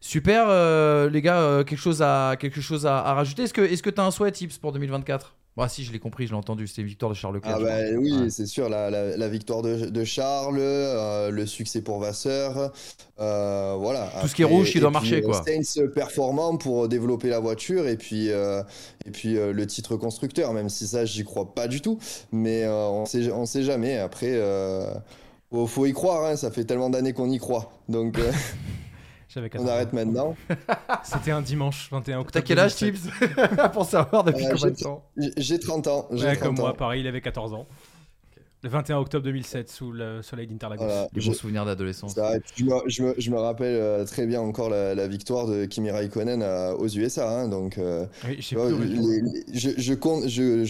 Super, 0.00 0.46
euh, 0.48 1.10
les 1.10 1.22
gars, 1.22 1.40
euh, 1.40 1.64
quelque 1.64 1.78
chose 1.80 2.00
à, 2.02 2.36
quelque 2.38 2.60
chose 2.60 2.86
à, 2.86 2.98
à 2.98 3.14
rajouter 3.14 3.42
Est-ce 3.44 3.54
que 3.54 3.60
est-ce 3.62 3.82
que 3.82 3.90
tu 3.90 4.00
as 4.00 4.04
un 4.04 4.10
souhait, 4.10 4.30
Tips, 4.30 4.58
pour 4.58 4.72
2024 4.72 5.34
Bah 5.56 5.68
si, 5.68 5.82
je 5.84 5.92
l'ai 5.92 5.98
compris, 5.98 6.26
je 6.26 6.32
l'ai 6.32 6.36
entendu, 6.38 6.66
c'était 6.68 6.82
victoire 6.84 7.10
de 7.10 7.16
Charles 7.16 7.34
Leclerc. 7.36 7.56
Ah 7.58 7.62
bah 7.64 7.78
oui, 7.98 8.12
Ouais. 8.12 8.30
c'est 8.30 8.46
sûr, 8.46 8.68
la, 8.68 8.90
la- 8.90 9.16
la 9.16 9.28
victoire 9.28 9.62
de, 9.62 9.86
de 9.86 10.04
Charles, 10.04 10.58
euh, 10.60 11.30
le 11.30 11.46
succès 11.46 11.80
pour 11.82 11.98
Vasseur, 11.98 12.70
voilà. 13.18 14.12
Tout 14.20 14.28
ce 14.28 14.34
qui 14.34 14.42
est 14.42 14.44
rouge 14.44 14.70
qui 14.70 14.78
doit 14.80 14.90
marcher, 14.90 15.22
quoi. 15.22 15.42
Sainz 15.44 15.80
performant 15.94 16.56
pour 16.56 16.86
développer 16.88 17.28
la 17.28 17.40
voiture 17.40 17.88
et 17.88 17.96
puis, 17.96 18.28
et 18.28 19.10
puis 19.12 19.34
le 19.34 19.66
titre 19.66 19.96
constructeur, 19.96 20.52
même 20.52 20.68
si 20.68 20.86
ça, 20.86 21.04
j'y 21.04 21.24
crois 21.24 21.54
pas 21.54 21.66
du 21.68 21.80
tout, 21.80 21.98
mais 22.32 22.66
on 22.68 23.06
sait, 23.06 23.32
on 23.32 23.46
sait 23.46 23.62
jamais. 23.62 23.96
Après, 23.98 24.38
faut, 25.50 25.66
faut 25.66 25.86
y 25.86 25.92
croire, 25.92 26.26
hein, 26.26 26.36
ça 26.36 26.50
fait 26.50 26.64
tellement 26.64 26.90
d'années 26.90 27.12
qu'on 27.14 27.30
y 27.30 27.38
croit, 27.38 27.72
donc 27.88 28.18
J'avais 29.36 29.46
on 29.46 29.50
14 29.50 29.68
ans. 29.68 29.72
arrête 29.74 29.92
maintenant. 29.92 30.36
C'était 31.04 31.30
un 31.30 31.42
dimanche 31.42 31.88
21 31.92 32.18
octobre. 32.20 32.32
T'as 32.32 32.40
quel 32.42 32.58
âge, 32.58 32.74
2007. 32.80 33.12
Tips 33.28 33.70
Pour 33.72 33.84
savoir 33.84 34.24
depuis 34.24 34.44
Euh, 34.46 34.50
combien 34.52 34.70
de 34.70 34.76
j'ai- 34.76 34.82
temps 34.82 35.04
J'ai- 35.16 35.32
J'ai 35.36 35.58
30 35.60 35.86
ans, 35.86 36.08
j'ai 36.12 36.24
Ouais, 36.26 36.36
30 36.36 36.48
comme 36.48 36.58
ans. 36.58 36.68
moi, 36.68 36.74
pareil, 36.76 37.02
il 37.02 37.06
avait 37.06 37.20
14 37.20 37.52
ans. 37.54 37.66
Le 38.62 38.70
21 38.70 38.96
octobre 38.98 39.22
2007, 39.22 39.68
sous 39.68 39.92
le 39.92 40.22
soleil 40.22 40.46
d'Interlagos. 40.48 40.82
Voilà. 40.82 41.08
Les 41.12 41.20
Je- 41.20 41.28
bons 41.30 41.36
souvenirs 41.36 41.64
d'adolescence. 41.66 42.14
Je, 42.56 42.64
me, 42.64 42.70
je 42.88 43.02
me- 43.02 43.14
je 43.16 43.30
me 43.30 43.38
rappelle 43.38 43.76
euh, 43.76 44.04
très 44.06 44.26
bien 44.26 44.40
encore 44.40 44.70
la, 44.70 44.94
la 44.94 45.06
victoire 45.06 45.46
de 45.46 45.66
Kimi 45.66 45.90
Raikkonen 45.90 46.42
à- 46.42 46.74
aux 46.74 46.88
USA. 46.88 47.30
hein, 47.30 47.48
donc, 47.48 47.76
euh, 47.78 48.06
Oui, 48.26 48.40
vois, 48.56 48.70
les- 48.70 49.20
les- 49.20 49.44
je, 49.52 49.70
compte, 49.94 50.26
je, 50.26 50.64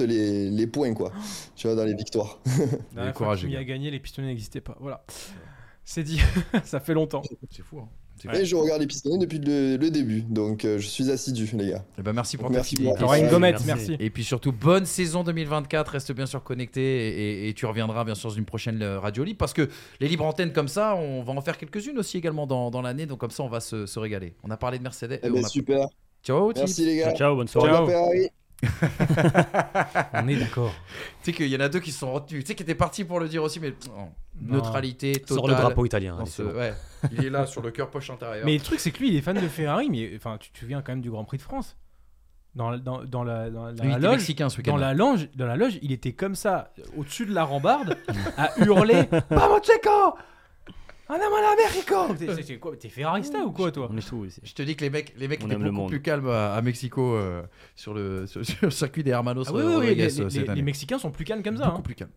les, 0.00 0.48
les 0.50 0.66
points, 0.68 0.94
quoi. 0.94 1.12
Tu 1.56 1.66
vois, 1.66 1.76
dans 1.76 1.84
les 1.84 1.94
victoires. 1.94 2.38
La 2.46 2.52
dernière 2.54 3.16
fois 3.16 3.26
les 3.48 3.56
a 3.56 3.64
gagné, 3.64 3.90
les 3.90 4.00
pistonnets 4.00 4.28
n'existaient 4.28 4.60
pas. 4.62 4.76
Voilà. 4.80 5.04
C'est 5.92 6.04
dit. 6.04 6.20
ça 6.64 6.78
fait 6.78 6.94
longtemps. 6.94 7.22
C'est 7.50 7.62
fou. 7.62 7.80
Hein. 7.80 7.88
Ouais. 8.26 8.42
Et 8.42 8.44
je 8.44 8.54
regarde 8.54 8.80
les 8.82 8.86
pistonnets 8.86 9.18
depuis 9.18 9.38
le, 9.38 9.76
le 9.76 9.90
début. 9.90 10.20
Donc, 10.22 10.64
euh, 10.64 10.78
je 10.78 10.86
suis 10.86 11.10
assidu, 11.10 11.50
les 11.54 11.70
gars. 11.70 11.84
Eh 11.98 12.02
ben, 12.02 12.12
merci 12.12 12.36
pour 12.36 12.48
ta 12.48 12.52
Merci. 12.52 12.76
T'auras 12.98 13.18
une 13.18 13.28
gommette, 13.28 13.64
merci. 13.66 13.88
merci. 13.90 13.96
Et 13.98 14.10
puis 14.10 14.22
surtout, 14.24 14.52
bonne 14.52 14.84
saison 14.86 15.24
2024. 15.24 15.88
Reste 15.92 16.12
bien 16.12 16.26
sûr 16.26 16.44
connecté 16.44 16.80
et, 16.82 17.46
et- 17.46 17.48
et 17.48 17.54
tu 17.54 17.64
reviendras 17.66 18.04
bien 18.04 18.14
sûr 18.14 18.28
dans 18.28 18.36
une 18.36 18.44
prochaine 18.44 18.82
euh, 18.82 19.00
Radio 19.00 19.24
Libre 19.24 19.38
parce 19.38 19.54
que 19.54 19.68
les 20.00 20.06
libres 20.06 20.26
antennes 20.26 20.52
comme 20.52 20.68
ça, 20.68 20.94
on 20.96 21.22
va 21.22 21.32
en 21.32 21.40
faire 21.40 21.56
quelques-unes 21.58 21.98
aussi 21.98 22.18
également 22.18 22.46
dans, 22.46 22.70
dans 22.70 22.82
l'année. 22.82 23.06
Donc 23.06 23.18
comme 23.18 23.30
ça, 23.30 23.42
on 23.42 23.48
va 23.48 23.60
se, 23.60 23.86
se 23.86 23.98
régaler. 23.98 24.34
On 24.44 24.50
a 24.50 24.56
parlé 24.58 24.76
de 24.78 24.82
Mercedes. 24.84 25.18
Eh 25.22 25.26
euh, 25.26 25.30
ben, 25.32 25.40
on 25.40 25.44
a- 25.44 25.48
super. 25.48 25.86
Ciao, 26.22 26.52
Tips. 26.52 26.60
Merci, 26.60 26.84
les 26.84 26.96
gars. 26.98 27.04
Ciao, 27.08 27.16
ciao, 27.16 27.36
bonne 27.36 27.48
Ciao, 27.48 27.62
soirée. 27.62 27.90
Ciao. 27.90 28.39
On 30.14 30.28
est 30.28 30.36
d'accord. 30.36 30.72
Tu 31.22 31.30
sais 31.30 31.32
qu'il 31.32 31.48
y 31.48 31.56
en 31.56 31.60
a 31.60 31.68
deux 31.68 31.80
qui 31.80 31.92
se 31.92 32.00
sont 32.00 32.12
retenus. 32.12 32.42
Tu 32.44 32.48
sais 32.48 32.54
qui 32.54 32.62
étaient 32.62 32.74
partis 32.74 33.04
pour 33.04 33.20
le 33.20 33.28
dire 33.28 33.42
aussi, 33.42 33.60
mais 33.60 33.74
Non. 33.88 34.12
neutralité 34.56 35.12
totale. 35.12 35.36
Sors 35.36 35.48
le 35.48 35.54
drapeau 35.54 35.84
italien. 35.86 36.14
dans 36.14 36.20
allez, 36.22 36.30
ce- 36.30 36.42
c'est 36.42 36.52
bon. 36.52 36.58
ouais. 36.58 36.74
Il 37.12 37.24
est 37.24 37.30
là 37.30 37.46
sur 37.46 37.62
le 37.62 37.70
cœur 37.70 37.90
poche 37.90 38.10
intérieure. 38.10 38.44
Mais 38.44 38.54
le 38.54 38.60
truc, 38.62 38.80
c'est 38.80 38.90
que 38.90 38.98
lui, 38.98 39.08
il 39.08 39.16
est 39.16 39.22
fan 39.22 39.36
de 39.40 39.48
Ferrari, 39.48 39.88
mais 39.90 40.12
enfin, 40.16 40.36
tu 40.38 40.50
te 40.50 40.58
souviens 40.58 40.82
quand 40.82 40.92
même 40.92 41.00
du 41.00 41.10
Grand 41.10 41.24
Prix 41.24 41.38
de 41.38 41.42
France. 41.42 41.76
Dans, 42.54 42.70
la- 42.70 42.78
dans, 42.78 43.04
dans 43.04 43.22
la, 43.22 43.48
dans 43.48 43.66
la 43.66 43.72
Lui, 43.72 43.78
il 43.84 43.90
était 43.90 43.98
loge, 44.00 44.16
mexicain 44.16 44.48
ce 44.48 44.58
week-end. 44.58 44.72
dans 44.72 44.76
la 44.78 44.92
loge, 44.92 45.28
dans 45.36 45.46
la 45.46 45.56
loge, 45.56 45.78
il 45.82 45.92
était 45.92 46.12
comme 46.12 46.34
ça, 46.34 46.72
au-dessus 46.96 47.24
de 47.26 47.32
la 47.32 47.44
rambarde, 47.44 47.96
à 48.36 48.50
hurler 48.58 49.04
Vamos 49.30 49.60
Checo 49.62 50.16
Andiamo 51.12 51.34
all'Americo 51.36 52.14
T'es- 52.46 52.58
quoi 52.58 52.76
T'es 52.76 52.88
ferrarista 52.88 53.38
ou 53.40 53.50
quoi, 53.50 53.72
toi? 53.72 53.88
On 53.90 53.96
est 53.96 54.08
tous 54.08 54.26
ici. 54.26 54.40
Je 54.44 54.54
te 54.54 54.62
dis 54.62 54.76
que 54.76 54.82
les 54.84 54.90
mecs, 54.90 55.12
les 55.16 55.26
mecs 55.26 55.40
On 55.42 55.46
étaient 55.46 55.54
aime 55.56 55.62
le 55.64 55.70
beaucoup 55.70 55.80
monde. 55.82 55.90
plus 55.90 56.02
calmes 56.02 56.28
à, 56.28 56.54
à 56.54 56.62
Mexico 56.62 57.14
euh, 57.16 57.42
sur, 57.74 57.94
le, 57.94 58.26
sur, 58.28 58.44
sur 58.46 58.56
le 58.62 58.70
circuit 58.70 59.02
des 59.02 59.10
Hermanos 59.10 59.46
Ah 59.48 59.52
oui, 59.52 59.60
oui, 59.62 59.66
oui, 59.68 59.74
Rodriguez, 59.74 59.94
les, 60.06 60.20
euh, 60.20 60.24
les- 60.24 60.30
cette 60.30 60.42
les 60.44 60.50
année. 60.50 60.62
Mexicains 60.62 60.98
sont 60.98 61.10
plus 61.10 61.24
calmes 61.24 61.42
comme 61.42 61.56
ça. 61.56 61.64
Beaucoup 61.66 61.78
hein. 61.78 61.82
plus 61.82 61.94
calme. 61.96 62.10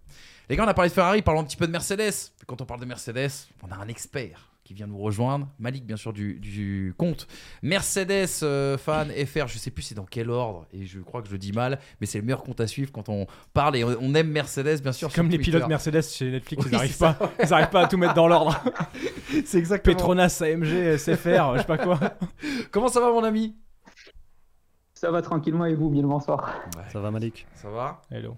Les 0.49 0.55
gars, 0.55 0.65
on 0.65 0.67
a 0.67 0.73
parlé 0.75 0.89
de 0.89 0.93
Ferrari, 0.93 1.21
parlons 1.23 1.41
un 1.41 1.45
petit 1.45 1.57
peu 1.57 1.65
de 1.65 1.71
Mercedes. 1.71 2.13
Quand 2.45 2.61
on 2.61 2.65
parle 2.65 2.81
de 2.81 2.85
Mercedes, 2.85 3.31
on 3.63 3.71
a 3.71 3.77
un 3.77 3.87
expert 3.87 4.49
qui 4.63 4.73
vient 4.73 4.87
nous 4.87 4.97
rejoindre. 4.97 5.47
Malik, 5.59 5.85
bien 5.85 5.97
sûr, 5.97 6.13
du, 6.13 6.39
du 6.39 6.93
compte. 6.97 7.27
Mercedes 7.61 8.29
euh, 8.43 8.77
fan 8.77 9.09
FR, 9.09 9.47
je 9.47 9.57
sais 9.57 9.71
plus 9.71 9.83
c'est 9.83 9.95
dans 9.95 10.05
quel 10.05 10.29
ordre, 10.29 10.65
et 10.71 10.85
je 10.85 10.99
crois 10.99 11.21
que 11.21 11.27
je 11.27 11.33
le 11.33 11.37
dis 11.37 11.51
mal, 11.51 11.79
mais 11.99 12.07
c'est 12.07 12.17
le 12.19 12.23
meilleur 12.23 12.43
compte 12.43 12.61
à 12.61 12.67
suivre 12.67 12.91
quand 12.91 13.09
on 13.09 13.27
parle 13.53 13.75
et 13.75 13.83
on, 13.83 13.95
on 13.99 14.13
aime 14.15 14.29
Mercedes, 14.29 14.81
bien 14.81 14.91
sûr. 14.93 15.11
Comme 15.13 15.29
les 15.29 15.37
Twitter. 15.37 15.51
pilotes 15.51 15.67
Mercedes 15.67 16.01
chez 16.03 16.31
Netflix, 16.31 16.63
Oui, 16.63 16.69
ils 16.71 16.75
n'arrivent 16.75 16.97
pas, 16.97 17.17
ils 17.41 17.47
pas 17.69 17.81
à 17.81 17.87
tout 17.87 17.97
mettre 17.97 18.13
dans 18.13 18.27
l'ordre. 18.27 18.57
C'est 19.45 19.57
exactement. 19.57 19.95
Petronas, 19.95 20.41
AMG, 20.41 20.97
SFR, 20.97 21.53
je 21.55 21.59
sais 21.59 21.65
pas 21.67 21.77
quoi. 21.77 21.99
Comment 22.71 22.87
ça 22.87 22.99
va, 23.01 23.11
mon 23.11 23.23
ami? 23.23 23.55
Ça 24.93 25.11
va 25.11 25.21
tranquillement 25.21 25.65
et 25.65 25.75
vous, 25.75 25.89
bien 25.89 26.01
le 26.01 26.07
bonsoir. 26.07 26.61
Ça 26.93 27.01
va, 27.01 27.11
Malik? 27.11 27.45
Ça 27.55 27.69
va? 27.69 28.01
Hello. 28.09 28.37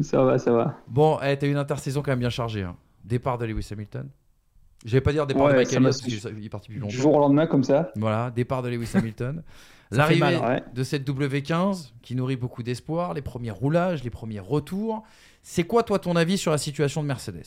Ça 0.00 0.22
va, 0.22 0.38
ça 0.38 0.52
va. 0.52 0.76
Bon, 0.86 1.18
eh, 1.20 1.36
t'as 1.36 1.48
eu 1.48 1.50
une 1.50 1.56
intersaison 1.56 2.00
quand 2.02 2.12
même 2.12 2.20
bien 2.20 2.30
chargée. 2.30 2.62
hein. 2.62 2.76
Départ 3.04 3.38
de 3.38 3.46
Lewis 3.46 3.68
Hamilton. 3.72 4.08
Je 4.86 4.92
vais 4.92 5.00
pas 5.02 5.12
dire 5.12 5.26
départ 5.26 5.48
de 5.48 5.54
Michael 5.54 5.78
Elias, 5.82 5.82
parce 6.00 6.00
qu'il 6.32 6.44
est 6.44 6.48
parti 6.48 6.68
plus 6.68 6.76
Du 6.76 6.80
longtemps. 6.80 6.94
jour 6.94 7.14
au 7.16 7.18
lendemain, 7.20 7.46
comme 7.46 7.64
ça. 7.64 7.90
Voilà, 7.96 8.30
départ 8.30 8.62
de 8.62 8.68
Lewis 8.70 8.90
Hamilton. 8.94 9.42
L'arrivée 9.90 10.38
ouais. 10.38 10.62
de 10.74 10.82
cette 10.82 11.06
W15 11.08 11.90
qui 12.02 12.14
nourrit 12.16 12.36
beaucoup 12.36 12.62
d'espoir, 12.62 13.12
les 13.12 13.20
premiers 13.22 13.50
roulages, 13.50 14.02
les 14.02 14.10
premiers 14.10 14.40
retours. 14.40 15.02
C'est 15.42 15.64
quoi, 15.64 15.82
toi, 15.82 15.98
ton 15.98 16.16
avis 16.16 16.38
sur 16.38 16.50
la 16.50 16.58
situation 16.58 17.02
de 17.02 17.06
Mercedes? 17.08 17.44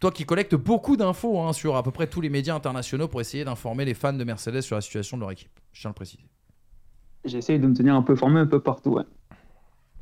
Toi 0.00 0.10
qui 0.10 0.24
collectes 0.26 0.54
beaucoup 0.56 0.96
d'infos 0.96 1.40
hein, 1.40 1.52
sur 1.54 1.76
à 1.76 1.82
peu 1.82 1.90
près 1.90 2.06
tous 2.06 2.20
les 2.20 2.28
médias 2.28 2.54
internationaux 2.54 3.08
pour 3.08 3.20
essayer 3.22 3.44
d'informer 3.44 3.84
les 3.86 3.94
fans 3.94 4.12
de 4.12 4.24
Mercedes 4.24 4.60
sur 4.60 4.74
la 4.76 4.82
situation 4.82 5.16
de 5.16 5.22
leur 5.22 5.30
équipe. 5.30 5.52
Je 5.72 5.80
tiens 5.82 5.90
à 5.90 5.92
le 5.92 5.94
préciser. 5.94 6.24
J'essaye 7.24 7.58
de 7.58 7.66
me 7.66 7.74
tenir 7.74 7.94
un 7.94 8.02
peu 8.02 8.14
formé 8.16 8.40
un 8.40 8.46
peu 8.46 8.60
partout. 8.60 8.90
Ouais. 8.90 9.04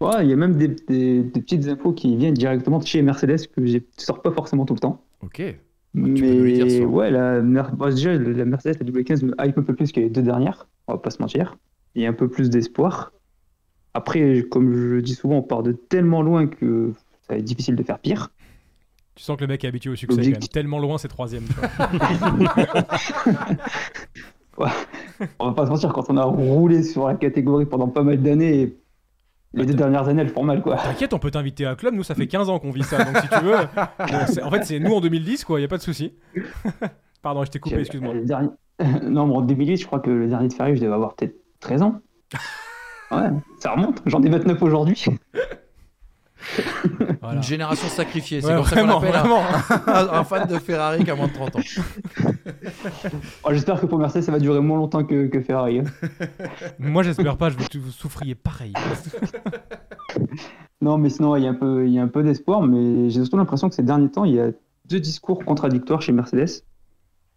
Ouais, 0.01 0.25
il 0.25 0.31
y 0.31 0.33
a 0.33 0.37
même 0.37 0.57
des, 0.57 0.69
des- 0.69 1.23
des 1.23 1.41
petites 1.41 1.69
infos 1.69 1.93
qui 1.93 2.17
viennent 2.17 2.35
directement 2.35 2.79
de 2.81 2.87
chez 2.87 3.03
Mercedes 3.03 3.47
que 3.55 3.65
je 3.65 3.77
ne 3.77 3.83
sors 3.97 4.21
pas 4.23 4.33
forcément 4.33 4.65
tout 4.65 4.75
le 4.75 4.81
temps. 4.81 5.05
Ok. 5.21 5.41
Mais 5.95 6.21
peux 6.21 6.27
nous 6.35 6.45
les 6.45 6.53
dire, 6.65 6.71
ça. 6.71 6.87
ouais, 6.87 7.11
la, 7.11 7.43
Mer- 7.43 7.75
bon, 7.77 7.91
déjà, 7.91 8.15
la 8.15 8.45
Mercedes, 8.45 8.77
la 8.81 8.87
W15 8.91 9.25
me 9.27 9.35
hype 9.41 9.59
un 9.59 9.63
peu 9.63 9.75
plus 9.75 9.93
que 9.93 10.01
les 10.01 10.09
deux 10.11 10.23
dernières. 10.23 10.67
On 10.89 10.93
va 10.93 10.99
pas 10.99 11.11
se 11.11 11.21
mentir. 11.21 11.57
Il 11.95 12.03
y 12.03 12.07
a 12.07 12.09
un 12.09 12.15
peu 12.15 12.29
plus 12.29 12.49
d'espoir. 12.51 13.13
Après, 13.95 14.43
comme 14.51 14.73
je 14.75 15.01
dis 15.01 15.15
souvent, 15.15 15.37
on 15.37 15.43
part 15.43 15.63
de 15.63 15.73
tellement 15.73 16.23
loin 16.23 16.47
que 16.47 16.93
ça 17.29 17.35
va 17.35 17.39
être 17.39 17.45
difficile 17.45 17.77
de 17.77 17.83
faire 17.83 17.99
pire. 17.99 18.31
Tu 19.15 19.23
sens 19.23 19.37
que 19.37 19.43
le 19.43 19.49
mec 19.49 19.63
est 19.65 19.69
habitué 19.69 19.91
au 19.91 19.95
succès, 19.97 20.17
quand 20.17 20.23
L'objectif- 20.23 20.41
même. 20.49 20.49
Tellement 20.63 20.79
loin, 20.79 20.97
c'est 20.97 21.09
troisième. 21.09 21.43
tu 21.45 21.53
vois. 21.55 21.69
On 25.39 25.47
va 25.49 25.53
pas 25.53 25.67
se 25.67 25.71
mentir, 25.71 25.93
quand 25.93 26.11
on 26.11 26.17
a 26.17 26.25
roulé 26.25 26.83
sur 26.83 27.07
la 27.07 27.15
catégorie 27.15 27.67
pendant 27.67 27.89
pas 27.89 28.03
mal 28.03 28.21
d'années, 28.21 28.75
les 29.55 29.67
deux 29.67 29.75
dernières 29.75 30.09
années, 30.09 30.23
elles 30.23 30.31
font 30.31 30.45
mal, 30.45 30.63
quoi. 30.63 30.77
T'inquiète, 30.77 31.13
on 31.13 31.19
peut 31.19 31.31
t'inviter 31.31 31.67
à 31.67 31.75
club. 31.75 31.95
Nous, 31.95 32.03
ça 32.03 32.15
fait 32.15 32.27
15 32.27 32.49
ans 32.49 32.59
qu'on 32.59 32.71
vit 32.71 32.83
ça. 32.83 33.05
Donc, 33.05 33.17
si 33.19 33.29
tu 33.29 33.45
veux. 33.45 33.55
en 34.45 34.51
fait, 34.51 34.65
c'est 34.65 34.79
nous 34.79 34.95
en 34.95 35.01
2010, 35.01 35.45
quoi. 35.45 35.61
Y 35.61 35.65
a 35.65 35.69
pas 35.69 35.79
de 35.79 35.83
souci. 35.83 36.15
Pardon, 37.23 37.45
je 37.45 37.51
t'ai 37.51 37.59
coupé, 37.59 37.81
excuse-moi. 37.81 38.15
Non, 39.03 39.27
mais 39.27 39.35
en 39.35 39.43
2008, 39.43 39.77
je 39.77 39.87
crois 39.87 40.01
que 40.01 40.11
le 40.11 40.27
dernier 40.27 40.49
de 40.49 40.53
Ferrari, 40.53 40.75
je 40.75 40.81
devais 40.81 40.95
avoir 40.95 41.15
peut-être 41.15 41.37
13 41.61 41.83
ans. 41.83 42.01
Ouais, 43.13 43.29
ça 43.61 43.73
remonte. 43.73 44.03
J'en 44.07 44.21
ai 44.23 44.29
29 44.29 44.61
aujourd'hui. 44.61 45.05
Voilà. 47.21 47.37
Une 47.37 47.43
génération 47.43 47.89
sacrifiée. 47.89 48.41
C'est 48.41 48.49
Ouais, 48.49 48.55
comme 48.57 48.65
ça 48.65 48.81
qu'on 48.81 48.99
vraiment, 48.99 49.43
appelle 49.45 50.09
un, 50.13 50.25
fan 50.25 50.49
de 50.49 50.59
Ferrari 50.59 51.05
qui 51.05 51.11
a 51.11 51.15
moins 51.15 51.29
de 51.29 51.33
30 51.33 51.57
ans. 51.57 51.61
Oh, 53.45 53.49
J'espère 53.51 53.81
que 53.81 53.87
pour 53.87 53.99
Mercedes, 53.99 54.23
ça 54.23 54.33
va 54.33 54.39
durer 54.39 54.61
moins 54.61 54.77
longtemps 54.79 55.05
que, 55.05 55.27
que 55.29 55.41
Ferrari. 55.41 55.81
hein. 55.81 55.85
Moi, 56.79 57.03
j'espère 57.03 57.37
pas, 57.37 57.51
je 57.51 57.57
veux 57.57 57.65
que 57.65 57.79
vous 57.79 57.91
souffriez 57.91 58.35
pareil. 58.35 58.73
Non, 60.81 60.99
mais 60.99 61.11
sinon, 61.11 61.37
il 61.37 61.45
y 61.45 61.47
a 61.47 61.51
un 61.51 61.55
peu, 61.55 61.87
il 61.87 61.93
y 61.93 61.99
a 61.99 62.03
un 62.03 62.09
peu 62.09 62.23
d'espoir, 62.23 62.63
mais 62.63 63.09
j'ai 63.09 63.21
surtout 63.21 63.37
l'impression 63.37 63.69
que 63.69 63.75
ces 63.75 63.83
derniers 63.85 64.11
temps, 64.11 64.25
il 64.25 64.35
y 64.35 64.41
a 64.41 64.51
deux 64.89 65.01
discours 65.01 65.45
contradictoires 65.45 66.03
chez 66.03 66.13
Mercedes. 66.13 66.65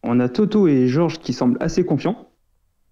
On 0.03 0.19
a 0.19 0.29
Toto 0.29 0.67
et 0.67 0.87
Georges 0.87 1.19
qui 1.19 1.31
semblent 1.33 1.57
assez 1.59 1.85
confiants, 1.85 2.27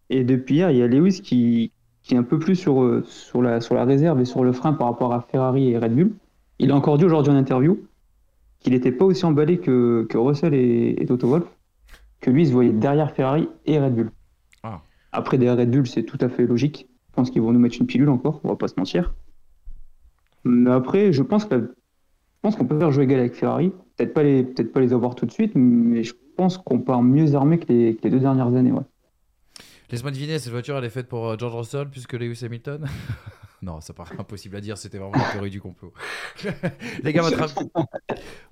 et 0.09 0.23
depuis 0.23 0.55
hier, 0.55 0.69
il 0.71 0.77
y 0.77 0.83
a 0.83 0.87
Lewis 0.87 1.21
qui, 1.21 1.71
qui 2.03 2.15
est 2.15 2.17
un 2.17 2.23
peu 2.23 2.37
plus 2.37 2.55
sur, 2.55 2.83
euh, 2.83 3.03
sur, 3.05 3.41
la, 3.41 3.61
sur 3.61 3.75
la 3.75 3.85
réserve 3.85 4.19
et 4.21 4.25
sur 4.25 4.43
le 4.43 4.51
frein 4.51 4.73
par 4.73 4.87
rapport 4.87 5.13
à 5.13 5.21
Ferrari 5.21 5.69
et 5.69 5.77
Red 5.77 5.95
Bull. 5.95 6.11
Il 6.59 6.71
a 6.71 6.75
encore 6.75 6.97
dit 6.97 7.05
aujourd'hui 7.05 7.33
en 7.33 7.37
interview 7.37 7.79
qu'il 8.59 8.73
n'était 8.73 8.91
pas 8.91 9.05
aussi 9.05 9.25
emballé 9.25 9.57
que, 9.57 10.05
que 10.09 10.17
Russell 10.17 10.53
et, 10.53 10.95
et 10.97 11.05
Toto 11.05 11.27
Wolff, 11.27 11.47
que 12.21 12.29
lui, 12.29 12.43
il 12.43 12.47
se 12.47 12.53
voyait 12.53 12.71
derrière 12.71 13.11
Ferrari 13.11 13.49
et 13.65 13.79
Red 13.79 13.95
Bull. 13.95 14.11
Ah. 14.63 14.81
Après, 15.11 15.37
derrière 15.37 15.57
Red 15.57 15.71
Bull, 15.71 15.87
c'est 15.87 16.03
tout 16.03 16.17
à 16.21 16.29
fait 16.29 16.45
logique. 16.45 16.87
Je 17.09 17.15
pense 17.15 17.29
qu'ils 17.29 17.41
vont 17.41 17.51
nous 17.51 17.59
mettre 17.59 17.77
une 17.79 17.87
pilule 17.87 18.09
encore, 18.09 18.41
on 18.43 18.49
va 18.49 18.55
pas 18.55 18.67
se 18.67 18.75
mentir. 18.77 19.13
Mais 20.43 20.71
après, 20.71 21.13
je 21.13 21.23
pense 21.23 21.45
que 21.45 21.55
je 21.57 22.49
pense 22.49 22.57
qu'on 22.57 22.65
peut 22.65 22.77
faire 22.77 22.91
jouer 22.91 23.05
égal 23.05 23.21
avec 23.21 23.35
Ferrari. 23.35 23.71
Peut-être 23.95 24.13
pas 24.13 24.23
les, 24.23 24.43
peut-être 24.43 24.73
pas 24.73 24.81
les 24.81 24.91
avoir 24.91 25.15
tout 25.15 25.25
de 25.25 25.31
suite, 25.31 25.53
mais 25.55 26.03
je 26.03 26.13
pense 26.35 26.57
qu'on 26.57 26.79
part 26.79 27.01
mieux 27.01 27.35
armé 27.35 27.57
que 27.57 27.71
les, 27.71 27.95
que 27.95 28.03
les 28.03 28.09
deux 28.09 28.19
dernières 28.19 28.53
années. 28.53 28.73
Ouais. 28.73 28.81
Laisse-moi 29.91 30.11
deviner, 30.11 30.39
cette 30.39 30.51
voiture, 30.51 30.77
elle 30.77 30.85
est 30.85 30.89
faite 30.89 31.07
pour 31.07 31.27
euh, 31.27 31.37
George 31.37 31.55
Russell 31.55 31.89
plus 31.89 32.07
que 32.07 32.17
Lewis 32.17 32.43
Hamilton? 32.43 32.87
Non, 33.63 33.79
ça 33.79 33.93
paraît 33.93 34.15
impossible 34.19 34.57
à 34.57 34.61
dire, 34.61 34.77
c'était 34.77 34.97
vraiment 34.97 35.15
la 35.15 35.31
théorie 35.31 35.49
du 35.49 35.61
complot. 35.61 35.93
Les 37.03 37.13
gars, 37.13 37.21
votre 37.21 37.41
avis, 37.41 37.53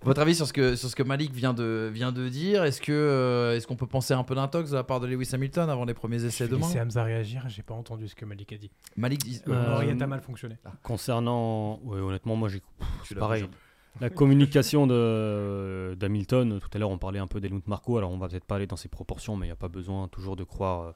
votre 0.04 0.22
avis 0.22 0.36
sur, 0.36 0.48
ce 0.48 0.54
que, 0.54 0.78
sur 0.78 0.90
ce 0.90 0.96
que 0.96 1.04
Malik 1.04 1.34
vient 1.34 1.54
de, 1.54 1.90
vient 1.94 2.14
de 2.14 2.30
dire, 2.30 2.64
est-ce 2.64 2.80
que 2.80 2.94
euh, 2.94 3.58
est-ce 3.58 3.68
qu'on 3.68 3.76
peut 3.76 3.88
penser 3.88 4.14
un 4.14 4.24
peu 4.24 4.36
d'intox 4.36 4.72
de 4.72 4.76
la 4.76 4.86
part 4.86 5.02
de 5.02 5.08
Lewis 5.08 5.30
Hamilton 5.34 5.70
avant 5.70 5.84
les 5.84 5.94
premiers 5.94 6.24
essais 6.24 6.46
Je 6.46 6.50
vais 6.50 6.56
demain 6.56 6.66
laisser 6.66 6.80
Hamza 6.80 7.04
réagir, 7.04 7.44
j'ai 7.50 7.62
pas 7.62 7.74
entendu 7.74 8.08
ce 8.08 8.16
que 8.16 8.24
Malik 8.24 8.54
a 8.54 8.58
dit. 8.58 8.72
Malik 8.96 9.22
dit... 9.22 9.42
Euh, 9.50 9.70
L'oreillette 9.72 10.02
a 10.02 10.08
mal 10.08 10.22
fonctionné. 10.22 10.56
Concernant, 10.82 11.82
ouais, 11.84 12.00
honnêtement, 12.00 12.38
moi 12.38 12.48
j'ai 12.48 12.62
c'est 13.04 13.16
pareil. 13.16 13.46
La 14.00 14.10
communication 14.10 14.88
de 14.88 15.98
d'Hamilton, 16.00 16.62
tout 16.62 16.70
à 16.74 16.80
l'heure 16.80 16.90
on 16.90 16.98
parlait 16.98 17.20
un 17.20 17.28
peu 17.28 17.42
d'Helmut 17.42 17.68
Marko, 17.68 17.98
alors 17.98 18.12
on 18.12 18.18
va 18.18 18.30
peut-être 18.30 18.46
pas 18.46 18.56
aller 18.56 18.68
dans 18.68 18.78
ces 18.78 18.88
proportions, 18.88 19.36
mais 19.36 19.48
il 19.48 19.50
n'y 19.50 19.54
a 19.54 19.58
pas 19.58 19.68
besoin 19.68 20.08
toujours 20.08 20.38
de 20.38 20.46
croire 20.46 20.82
euh, 20.82 20.92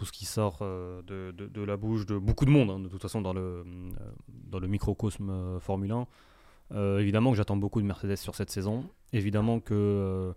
tout 0.00 0.06
ce 0.06 0.12
qui 0.12 0.24
sort 0.24 0.60
euh, 0.62 1.02
de, 1.02 1.62
la 1.62 1.76
bouche 1.76 2.06
de 2.06 2.16
beaucoup 2.16 2.46
de 2.46 2.50
monde, 2.50 2.70
hein, 2.70 2.80
de 2.80 2.88
toute 2.88 3.02
façon 3.02 3.20
dans 3.20 3.34
le, 3.34 3.40
euh, 3.40 3.64
dans 4.28 4.58
le 4.58 4.66
microcosme 4.66 5.28
euh, 5.28 5.60
Formule 5.60 5.92
1. 5.92 6.06
Euh, 6.72 7.00
évidemment 7.00 7.32
que 7.32 7.36
j'attends 7.36 7.58
beaucoup 7.58 7.82
de 7.82 7.86
Mercedes 7.86 8.16
sur 8.16 8.34
cette 8.34 8.50
saison. 8.50 8.88
Évidemment 9.12 9.60
que... 9.60 10.32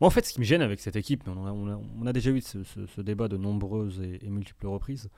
Moi 0.00 0.06
en 0.06 0.10
fait 0.10 0.24
ce 0.24 0.34
qui 0.34 0.38
me 0.38 0.44
gêne 0.44 0.62
avec 0.62 0.78
cette 0.78 0.94
équipe, 0.94 1.24
on 1.26 2.06
a, 2.06 2.12
déjà 2.12 2.30
eu 2.30 2.40
ce, 2.40 3.00
débat 3.00 3.26
de 3.26 3.36
nombreuses 3.36 4.00
et, 4.00 4.30
multiples 4.30 4.68
reprises, 4.68 5.10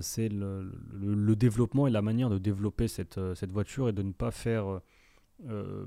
c'est 0.00 0.30
le, 0.30 1.34
développement 1.34 1.86
et 1.86 1.90
la 1.90 2.00
manière 2.00 2.30
de 2.30 2.38
développer 2.38 2.88
cette, 2.88 3.20
cette 3.34 3.52
voiture 3.52 3.90
et 3.90 3.92
de 3.92 4.02
ne 4.02 4.12
pas 4.12 4.30
faire, 4.30 4.80
de 5.40 5.86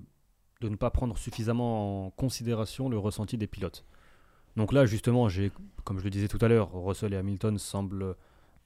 ne 0.61 0.75
pas 0.75 0.89
prendre 0.89 1.17
suffisamment 1.17 2.07
en 2.07 2.09
considération 2.09 2.89
le 2.89 2.97
ressenti 2.97 3.37
des 3.37 3.47
pilotes. 3.47 3.85
Donc 4.55 4.73
là, 4.73 4.85
justement, 4.85 5.29
j'ai, 5.29 5.51
comme 5.83 5.99
je 5.99 6.03
le 6.03 6.09
disais 6.09 6.27
tout 6.27 6.39
à 6.41 6.47
l'heure, 6.47 6.71
Russell 6.73 7.13
et 7.13 7.17
Hamilton 7.17 7.57
semblent 7.57 8.15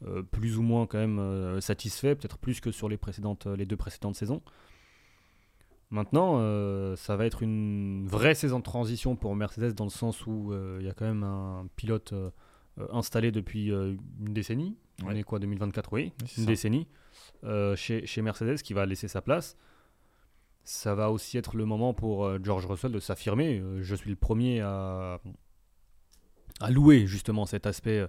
euh, 0.05 0.21
plus 0.23 0.57
ou 0.57 0.61
moins 0.61 0.85
quand 0.87 0.97
même 0.97 1.19
euh, 1.19 1.61
satisfaits, 1.61 2.15
peut-être 2.15 2.37
plus 2.37 2.59
que 2.61 2.71
sur 2.71 2.89
les 2.89 2.97
précédentes, 2.97 3.45
les 3.47 3.65
deux 3.65 3.77
précédentes 3.77 4.15
saisons. 4.15 4.41
Maintenant, 5.91 6.37
euh, 6.39 6.95
ça 6.95 7.15
va 7.15 7.25
être 7.25 7.43
une 7.43 8.07
vraie 8.07 8.33
saison 8.33 8.57
de 8.59 8.63
transition 8.63 9.15
pour 9.15 9.35
Mercedes 9.35 9.73
dans 9.73 9.83
le 9.83 9.91
sens 9.91 10.25
où 10.25 10.51
il 10.79 10.85
y 10.85 10.89
a 10.89 10.93
quand 10.93 11.05
même 11.05 11.23
un 11.23 11.67
pilote 11.75 12.13
installé 12.91 13.31
depuis 13.31 13.67
une 13.67 14.33
décennie. 14.33 14.75
On 15.03 15.07
Ouais. 15.07 15.19
est 15.19 15.23
quoi, 15.23 15.39
2024 15.39 15.93
Oui, 15.93 16.11
une 16.21 16.27
ça. 16.27 16.45
décennie. 16.45 16.87
chez, 17.75 18.05
chez 18.07 18.21
Mercedes 18.23 18.55
qui 18.63 18.73
va 18.73 18.85
laisser 18.87 19.07
sa 19.07 19.21
place. 19.21 19.55
Ça 20.63 20.95
va 20.95 21.11
aussi 21.11 21.37
être 21.37 21.55
le 21.57 21.65
moment 21.65 21.93
pour 21.93 22.41
George 22.43 22.65
Russell 22.65 22.91
de 22.91 22.99
s'affirmer. 22.99 23.61
Je 23.81 23.95
suis 23.95 24.09
le 24.09 24.15
premier 24.15 24.61
à, 24.61 25.19
à 26.59 26.71
louer 26.71 27.07
justement 27.07 27.45
cet 27.45 27.65
aspect 27.65 28.07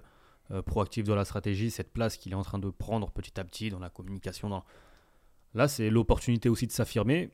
euh, 0.51 0.61
proactif 0.61 1.05
de 1.05 1.13
la 1.13 1.25
stratégie, 1.25 1.71
cette 1.71 1.91
place 1.91 2.17
qu'il 2.17 2.31
est 2.31 2.35
en 2.35 2.43
train 2.43 2.59
de 2.59 2.69
prendre 2.69 3.11
petit 3.11 3.39
à 3.39 3.43
petit 3.43 3.69
dans 3.69 3.79
la 3.79 3.89
communication. 3.89 4.63
Là, 5.53 5.67
c'est 5.67 5.89
l'opportunité 5.89 6.49
aussi 6.49 6.67
de 6.67 6.71
s'affirmer 6.71 7.31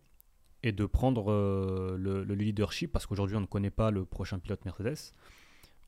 et 0.63 0.71
de 0.71 0.85
prendre 0.85 1.31
euh, 1.31 1.97
le, 1.97 2.23
le 2.23 2.35
leadership 2.35 2.91
parce 2.91 3.05
qu'aujourd'hui, 3.05 3.35
on 3.35 3.41
ne 3.41 3.47
connaît 3.47 3.71
pas 3.71 3.91
le 3.91 4.05
prochain 4.05 4.39
pilote 4.39 4.63
Mercedes. 4.63 5.13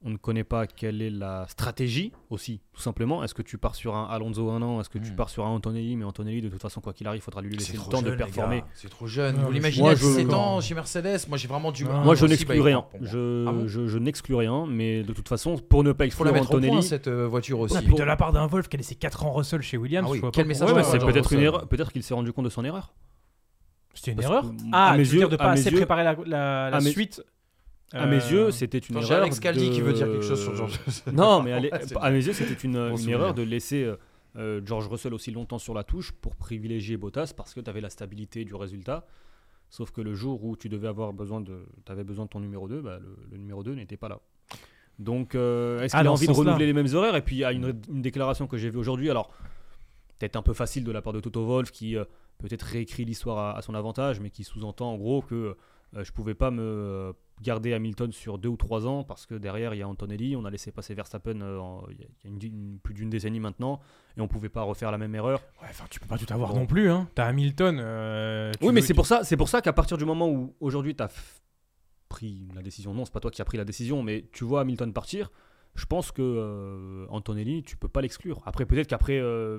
On 0.05 0.09
ne 0.09 0.17
connaît 0.17 0.43
pas 0.43 0.67
quelle 0.67 1.01
est 1.01 1.09
la 1.09 1.45
stratégie 1.47 2.11
aussi, 2.29 2.59
tout 2.73 2.81
simplement. 2.81 3.23
Est-ce 3.23 3.33
que 3.33 3.41
tu 3.41 3.57
pars 3.57 3.73
sur 3.73 3.95
un 3.95 4.05
Alonso 4.09 4.49
un 4.49 4.61
an? 4.61 4.81
Est-ce 4.81 4.89
que 4.89 4.97
tu 4.97 5.11
Hmm. 5.11 5.15
pars 5.15 5.29
sur 5.29 5.45
un 5.45 5.49
Antonelli? 5.49 5.95
Mais 5.95 6.03
Antonelli, 6.03 6.41
de 6.41 6.49
toute 6.49 6.61
façon, 6.61 6.81
quoi 6.81 6.91
qu'il 6.91 7.07
arrive, 7.07 7.21
il 7.21 7.23
faudra 7.23 7.41
lui 7.41 7.55
laisser 7.55 7.71
le 7.71 7.79
temps 7.89 8.01
de 8.01 8.07
jeune, 8.09 8.17
performer. 8.17 8.63
C'est 8.73 8.89
trop 8.89 9.07
jeune. 9.07 9.37
Vous 9.37 9.51
l'imaginez 9.51 9.89
à 9.89 9.95
je- 9.95 10.01
17 10.05 10.33
ans 10.33 10.59
chez 10.59 10.75
Mercedes? 10.75 11.19
Moi, 11.29 11.37
j'ai 11.37 11.47
vraiment 11.47 11.71
du 11.71 11.85
mal. 11.85 12.03
Moi, 12.03 12.15
je 12.15 12.25
n'exclus 12.25 12.57
bah, 12.59 12.65
rien. 12.65 12.85
Je, 13.01 13.45
Ah 13.47 13.51
bon? 13.53 13.67
je, 13.67 13.87
je 13.87 13.97
n'exclus 13.97 14.35
rien, 14.35 14.65
mais 14.67 15.03
de 15.03 15.13
toute 15.13 15.29
façon, 15.29 15.57
pour 15.57 15.85
ne 15.85 15.93
pas 15.93 16.05
Il 16.05 16.11
faut 16.11 16.25
la 16.25 16.31
exclure 16.31 16.41
mettre 16.43 16.53
au 16.53 16.59
point, 16.59 16.67
Antonelli, 16.67 16.83
cette 16.87 17.07
euh, 17.07 17.25
voiture 17.27 17.59
aussi. 17.61 17.77
Puis 17.85 17.95
de 17.95 18.03
la 18.03 18.17
part 18.17 18.33
d'un 18.33 18.45
Wolf 18.47 18.67
qui 18.67 18.75
a 18.75 18.79
laissé 18.79 18.95
4 18.95 19.25
ans 19.25 19.31
Russell 19.31 19.61
chez 19.61 19.77
Williams, 19.77 20.05
Ah 20.07 20.11
oui, 20.11 20.17
je 20.17 20.21
vois 20.21 20.31
quel 20.31 20.43
pas 20.43 20.47
message 20.49 20.71
Ouais, 20.73 20.83
c'est 20.83 20.99
peut-être 20.99 21.31
une 21.31 21.39
erreur. 21.39 21.65
Peut-être 21.69 21.93
qu'il 21.93 22.03
s'est 22.03 22.13
rendu 22.13 22.33
compte 22.33 22.43
de 22.45 22.49
son 22.49 22.65
erreur. 22.65 22.93
C'était 23.93 24.11
une 24.11 24.17
Parce 24.17 24.27
erreur 24.27 24.43
que, 24.49 24.55
Ah, 24.73 24.93
tu 24.97 25.03
veux 25.03 25.17
dire 25.19 25.29
de 25.29 25.35
pas 25.35 25.51
assez 25.51 25.71
préparer 25.71 26.03
la, 26.03 26.81
suite 26.81 27.23
À 27.93 28.05
mes 28.07 28.23
Euh, 28.23 28.31
yeux, 28.31 28.51
c'était 28.51 28.79
une 28.79 28.97
erreur. 28.97 29.21
Alex 29.21 29.39
Caldi 29.39 29.69
de- 29.69 29.73
qui 29.73 29.81
veut 29.81 29.93
dire 29.93 30.07
quelque 30.07 30.23
chose 30.25 30.41
sur 30.41 30.55
George 30.55 30.79
Non, 31.13 31.41
mais 31.43 31.51
allez, 31.53 31.69
à 32.01 32.09
mes 32.11 32.25
yeux, 32.25 32.33
c'était 32.33 32.53
une, 32.55 32.75
erreur 33.07 33.33
de 33.33 33.43
laisser 33.43 33.83
euh, 33.83 33.95
euh, 34.35 34.61
George 34.65 34.87
Russell 34.87 35.13
aussi 35.13 35.31
longtemps 35.31 35.59
sur 35.59 35.73
la 35.75 35.83
touche 35.83 36.11
pour 36.11 36.35
privilégier 36.35 36.97
Bottas 36.97 37.33
parce 37.37 37.53
que 37.53 37.59
tu 37.59 37.69
avais 37.69 37.81
la 37.81 37.89
stabilité 37.91 38.45
du 38.45 38.55
résultat. 38.55 39.05
Sauf 39.69 39.91
que 39.91 40.01
le 40.01 40.13
jour 40.13 40.43
où 40.43 40.55
tu 40.57 40.69
devais 40.69 40.87
avoir 40.87 41.13
besoin 41.13 41.39
de, 41.41 41.65
avais 41.87 42.03
besoin 42.03 42.25
de 42.25 42.29
ton 42.29 42.39
numéro 42.39 42.67
2, 42.67 42.81
bah, 42.81 42.99
le, 42.99 43.15
le 43.31 43.37
numéro 43.37 43.63
2 43.63 43.73
n'était 43.75 43.97
pas 43.97 44.09
là. 44.09 44.19
Donc, 44.99 45.33
euh, 45.35 45.81
est-ce 45.81 45.95
Ah, 45.95 45.99
qu'il 45.99 46.07
a 46.07 46.11
envie 46.11 46.27
de 46.27 46.31
renouveler 46.31 46.65
les 46.67 46.73
mêmes 46.73 46.93
horaires? 46.93 47.15
Et 47.15 47.21
puis, 47.23 47.35
il 47.37 47.39
y 47.39 47.43
a 47.45 47.51
une, 47.51 47.73
une 47.89 48.01
déclaration 48.01 48.45
que 48.47 48.57
j'ai 48.57 48.69
vue 48.69 48.77
aujourd'hui. 48.77 49.09
Alors, 49.09 49.31
peut-être 50.19 50.35
un 50.35 50.43
peu 50.43 50.53
facile 50.53 50.83
de 50.83 50.91
la 50.91 51.01
part 51.01 51.13
de 51.13 51.19
Toto 51.19 51.43
Wolff 51.45 51.71
qui 51.71 51.97
euh, 51.97 52.05
peut-être 52.37 52.61
réécrit 52.63 53.03
l'histoire 53.05 53.37
à, 53.39 53.57
à 53.57 53.61
son 53.63 53.73
avantage, 53.73 54.19
mais 54.19 54.29
qui 54.29 54.43
sous-entend 54.43 54.91
en 54.93 54.97
gros 54.97 55.21
que 55.23 55.33
euh, 55.35 55.53
je 56.01 56.11
pouvais 56.11 56.33
pas 56.33 56.49
me 56.49 56.61
euh, 56.63 57.13
garder 57.41 57.73
Hamilton 57.73 58.11
sur 58.11 58.37
deux 58.37 58.49
ou 58.49 58.57
trois 58.57 58.87
ans 58.87 59.03
parce 59.03 59.25
que 59.25 59.35
derrière 59.35 59.73
il 59.73 59.77
y 59.79 59.81
a 59.81 59.87
Antonelli, 59.87 60.35
on 60.35 60.45
a 60.45 60.49
laissé 60.49 60.71
passer 60.71 60.93
Verstappen 60.95 61.41
euh, 61.41 61.59
en- 61.59 61.83
il 61.91 61.99
y 61.99 62.03
a, 62.03 62.07
il 62.25 62.29
une- 62.31 62.41
une- 62.73 62.79
plus 62.79 62.93
d'une 62.93 63.09
décennie 63.09 63.39
maintenant 63.39 63.79
et 64.17 64.21
on 64.21 64.27
pouvait 64.27 64.49
pas 64.49 64.63
refaire 64.63 64.91
la 64.91 64.97
même 64.97 65.13
erreur. 65.13 65.39
Ouais, 65.61 65.67
enfin, 65.69 65.85
tu 65.89 65.99
peux 65.99 66.07
pas 66.07 66.17
tout 66.17 66.31
avoir 66.33 66.53
Bon. 66.53 66.61
non 66.61 66.65
plus. 66.65 66.89
Hein. 66.89 67.07
T'as 67.15 67.25
Hamilton. 67.25 67.77
euh, 67.79 68.51
tu 68.59 68.65
oui, 68.65 68.73
mais 68.73 68.81
c'est 68.81 68.93
pour 68.93 69.05
ça, 69.05 69.23
c'est 69.23 69.37
pour 69.37 69.49
ça 69.49 69.61
qu'à 69.61 69.73
partir 69.73 69.97
du 69.97 70.05
moment 70.05 70.29
où 70.29 70.55
aujourd'hui 70.59 70.95
tu 70.95 71.03
as 71.03 71.09
pris 72.09 72.47
la 72.55 72.61
décision, 72.61 72.93
non, 72.93 73.05
c'est 73.05 73.13
pas 73.13 73.19
toi 73.19 73.31
qui 73.31 73.41
as 73.41 73.45
pris 73.45 73.57
la 73.57 73.65
décision, 73.65 74.03
mais 74.03 74.25
tu 74.31 74.43
vois 74.43 74.61
Hamilton 74.61 74.93
partir. 74.93 75.31
Je 75.75 75.85
pense 75.87 76.11
que 76.11 76.21
euh, 76.21 77.07
Antonelli, 77.09 77.63
tu 77.63 77.77
peux 77.77 77.87
pas 77.87 78.01
l'exclure. 78.01 78.43
Après, 78.45 78.63
peut-être 78.67 78.85
qu'après 78.87 79.17
euh, 79.19 79.57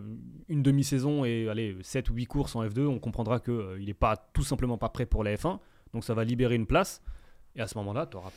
une 0.49 0.63
demi-saison 0.63 1.25
et 1.25 1.49
allez, 1.49 1.77
7 1.83 2.09
ou 2.11 2.15
8 2.15 2.27
courses 2.27 2.55
en 2.55 2.65
F2, 2.65 2.87
on 2.87 3.01
comprendra 3.01 3.41
qu'il 3.41 3.85
n'est 3.85 3.95
pas 3.95 4.17
tout 4.33 4.45
simplement 4.45 4.79
pas 4.79 4.89
prêt 4.91 5.07
pour 5.07 5.25
la 5.25 5.35
F1. 5.35 5.59
Donc 5.95 6.05
ça 6.05 6.13
va 6.13 6.25
libérer 6.25 6.55
une 6.57 6.67
place. 6.67 7.01
Et 7.57 7.61
à 7.63 7.67
ce 7.67 7.79
moment-là, 7.79 8.07
tu 8.07 8.17
auras 8.17 8.31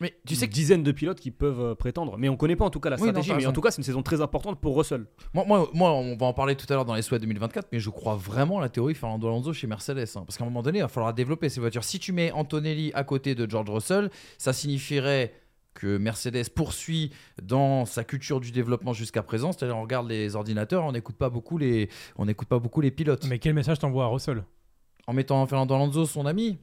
Mais 0.00 0.14
tu 0.26 0.34
sais 0.36 0.46
que 0.46 0.52
dizaines 0.52 0.82
de 0.82 0.92
pilotes 0.92 1.18
qui 1.18 1.30
peuvent 1.30 1.60
euh, 1.60 1.74
prétendre. 1.74 2.16
Mais 2.18 2.28
on 2.28 2.36
connaît 2.36 2.56
pas 2.56 2.64
en 2.66 2.70
tout 2.70 2.78
cas 2.80 2.90
la 2.90 2.96
Oui, 2.96 3.08
stratégie. 3.08 3.32
mais 3.34 3.46
en 3.46 3.52
tout 3.52 3.60
cas, 3.62 3.70
c'est 3.70 3.78
une 3.78 3.84
saison 3.84 4.02
très 4.02 4.20
importante 4.20 4.60
pour 4.60 4.76
Russell. 4.76 5.06
Moi, 5.34 5.44
moi, 5.46 5.68
moi, 5.72 5.92
on 5.92 6.16
va 6.16 6.26
en 6.26 6.32
parler 6.34 6.54
tout 6.56 6.66
à 6.68 6.74
l'heure 6.74 6.84
dans 6.84 6.94
les 6.94 7.02
souhaits 7.02 7.20
2024, 7.22 7.68
mais 7.72 7.80
je 7.80 7.88
crois 7.90 8.14
vraiment 8.16 8.58
à 8.58 8.60
la 8.60 8.68
théorie 8.68 8.94
Fernando 8.94 9.26
Alonso 9.28 9.52
chez 9.54 9.66
Mercedes. 9.66 10.06
hein. 10.16 10.22
parce 10.26 10.36
qu'à 10.36 10.44
un 10.44 10.46
moment 10.48 10.62
donné, 10.62 10.78
il 10.78 10.82
va 10.82 10.88
falloir 10.88 11.12
développer 11.14 11.48
ces 11.48 11.60
voitures. 11.60 11.84
Si 11.84 11.98
tu 11.98 12.12
mets 12.12 12.30
Antonelli 12.32 12.92
à 12.94 13.02
côté 13.04 13.34
de 13.34 13.48
George 13.50 13.70
Russell, 13.70 14.10
ça 14.38 14.52
signifierait 14.52 15.32
que 15.72 15.96
Mercedes 15.98 16.50
poursuit 16.54 17.12
dans 17.42 17.84
sa 17.86 18.02
culture 18.04 18.40
du 18.40 18.50
développement 18.50 18.92
jusqu'à 18.92 19.22
présent. 19.22 19.52
C'est-à-dire, 19.52 19.76
on 19.76 19.82
regarde 19.82 20.08
les 20.08 20.34
ordinateurs, 20.36 20.84
on 20.84 20.92
n'écoute 20.92 21.16
pas 21.16 21.30
beaucoup 21.30 21.56
les, 21.58 21.88
on 22.16 22.26
n'écoute 22.26 22.48
pas 22.48 22.58
beaucoup 22.58 22.80
les 22.82 22.90
pilotes. 22.90 23.24
Mais 23.26 23.38
quel 23.38 23.54
message 23.54 23.78
t'envoies 23.78 24.04
à 24.04 24.08
Russell? 24.08 24.44
En 25.06 25.12
mettant 25.14 25.46
Fernando 25.46 25.74
Alonso, 25.74 26.06
son 26.06 26.26
ami, 26.26 26.58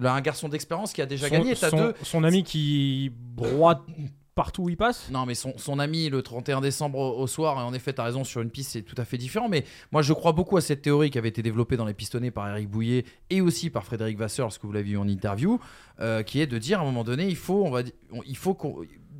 là, 0.00 0.14
un 0.14 0.20
garçon 0.20 0.48
d'expérience 0.48 0.92
qui 0.92 1.02
a 1.02 1.06
déjà 1.06 1.28
son, 1.28 1.34
gagné. 1.34 1.54
T'as 1.54 1.70
son- 1.70 1.76
deux. 1.76 1.94
son 2.02 2.24
ami 2.24 2.42
qui 2.44 3.10
broie 3.14 3.84
partout 4.34 4.62
où 4.64 4.68
il 4.68 4.76
passe? 4.76 5.10
Non, 5.10 5.26
mais 5.26 5.34
son, 5.34 5.52
son 5.56 5.80
ami 5.80 6.08
le 6.10 6.22
31 6.22 6.60
décembre 6.60 6.98
au, 7.00 7.18
au 7.22 7.26
soir, 7.26 7.58
et 7.58 7.62
en 7.64 7.74
effet, 7.74 7.92
tu 7.92 8.00
as 8.00 8.04
raison, 8.04 8.22
sur 8.22 8.40
une 8.40 8.50
piste, 8.50 8.70
c'est 8.70 8.82
tout 8.82 8.94
à 8.96 9.04
fait 9.04 9.18
différent. 9.18 9.48
Mais 9.48 9.64
moi, 9.90 10.00
je 10.00 10.12
crois 10.12 10.30
beaucoup 10.32 10.56
à 10.56 10.60
cette 10.60 10.82
théorie 10.82 11.10
qui 11.10 11.18
avait 11.18 11.28
été 11.30 11.42
développée 11.42 11.76
dans 11.76 11.84
les 11.86 11.94
pistonnés 11.94 12.30
par 12.30 12.48
Eric 12.48 12.68
Bouillet 12.70 13.04
et 13.30 13.40
aussi 13.40 13.68
par 13.68 13.84
Frédéric 13.84 14.16
Vasseur, 14.16 14.52
ce 14.52 14.60
que 14.60 14.66
vous 14.68 14.72
l'avez 14.72 14.90
vu 14.90 14.96
en 14.98 15.08
interview, 15.08 15.58
euh, 15.98 16.22
qui 16.22 16.40
est 16.40 16.46
de 16.46 16.56
dire 16.58 16.78
à 16.78 16.82
un 16.82 16.84
moment 16.84 17.02
donné, 17.02 17.26
il 17.26 17.34
faut, 17.36 17.64
on 17.64 17.70
va, 17.70 17.82
di- 17.82 17.92
on- 18.12 18.22
il 18.26 18.36
faut 18.36 18.54
qu'on. 18.54 18.76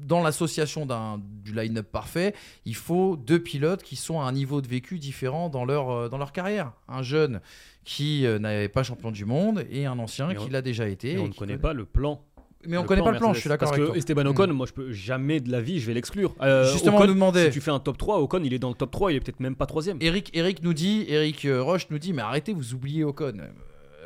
Dans 0.09 0.23
l'association 0.23 0.87
d'un- 0.87 1.21
du 1.45 1.53
line-up 1.55 1.87
parfait, 1.93 2.35
il 2.65 2.75
faut 2.75 3.17
deux 3.17 3.39
pilotes 3.39 3.83
qui 3.83 3.95
sont 3.97 4.21
à 4.21 4.25
un 4.25 4.33
niveau 4.33 4.61
de 4.63 4.67
vécu 4.67 4.99
différent 4.99 5.49
dans 5.51 5.65
leur, 5.65 5.91
euh, 5.91 6.09
dans 6.09 6.19
leur 6.19 6.33
carrière. 6.33 6.73
Un 6.89 7.03
jeune 7.03 7.41
qui 7.85 8.25
euh, 8.27 8.39
n'avait 8.39 8.69
pas 8.69 8.83
champion 8.83 9.11
du 9.11 9.25
monde 9.25 9.65
et 9.71 9.87
un 9.87 9.99
ancien 9.99 10.35
qui 10.35 10.51
l'a 10.51 10.63
déjà 10.63 10.89
été. 10.89 11.13
Et 11.13 11.19
on 11.19 11.29
ne 11.29 11.33
connaît 11.33 11.59
pas 11.59 11.73
le 11.75 11.85
plan. 11.85 12.23
Mais 12.67 12.77
on 12.77 12.83
connaît 12.85 13.03
pas 13.03 13.13
le 13.13 13.19
plan, 13.19 13.33
je 13.35 13.41
suis 13.41 13.49
d'accord 13.49 13.71
Parce 13.71 13.81
que. 13.93 13.97
Esteban 13.97 14.27
Ocon, 14.27 14.53
moi, 14.53 14.67
je 14.67 14.73
peux 14.73 14.91
jamais 14.93 15.39
de 15.41 15.51
la 15.53 15.61
vie, 15.61 15.79
je 15.79 15.87
vais 15.87 15.95
l'exclure. 15.95 16.35
Euh, 16.43 16.71
Justement, 16.73 16.97
Ocon, 16.97 17.05
on 17.05 17.07
nous 17.09 17.15
demandait- 17.15 17.47
Si 17.47 17.53
tu 17.53 17.61
fais 17.61 17.71
un 17.71 17.79
top 17.79 17.97
3, 17.99 18.19
Ocon, 18.21 18.41
il 18.43 18.53
est 18.53 18.59
dans 18.59 18.69
le 18.71 18.75
top 18.75 18.91
3, 18.91 19.13
il 19.13 19.17
est 19.17 19.21
peut-être 19.21 19.39
même 19.41 19.55
pas 19.55 19.67
troisième. 19.67 19.97
Eric, 20.01 20.31
Eric 20.35 20.63
nous 20.65 20.75
dit, 20.75 21.05
Eric 21.09 21.47
Roche 21.61 21.87
nous 21.91 21.99
dit, 22.01 22.13
mais 22.13 22.23
arrêtez, 22.23 22.53
vous 22.53 22.75
oubliez 22.75 23.05
Ocon. 23.05 23.35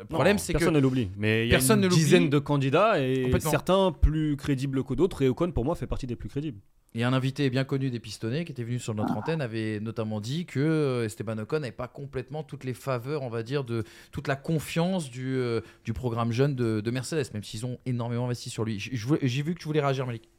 Le 0.09 0.15
problème, 0.15 0.37
c'est 0.37 0.53
que 0.53 0.59
personne 0.59 0.75
ne 0.75 0.79
l'oublie. 0.79 1.09
Mais 1.17 1.45
il 1.45 1.49
y 1.49 1.53
a 1.53 1.57
personne 1.57 1.79
une 1.79 1.85
ne 1.85 1.89
l'oublie. 1.89 2.03
dizaine 2.03 2.29
de 2.29 2.39
candidats 2.39 3.01
et 3.01 3.31
certains 3.39 3.91
plus 3.91 4.35
crédibles 4.37 4.83
que 4.83 4.93
d'autres. 4.93 5.21
Et 5.21 5.29
Ocon, 5.29 5.51
pour 5.51 5.65
moi, 5.65 5.75
fait 5.75 5.87
partie 5.87 6.07
des 6.07 6.15
plus 6.15 6.29
crédibles. 6.29 6.59
Et 6.95 7.03
un 7.03 7.13
invité 7.13 7.49
bien 7.49 7.63
connu 7.63 7.89
des 7.89 7.99
pistonnés 7.99 8.45
qui 8.45 8.51
était 8.51 8.63
venu 8.63 8.77
sur 8.77 8.93
notre 8.93 9.17
antenne 9.17 9.41
avait 9.41 9.79
notamment 9.79 10.21
dit 10.21 10.45
que 10.45 10.59
euh, 10.59 11.05
Esteban 11.05 11.39
Ocon 11.39 11.61
n'avait 11.61 11.71
pas 11.71 11.87
complètement 11.87 12.43
toutes 12.43 12.65
les 12.65 12.75
faveurs, 12.75 13.23
on 13.23 13.29
va 13.29 13.41
dire, 13.41 13.63
de 13.63 13.83
toute 14.11 14.27
la 14.27 14.35
confiance 14.35 15.09
du, 15.09 15.35
euh, 15.35 15.61
du 15.85 15.93
programme 15.93 16.31
jeune 16.31 16.53
de, 16.53 16.81
de 16.81 16.91
Mercedes, 16.91 17.33
même 17.33 17.43
s'ils 17.43 17.65
ont 17.65 17.79
énormément 17.87 18.25
investi 18.25 18.51
sur 18.51 18.63
lui. 18.63 18.77
J'ai 18.79 19.41
vu 19.41 19.55
que 19.55 19.59
tu 19.59 19.65
voulais 19.65 19.81
réagir, 19.81 20.05
Malik. 20.05 20.29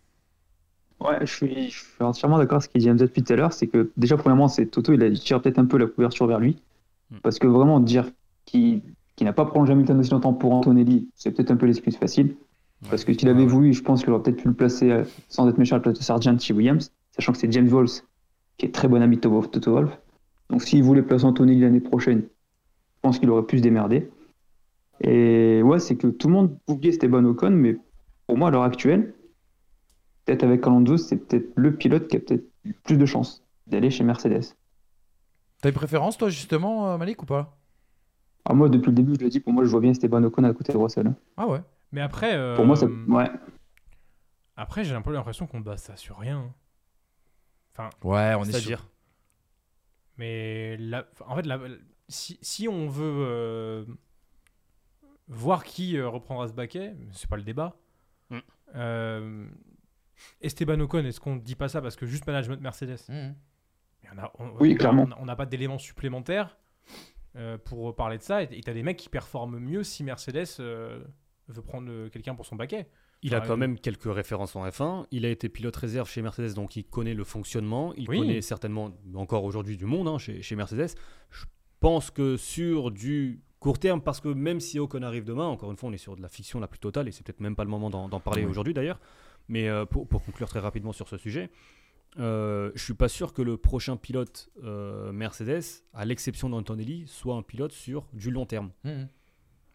Ouais, 1.01 1.19
je 1.23 1.33
suis, 1.33 1.71
je 1.71 1.79
suis 1.81 1.87
entièrement 1.99 2.39
d'accord 2.39 2.57
avec 2.57 2.65
ce 2.65 2.69
qu'il 2.69 2.81
dit 2.81 2.91
Hamza 2.91 3.07
depuis 3.07 3.25
tout 3.25 3.33
à 3.33 3.37
l'heure. 3.37 3.53
C'est 3.53 3.67
que 3.67 3.91
déjà, 3.97 4.17
premièrement, 4.17 4.47
c'est 4.47 4.67
Toto, 4.67 4.93
il, 4.93 5.03
a, 5.03 5.07
il 5.07 5.19
tire 5.19 5.43
peut-être 5.43 5.59
un 5.59 5.67
peu 5.67 5.77
la 5.77 5.87
couverture 5.87 6.29
vers 6.29 6.39
lui. 6.39 6.57
Mm. 7.11 7.17
Parce 7.23 7.41
que 7.41 7.49
vraiment, 7.49 7.81
dire 7.81 8.07
qu'il 8.45 8.81
qu'il 9.17 9.25
n'a 9.27 9.33
pas 9.33 9.45
prolongé 9.45 9.73
Hamilton 9.73 9.99
aussi 10.01 10.11
longtemps 10.11 10.33
pour 10.33 10.53
Antonelli, 10.53 11.09
c'est 11.15 11.31
peut-être 11.31 11.51
un 11.51 11.57
peu 11.57 11.67
l'excuse 11.67 11.97
facile. 11.97 12.37
Parce 12.91 13.05
que 13.05 13.13
s'il 13.13 13.29
avait 13.29 13.47
voulu, 13.47 13.73
je 13.73 13.83
pense 13.83 14.03
qu'il 14.03 14.13
aurait 14.13 14.23
peut-être 14.23 14.43
pu 14.43 14.49
le 14.49 14.55
placer, 14.55 14.91
euh, 14.91 15.05
sans 15.29 15.49
être 15.49 15.59
méchant, 15.59 15.77
à 15.77 15.79
la 15.79 15.83
place 15.83 15.99
de 15.99 16.03
Sargent 16.03 16.39
chez 16.39 16.53
Williams, 16.53 16.93
sachant 17.13 17.33
que 17.33 17.39
c'est 17.39 17.51
James 17.51 17.73
Walls, 17.73 18.03
qui 18.59 18.67
est 18.67 18.75
très 18.75 18.89
bon 18.89 19.01
ami 19.01 19.17
de 19.17 19.23
Toto 19.23 19.73
Wolff. 19.73 19.99
Donc 20.51 20.63
s'il 20.63 20.83
voulait 20.83 21.03
placer 21.03 21.25
Antonelli 21.25 21.61
l'année 21.61 21.81
prochaine, 21.81 22.23
je 22.23 23.01
pense 23.01 23.19
qu'il 23.19 23.31
aurait 23.31 23.45
pu 23.45 23.59
se 23.59 23.63
démerder. 23.63 24.11
Et 25.01 25.63
ouais, 25.63 25.79
c'est 25.79 25.97
que 25.97 26.09
tout 26.09 26.29
le 26.29 26.35
monde 26.35 26.59
oubliait 26.69 26.93
Esteban 26.93 27.25
Ocon, 27.25 27.51
mais 27.51 27.77
pour 28.27 28.37
moi, 28.37 28.49
à 28.49 28.51
l'heure 28.51 28.63
actuelle, 28.63 29.15
peut-être 30.25 30.45
avec 30.45 30.67
Alonso, 30.67 30.97
c'est 30.97 31.17
peut-être 31.17 31.53
le 31.57 31.75
pilote 31.75 32.09
qui 32.09 32.17
a 32.17 32.21
peut-être 32.21 32.45
eu 32.65 32.73
plus 32.73 32.97
de 32.97 33.07
chances 33.07 33.43
d'aller 33.67 33.91
chez 33.91 34.05
Mercedes. 34.05 34.55
T'as 35.61 35.71
une 35.71 35.75
préférence, 35.75 36.19
toi, 36.19 36.29
justement, 36.29 36.91
euh, 36.91 36.99
Malik, 36.99 37.23
ou 37.23 37.27
pas? 37.27 37.57
Ah, 38.47 38.53
moi, 38.55 38.69
depuis 38.69 38.89
le 38.89 38.95
début, 38.95 39.15
je 39.19 39.21
le 39.25 39.31
dis, 39.31 39.41
pour 39.41 39.53
moi, 39.53 39.65
je 39.65 39.71
vois 39.71 39.81
bien 39.81 39.91
Esteban 39.91 40.23
Ocon 40.25 40.45
à 40.45 40.53
côté 40.53 40.73
de 40.73 40.79
Russell. 40.79 41.07
hein. 41.07 41.17
Ah 41.37 41.47
ouais. 41.47 41.61
Mais 41.93 42.01
après, 42.01 42.35
euh, 42.35 42.55
Pour 42.57 42.67
moi, 42.67 42.77
ça. 42.77 42.87
Ouais. 42.87 43.31
après 44.57 44.85
j'ai 44.85 44.95
un 44.95 45.03
peu 45.03 45.13
l'impression 45.13 45.47
qu'on 45.47 45.61
base 45.61 45.83
ça 45.83 45.97
sur 45.97 46.19
rien. 46.19 46.53
Enfin, 47.73 47.91
Ouais, 48.03 48.35
on 48.35 48.43
est 48.43 48.47
sur... 48.47 48.55
C'est-à-dire 48.55 48.89
mais 50.17 50.77
la- 50.77 51.07
en 51.27 51.35
fait, 51.37 51.45
la- 51.47 51.59
si, 52.09 52.39
si 52.43 52.69
on 52.69 52.89
veut 52.89 53.25
euh, 53.27 53.85
voir 55.29 55.65
qui 55.65 55.97
euh, 55.97 56.09
reprendra 56.09 56.47
ce 56.49 56.53
baquet, 56.53 56.95
c'est 57.13 57.29
pas 57.29 57.37
le 57.37 57.43
débat. 57.43 57.77
Mm. 58.31 58.39
Euh, 58.77 59.47
Esteban 60.41 60.79
Ocon, 60.81 61.05
est-ce 61.05 61.19
qu'on 61.21 61.37
dit 61.37 61.57
pas 61.57 61.69
ça 61.69 61.81
parce 61.83 61.97
que 61.97 62.07
juste 62.07 62.27
management 62.27 62.61
Mercedes? 62.61 62.99
Mais 63.09 63.35
on 64.15 64.19
a- 64.19 64.33
on- 64.39 64.51
Oui, 64.61 64.77
clairement. 64.77 65.09
On 65.19 65.25
n'a 65.25 65.35
pas 65.37 65.47
d'éléments 65.47 65.79
supplémentaires 65.79 66.57
euh, 67.37 67.59
pour 67.59 67.95
parler 67.97 68.19
de 68.19 68.23
ça. 68.23 68.43
Et 68.43 68.49
tu 68.49 68.71
as 68.71 68.75
des 68.75 68.83
mecs 68.83 68.97
qui 68.97 69.09
performent 69.09 69.59
mieux 69.59 69.83
si 69.85 70.05
Mercedes 70.05 70.47
euh, 70.61 71.03
veut 71.49 71.63
prendre 71.63 71.89
euh, 71.91 72.09
quelqu'un 72.09 72.35
pour 72.35 72.47
son 72.47 72.57
baquet. 72.57 72.87
Il 73.23 73.35
a 73.35 73.41
quand 73.41 73.57
même 73.57 73.79
quelques 73.79 74.13
références 74.13 74.55
en 74.55 74.67
F1. 74.67 75.07
Il 75.11 75.25
a 75.25 75.31
été 75.31 75.49
pilote 75.49 75.75
réserve 75.77 76.09
chez 76.11 76.21
Mercedes, 76.21 76.53
donc 76.55 76.77
il 76.77 76.85
connaît 76.85 77.15
le 77.15 77.25
fonctionnement. 77.25 77.95
Il 77.97 78.09
Oui. 78.11 78.19
connaît 78.19 78.43
certainement 78.43 78.91
encore 79.15 79.45
aujourd'hui 79.45 79.79
du 79.79 79.87
monde 79.87 80.09
hein, 80.09 80.19
chez, 80.19 80.43
chez 80.43 80.57
Mercedes. 80.57 80.91
Je 81.31 81.47
pense 81.81 82.11
que 82.11 82.37
sur 82.37 82.91
du 82.91 83.41
court 83.61 83.79
terme, 83.79 84.03
parce 84.03 84.21
que 84.21 84.29
même 84.29 84.61
si 84.61 84.79
Ocon 84.79 85.01
arrive 85.03 85.25
demain, 85.25 85.47
encore 85.47 85.71
une 85.71 85.79
fois, 85.79 85.89
on 85.89 85.93
est 85.95 85.97
sur 85.99 86.17
de 86.17 86.23
la 86.23 86.29
fiction 86.29 86.61
la 86.61 86.69
plus 86.69 86.79
totale, 86.81 87.09
et 87.09 87.13
c'est 87.13 87.25
peut-être 87.25 87.41
même 87.41 87.57
pas 87.57 87.65
le 87.65 87.71
moment 87.71 87.89
d'en 87.89 88.11
d'en 88.11 88.21
parler 88.21 88.45
Oui. 88.45 88.51
aujourd'hui 88.51 88.75
d'ailleurs. 88.75 89.01
Mais 89.49 89.71
euh, 89.71 89.87
pour, 89.87 90.07
pour 90.07 90.23
conclure 90.23 90.49
très 90.49 90.61
rapidement 90.61 90.93
sur 90.93 91.09
ce 91.09 91.17
sujet, 91.17 91.51
euh, 92.19 92.71
je 92.75 92.83
suis 92.83 92.95
pas 92.95 93.09
sûr 93.09 93.33
que 93.33 93.43
le 93.43 93.57
prochain 93.57 93.97
pilote 93.97 94.51
euh, 94.63 95.13
Mercedes, 95.13 95.63
à 95.93 96.05
l'exception 96.05 96.49
d'Antonelli, 96.49 97.07
soit 97.09 97.35
un 97.37 97.43
pilote 97.43 97.73
sur 97.73 98.07
du 98.13 98.31
long 98.31 98.47
terme. 98.47 98.71
Mhm. 98.85 99.09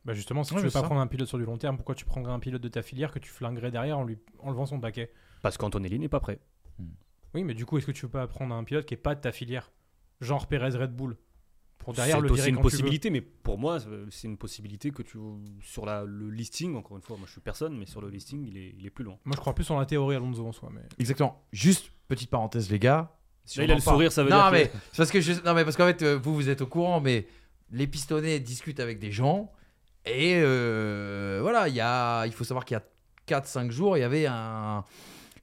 Bah 0.05 0.13
justement, 0.13 0.43
si 0.43 0.53
Ouais, 0.53 0.59
tu 0.61 0.65
veux 0.65 0.71
pas 0.71 0.79
ça. 0.79 0.85
prendre 0.85 1.01
un 1.01 1.07
pilote 1.07 1.27
sur 1.27 1.37
du 1.37 1.43
long 1.45 1.57
terme, 1.57 1.75
pourquoi 1.75 1.93
tu 1.95 2.05
prendrais 2.05 2.31
un 2.31 2.39
pilote 2.39 2.61
de 2.61 2.69
ta 2.69 2.81
filière 2.81 3.11
que 3.11 3.19
tu 3.19 3.29
flinguerais 3.29 3.69
derrière 3.71 3.99
en 3.99 4.03
lui 4.05 4.17
enlevant 4.39 4.65
son 4.65 4.77
baquet 4.77 5.11
Parce 5.41 5.57
qu'Antonelli 5.57 5.99
n'est 5.99 6.07
pas 6.09 6.21
prêt. 6.21 6.39
Oui, 7.35 7.43
mais 7.43 7.53
du 7.53 7.65
coup, 7.65 7.77
est-ce 7.77 7.85
que 7.85 7.91
tu 7.91 8.05
veux 8.05 8.11
pas 8.11 8.25
prendre 8.27 8.55
un 8.55 8.63
pilote 8.63 8.85
qui 8.85 8.93
est 8.95 8.97
pas 8.97 9.13
de 9.13 9.21
ta 9.21 9.31
filière? 9.31 9.71
Genre 10.21 10.47
Perez 10.47 10.75
Red 10.77 10.95
Bull 10.95 11.15
Pour 11.89 11.95
derrière 11.95 12.17
C'est 12.17 12.21
le 12.21 12.27
virer 12.29 12.39
aussi 12.41 12.49
une 12.49 12.55
quand 12.55 12.61
tu 12.61 12.65
veux. 12.67 12.71
possibilité, 12.71 13.09
mais 13.09 13.21
pour 13.21 13.57
moi, 13.57 13.79
euh, 13.87 14.05
c'est 14.09 14.27
une 14.27 14.37
possibilité 14.37 14.91
que 14.91 15.01
tu 15.03 15.17
sur 15.61 15.85
la, 15.85 16.03
le 16.05 16.29
listing. 16.29 16.75
Encore 16.75 16.97
une 16.97 17.03
fois, 17.03 17.17
moi 17.17 17.25
je 17.27 17.31
suis 17.33 17.41
personne, 17.41 17.77
mais 17.77 17.85
sur 17.85 18.01
le 18.01 18.09
listing, 18.09 18.45
il 18.47 18.57
est, 18.57 18.75
il 18.77 18.85
est 18.85 18.89
plus 18.89 19.03
loin. 19.03 19.17
Moi, 19.25 19.35
je 19.35 19.41
crois 19.41 19.53
plus 19.53 19.69
en 19.71 19.79
la 19.79 19.85
théorie 19.85 20.15
Alonso 20.15 20.45
en 20.45 20.51
soi. 20.51 20.69
Mais... 20.73 20.81
Exactement. 20.99 21.43
Juste 21.51 21.91
petite 22.07 22.29
parenthèse, 22.29 22.69
les 22.71 22.79
gars. 22.79 23.15
Si 23.45 23.57
Là, 23.59 23.63
on 23.63 23.67
il 23.67 23.71
a 23.71 23.75
le 23.75 23.81
parle- 23.81 23.95
sourire, 23.95 24.11
ça 24.11 24.23
veut 24.23 24.29
non, 24.29 24.37
dire. 24.43 24.51
mais 24.51 24.67
que- 24.67 24.77
c'est 24.91 24.97
parce 24.97 25.11
que 25.11 25.21
je... 25.21 25.33
non 25.43 25.53
mais 25.53 25.63
parce 25.63 25.75
qu'en 25.75 25.85
fait 25.87 26.01
euh, 26.03 26.19
vous 26.21 26.35
vous 26.35 26.49
êtes 26.49 26.61
au 26.61 26.67
courant, 26.67 27.01
mais 27.01 27.27
les 27.71 27.87
pistonnets 27.87 28.39
discutent 28.39 28.79
avec 28.79 28.99
des 28.99 29.11
gens 29.11 29.51
et 30.05 30.35
euh, 30.41 31.39
voilà, 31.41 31.67
il 31.67 31.75
y 31.75 31.81
a, 31.81 32.25
il 32.25 32.31
faut 32.31 32.43
savoir 32.43 32.65
qu'il 32.65 32.75
y 32.77 33.33
a 33.33 33.39
4-5 33.41 33.69
jours, 33.71 33.97
il 33.97 34.01
y 34.01 34.03
avait 34.03 34.25
un, 34.27 34.83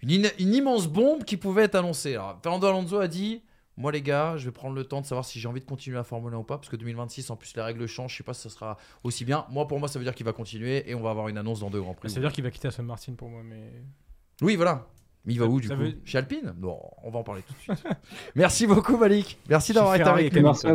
une, 0.03 0.29
une 0.39 0.55
immense 0.55 0.87
bombe 0.87 1.25
qui 1.25 1.37
pouvait 1.37 1.65
être 1.65 1.75
annoncée. 1.77 2.15
Alors 2.15 2.39
Fernando 2.43 2.67
Alonso 2.69 2.99
a 2.99 3.09
dit. 3.09 3.43
Moi 3.77 3.93
les 3.93 4.03
gars, 4.03 4.37
je 4.37 4.47
vais 4.47 4.53
prendre 4.53 4.75
le 4.75 4.85
temps 4.85 5.01
de 5.01 5.07
savoir 5.07 5.25
si 5.25 5.39
j'ai 5.39 5.49
envie 5.49 5.61
de 5.61 5.67
continuer 5.67 5.97
la 5.97 6.05
Formule 6.05 6.33
1 6.33 6.39
ou 6.39 6.43
pas, 6.45 6.57
parce 6.57 6.69
que 6.69 6.77
2026 6.77 7.31
en 7.31 7.37
plus 7.37 7.55
les 7.55 7.63
règles 7.63 7.87
changent, 7.87 8.13
je 8.13 8.19
sais 8.19 8.25
pas 8.25 8.35
si 8.35 8.43
ça 8.43 8.51
sera 8.51 8.77
aussi 9.05 9.25
bien. 9.25 9.47
Moi 9.51 9.69
pour 9.69 9.79
moi 9.79 9.89
ça 9.89 9.99
veut 9.99 10.05
dire 10.05 10.15
qu'il 10.15 10.27
va 10.27 10.33
continuer 10.33 10.89
et 10.91 10.95
on 10.95 11.03
va 11.03 11.11
avoir 11.11 11.29
une 11.29 11.39
annonce 11.39 11.61
dans 11.61 11.71
deux 11.71 11.81
grands 11.81 11.95
prix. 11.95 12.09
Ça 12.09 12.17
veut 12.17 12.23
dire 12.23 12.33
qu'il 12.33 12.45
va 12.45 12.51
quitter 12.51 12.69
Aston 12.69 12.85
Martin 12.85 13.15
pour 13.15 13.29
moi. 13.29 13.43
Mais... 13.43 13.73
Oui, 14.43 14.57
voilà. 14.57 14.87
Mais 15.27 15.35
il 15.35 15.41
va 15.41 15.47
où 15.47 15.61
du 15.61 15.67
ça 15.69 15.75
coup 15.75 15.83
veut- 15.83 15.95
Chez 16.05 16.19
Alpine? 16.19 16.55
Non, 16.61 16.79
on 17.03 17.11
va 17.11 17.19
en 17.19 17.23
parler 17.25 17.43
tout 17.47 17.53
de 17.53 17.77
suite. 17.77 17.87
Merci 18.37 18.67
beaucoup 18.67 18.97
Malik. 18.97 19.39
Merci 19.49 19.73
d'avoir 19.73 19.95
été 19.97 20.05
avec 20.05 20.33
et 20.33 20.37
nous. 20.41 20.47
Merci 20.47 20.67
à 20.67 20.75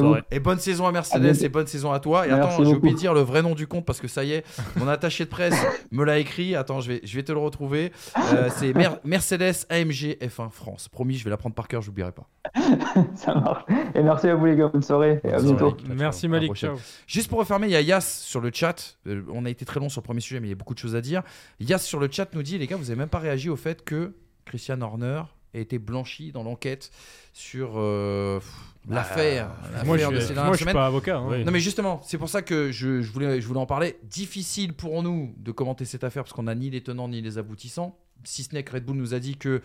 vous. 0.00 0.14
À. 0.14 0.20
Et 0.30 0.38
bonne 0.40 0.58
saison 0.58 0.86
à 0.86 0.92
Mercedes 0.92 1.42
et 1.42 1.48
bonne 1.48 1.66
saison 1.66 1.90
à 1.92 1.98
toi. 2.00 2.26
Et 2.26 2.30
Merci 2.30 2.54
attends, 2.54 2.64
j'ai 2.64 2.74
oublié 2.74 2.94
de 2.94 2.98
dire 2.98 3.12
le 3.14 3.20
vrai 3.20 3.42
nom 3.42 3.54
du 3.54 3.66
compte 3.66 3.84
parce 3.84 4.00
que 4.00 4.08
ça 4.08 4.24
y 4.24 4.32
est, 4.32 4.44
mon 4.76 4.86
attaché 4.88 5.24
de 5.24 5.30
presse 5.30 5.54
me 5.90 6.04
l'a 6.04 6.18
écrit. 6.18 6.54
Attends, 6.54 6.80
je 6.80 6.92
vais, 6.92 7.00
je 7.04 7.16
vais 7.16 7.22
te 7.22 7.32
le 7.32 7.38
retrouver. 7.38 7.92
Euh, 8.32 8.48
c'est 8.56 8.72
Mer- 8.72 8.98
Mercedes 9.04 9.66
AMG 9.68 10.16
F1 10.20 10.50
France. 10.50 10.88
Promis, 10.88 11.14
je 11.16 11.24
vais 11.24 11.30
la 11.30 11.36
prendre 11.36 11.54
par 11.54 11.66
cœur, 11.68 11.82
je 11.82 11.88
n'oublierai 11.88 12.12
pas. 12.12 12.28
Ça 13.14 13.34
marche. 13.34 13.64
Et 13.94 14.02
merci 14.02 14.28
à 14.28 14.34
vous, 14.36 14.46
les 14.46 14.56
gars. 14.56 14.68
Bonne 14.68 14.82
soirée. 14.82 15.20
Et 15.24 15.32
à 15.32 15.40
bientôt. 15.40 15.76
Merci 15.88 16.28
Malik. 16.28 16.54
Ciao. 16.54 16.76
Juste 17.06 17.28
pour 17.28 17.38
refermer, 17.40 17.66
il 17.66 17.72
y 17.72 17.76
a 17.76 17.80
Yas 17.80 18.22
sur 18.24 18.40
le 18.40 18.50
chat. 18.52 18.96
Euh, 19.06 19.22
on 19.32 19.44
a 19.44 19.50
été 19.50 19.64
très 19.64 19.80
long 19.80 19.88
sur 19.88 20.00
le 20.00 20.04
premier 20.04 20.20
sujet, 20.20 20.38
mais 20.40 20.46
il 20.46 20.50
y 20.50 20.52
a 20.52 20.56
beaucoup 20.56 20.74
de 20.74 20.78
choses 20.78 20.94
à 20.94 21.00
dire. 21.00 21.22
Yas 21.60 21.78
sur 21.78 21.98
le 21.98 22.08
chat 22.10 22.28
nous 22.34 22.42
dit 22.42 22.58
les 22.58 22.66
gars, 22.66 22.76
vous 22.76 22.84
n'avez 22.84 22.96
même 22.96 23.08
pas 23.08 23.18
réagi 23.18 23.48
au 23.50 23.55
fait 23.56 23.84
que 23.84 24.14
Christian 24.44 24.80
Horner 24.80 25.22
a 25.54 25.58
été 25.58 25.78
blanchi 25.78 26.32
dans 26.32 26.42
l'enquête 26.42 26.90
sur 27.32 27.72
euh, 27.76 28.38
pff, 28.38 28.52
l'affaire. 28.88 29.50
Moi, 29.84 29.96
je 29.98 30.06
de 30.08 30.18
suis, 30.20 30.28
ces 30.28 30.34
moi, 30.34 30.34
dernières 30.34 30.52
je 30.52 30.56
suis 30.56 30.62
semaines. 30.64 30.74
pas 30.74 30.86
avocat. 30.86 31.16
hein. 31.18 31.26
Oui. 31.30 31.44
Non 31.44 31.52
mais 31.52 31.60
justement, 31.60 32.00
c'est 32.04 32.18
pour 32.18 32.28
ça 32.28 32.42
que 32.42 32.70
je, 32.72 33.00
je 33.02 33.10
voulais, 33.12 33.40
je 33.40 33.46
voulais 33.46 33.60
en 33.60 33.66
parler. 33.66 33.96
Difficile 34.04 34.74
pour 34.74 35.02
nous 35.02 35.34
de 35.38 35.50
commenter 35.52 35.84
cette 35.84 36.04
affaire 36.04 36.24
parce 36.24 36.32
qu'on 36.34 36.42
n'a 36.44 36.54
ni 36.54 36.68
les 36.70 36.82
tenants 36.82 37.08
ni 37.08 37.22
les 37.22 37.38
aboutissants. 37.38 37.98
Si 38.24 38.42
ce 38.44 38.54
n'est 38.54 38.62
que 38.64 38.72
Red 38.72 38.84
Bull 38.84 38.96
nous 38.96 39.14
a 39.14 39.18
dit 39.18 39.36
que 39.36 39.62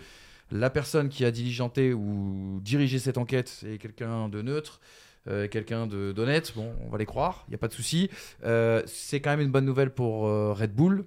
la 0.51 0.69
personne 0.69 1.09
qui 1.09 1.23
a 1.25 1.31
diligenté 1.31 1.93
ou 1.93 2.59
dirigé 2.61 2.99
cette 2.99 3.17
enquête 3.17 3.63
est 3.67 3.77
quelqu'un 3.77 4.27
de 4.29 4.41
neutre, 4.41 4.81
euh, 5.27 5.47
quelqu'un 5.47 5.87
de- 5.87 6.11
d'honnête. 6.13 6.53
Bon, 6.55 6.73
on 6.85 6.89
va 6.89 6.97
les 6.97 7.05
croire, 7.05 7.43
il 7.47 7.51
n'y 7.51 7.55
a 7.55 7.57
pas 7.57 7.67
de 7.69 7.73
souci. 7.73 8.09
Euh, 8.43 8.81
c'est 8.85 9.19
quand 9.21 9.29
même 9.29 9.41
une 9.41 9.51
bonne 9.51 9.65
nouvelle 9.65 9.91
pour 9.91 10.27
euh, 10.27 10.51
Red 10.53 10.73
Bull. 10.73 11.05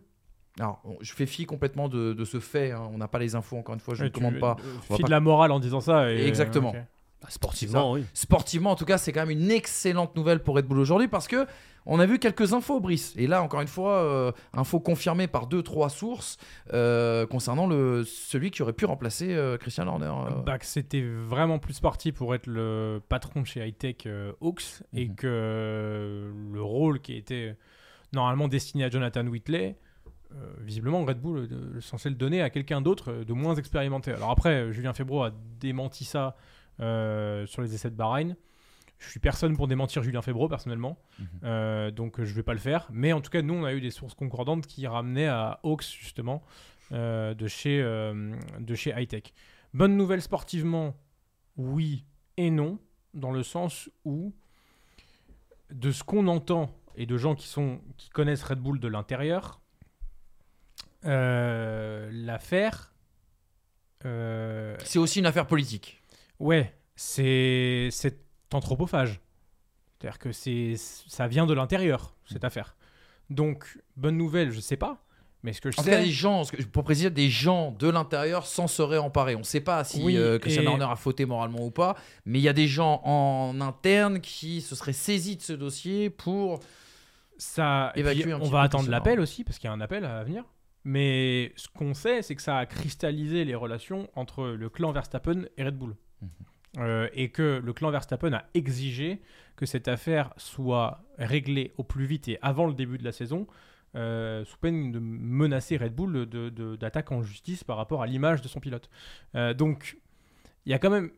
Alors, 0.61 0.81
on- 0.85 0.97
je 1.01 1.13
fais 1.13 1.27
fi 1.27 1.47
complètement 1.47 1.89
de, 1.89 2.13
de 2.13 2.25
ce 2.25 2.39
fait. 2.41 2.71
hein. 2.73 2.89
On 2.93 2.99
n'a 2.99 3.09
pas 3.09 3.19
les 3.19 3.35
infos, 3.35 3.57
encore 3.57 3.75
une 3.75 3.81
fois, 3.81 3.95
je 3.95 4.05
ne 4.05 4.09
commande 4.09 4.39
pas. 4.39 4.57
On 4.61 4.93
va 4.93 4.97
Fie 4.97 5.03
pas- 5.03 5.07
de 5.09 5.11
la 5.11 5.21
morale 5.21 5.51
en 5.53 5.59
disant 5.61 5.81
ça. 5.81 6.13
et- 6.13 6.27
Exactement. 6.27 6.71
ok. 6.71 6.77
Bah, 7.23 7.31
sportivement, 7.31 7.93
oui. 7.93 8.05
Sportivement, 8.13 8.71
en 8.73 8.77
tout 8.77 8.85
cas, 8.85 8.99
c'est 8.99 9.11
quand 9.11 9.23
même 9.27 9.31
une 9.31 9.51
excellente 9.51 10.15
nouvelle 10.15 10.43
pour 10.43 10.57
Red 10.57 10.67
Bull 10.67 10.79
aujourd'hui 10.79 11.09
parce 11.09 11.27
que 11.27 11.47
on 11.87 11.99
a 11.99 12.07
vu 12.07 12.19
quelques 12.19 12.53
infos, 12.53 12.81
Brice. 12.81 13.15
Et 13.17 13.27
là, 13.27 13.43
encore 13.43 13.63
une 13.63 13.67
fois, 13.69 13.95
euh, 14.03 14.33
infos 14.53 14.79
confirmées 14.79 15.27
par 15.27 15.47
deux, 15.47 15.63
trois 15.63 15.89
sources 15.89 16.37
euh, 16.75 17.27
concernant 17.27 17.67
le, 17.67 18.05
celui 18.05 18.51
qui 18.51 18.63
aurait 18.63 18.73
pu 18.75 18.85
remplacer 18.85 19.35
euh, 19.35 19.57
Christian 19.57 19.87
Horner. 19.89 20.07
euh. 20.07 20.43
Bah, 20.43 20.59
que 20.59 20.67
c'était 20.67 21.03
vraiment 21.03 21.59
plus 21.59 21.81
parti 21.81 22.13
pour 22.13 22.35
être 22.35 22.47
le 22.47 23.01
patron 23.09 23.41
de 23.41 23.47
chez 23.47 23.61
Hightech 23.63 24.05
euh, 24.07 24.33
Hawks 24.43 24.83
et 24.93 25.09
Mhm. 25.09 25.15
que 25.17 25.27
euh, 25.27 26.31
le 26.53 26.63
rôle 26.63 27.01
qui 27.01 27.17
était 27.17 27.57
normalement 28.13 28.49
destiné 28.49 28.85
à 28.85 28.91
Jonathan 28.91 29.27
Whitley, 29.27 29.71
euh, 29.71 29.73
visiblement 30.61 31.05
Red 31.05 31.21
Bull 31.21 31.49
euh, 31.51 31.79
est 31.79 31.81
censé 31.81 32.09
le 32.09 32.17
donner 32.17 32.43
à 32.43 32.51
quelqu'un 32.51 32.81
d'autre 32.81 33.11
euh, 33.13 33.25
de 33.25 33.33
moins 33.33 33.55
expérimenté. 33.55 34.13
Alors 34.13 34.31
après, 34.31 34.55
euh, 34.63 34.73
Julien 34.73 34.93
Febro 34.93 35.23
a 35.23 35.31
démenti 35.61 36.05
ça 36.05 36.37
euh, 36.81 37.47
sur 37.47 37.63
les 37.63 37.75
essais 37.75 37.91
de 37.91 37.97
Bahreïn. 37.97 38.37
Je 38.99 39.09
suis 39.11 39.21
personne 39.21 39.57
pour 39.57 39.69
démentir 39.69 40.03
Julien 40.03 40.23
Febro 40.23 40.49
personnellement, 40.49 40.99
Mhm. 41.19 41.27
Euh, 41.45 41.91
donc 41.91 42.19
euh, 42.21 42.25
je 42.25 42.35
vais 42.35 42.43
pas 42.43 42.55
le 42.55 42.59
faire. 42.61 42.89
Mais 42.93 43.13
en 43.13 43.21
tout 43.21 43.31
cas, 43.31 43.43
nous 43.43 43.55
on 43.55 43.65
a 43.65 43.75
eu 43.75 43.81
des 43.81 43.91
sources 43.91 44.15
concordantes 44.15 44.67
qui 44.67 44.87
ramenaient 44.87 45.27
à 45.29 45.61
Hawks 45.63 45.85
justement 46.01 46.43
euh, 46.93 47.35
de 47.35 47.47
chez 47.47 47.81
euh, 47.83 48.35
de 48.61 48.75
chez 48.75 48.93
Hightech. 48.93 49.35
Bonne 49.75 49.97
nouvelle 49.97 50.23
sportivement, 50.23 50.95
oui 51.57 52.05
et 52.37 52.51
non, 52.51 52.79
dans 53.13 53.33
le 53.33 53.43
sens 53.43 53.91
où 54.05 54.33
de 55.71 55.91
ce 55.91 56.05
qu'on 56.05 56.29
entend 56.29 56.71
et 56.97 57.07
de 57.07 57.17
gens 57.17 57.35
qui, 57.35 57.49
sont, 57.49 57.81
qui 57.97 58.09
connaissent 58.11 58.45
Red 58.45 58.61
Bull 58.61 58.79
de 58.79 58.87
l'intérieur, 58.89 59.45
euh, 59.45 59.64
l'affaire. 61.05 62.93
euh, 64.05 64.77
C'est 64.85 64.99
aussi 64.99 65.19
une 65.21 65.27
affaire 65.27 65.47
politique. 65.47 66.01
ouais, 66.39 66.75
c'est 66.97 67.91
anthropophage. 68.53 69.21
C'est-à-dire 69.99 70.19
que 70.19 70.33
c'est 70.33 70.75
ça 70.77 71.27
vient 71.27 71.47
de 71.47 71.55
l'intérieur, 71.55 72.15
cette 72.31 72.45
affaire. 72.45 72.77
Donc, 73.31 73.79
bonne 73.97 74.17
nouvelle, 74.17 74.51
je 74.53 74.61
sais 74.61 74.77
pas. 74.77 74.99
Mais 75.43 75.53
ce 75.53 75.61
que 75.61 75.71
je 75.71 75.79
En 75.79 75.83
tout 75.83 75.91
cas, 75.91 75.97
sais. 75.99 76.05
des 76.05 76.11
gens, 76.11 76.43
pour 76.73 76.85
préciser, 76.85 77.11
des 77.11 77.29
gens 77.29 77.71
de 77.73 77.89
l'intérieur 77.91 78.47
s'en 78.47 78.67
seraient 78.67 78.99
emparés. 78.99 79.35
On 79.35 79.41
ne 79.41 79.45
sait 79.45 79.61
pas 79.61 79.85
si 79.85 80.03
Oui, 80.03 80.17
euh, 80.17 80.39
Christian 80.39 80.63
et- 80.63 80.67
Horner 80.69 80.87
a 80.89 80.97
fauté 80.97 81.27
moralement 81.27 81.65
ou 81.67 81.71
pas, 81.71 81.97
mais 82.25 82.39
il 82.39 82.43
y 82.43 82.49
a 82.49 82.53
des 82.55 82.67
gens 82.69 83.01
en 83.05 83.61
interne 83.61 84.21
qui 84.21 84.61
se 84.63 84.75
seraient 84.75 84.93
saisis 84.95 85.37
de 85.37 85.43
ce 85.43 85.53
dossier 85.53 86.09
pour. 86.11 86.61
ça 87.37 87.93
et 87.97 88.01
évacuer 88.01 88.23
puis, 88.23 88.33
un 88.33 88.37
on 88.37 88.41
petit 88.41 88.51
va 88.51 88.61
peu 88.61 88.65
attendre 88.67 88.89
l'appel 88.91 89.19
aussi 89.21 89.43
parce 89.43 89.59
qu'il 89.59 89.69
y 89.69 89.71
a 89.71 89.75
un 89.75 89.81
appel 89.81 90.05
à 90.05 90.23
venir 90.23 90.45
mais 90.85 91.53
ce 91.57 91.69
qu'on 91.69 91.95
sait 91.95 92.23
c'est 92.23 92.35
que 92.35 92.43
ça 92.43 92.59
a 92.59 92.67
cristallisé 92.67 93.45
les 93.45 93.55
relations 93.55 94.09
entre 94.15 94.47
le 94.49 94.69
clan 94.69 94.93
Verstappen 94.93 95.45
et 95.57 95.65
Red 95.65 95.77
Bull 95.77 95.97
Mhm. 96.25 96.29
Euh, 96.79 97.09
et 97.13 97.29
que 97.29 97.61
le 97.65 97.73
clan 97.73 97.91
Verstappen 97.91 98.33
a 98.33 98.47
exigé 98.55 99.21
que 99.55 99.65
cette 99.65 99.87
affaire 99.87 100.35
soit 100.37 101.05
réglée 101.19 101.73
au 101.77 101.85
plus 101.85 102.05
vite 102.05 102.27
et 102.27 102.39
avant 102.43 102.67
le 102.67 102.75
début 102.75 102.99
de 102.99 103.05
la 103.05 103.13
saison 103.13 103.47
euh, 103.95 104.45
sous 104.45 104.59
peine 104.59 104.91
de 104.91 104.99
menacer 104.99 105.77
Red 105.77 105.95
Bull 105.95 106.27
d'attaque 106.27 107.13
en 107.13 107.23
justice 107.23 107.63
par 107.63 107.77
rapport 107.77 108.03
à 108.03 108.09
l'image 108.09 108.43
de 108.43 108.49
son 108.49 108.59
pilote 108.59 108.91
Euh, 109.37 109.55
donc 109.55 109.99
il 110.67 110.71
y 110.71 110.75
a 110.75 110.81
quand 110.81 110.91
même 110.91 111.13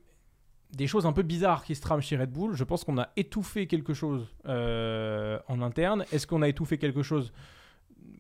des 0.73 0.87
choses 0.87 1.07
un 1.07 1.13
peu 1.13 1.23
bizarres 1.23 1.65
qui 1.65 1.75
se 1.75 1.81
trament 1.81 2.03
chez 2.03 2.19
Red 2.19 2.33
Bull. 2.33 2.55
Je 2.55 2.65
pense 2.65 2.85
qu'on 2.85 2.99
a 2.99 3.09
étouffé 3.17 3.67
quelque 3.67 3.95
chose 3.95 4.29
en 4.45 5.63
interne. 5.63 6.05
Est-ce 6.13 6.27
qu'on 6.27 6.43
a 6.43 6.49
étouffé 6.49 6.77
quelque 6.77 7.03
chose 7.03 7.33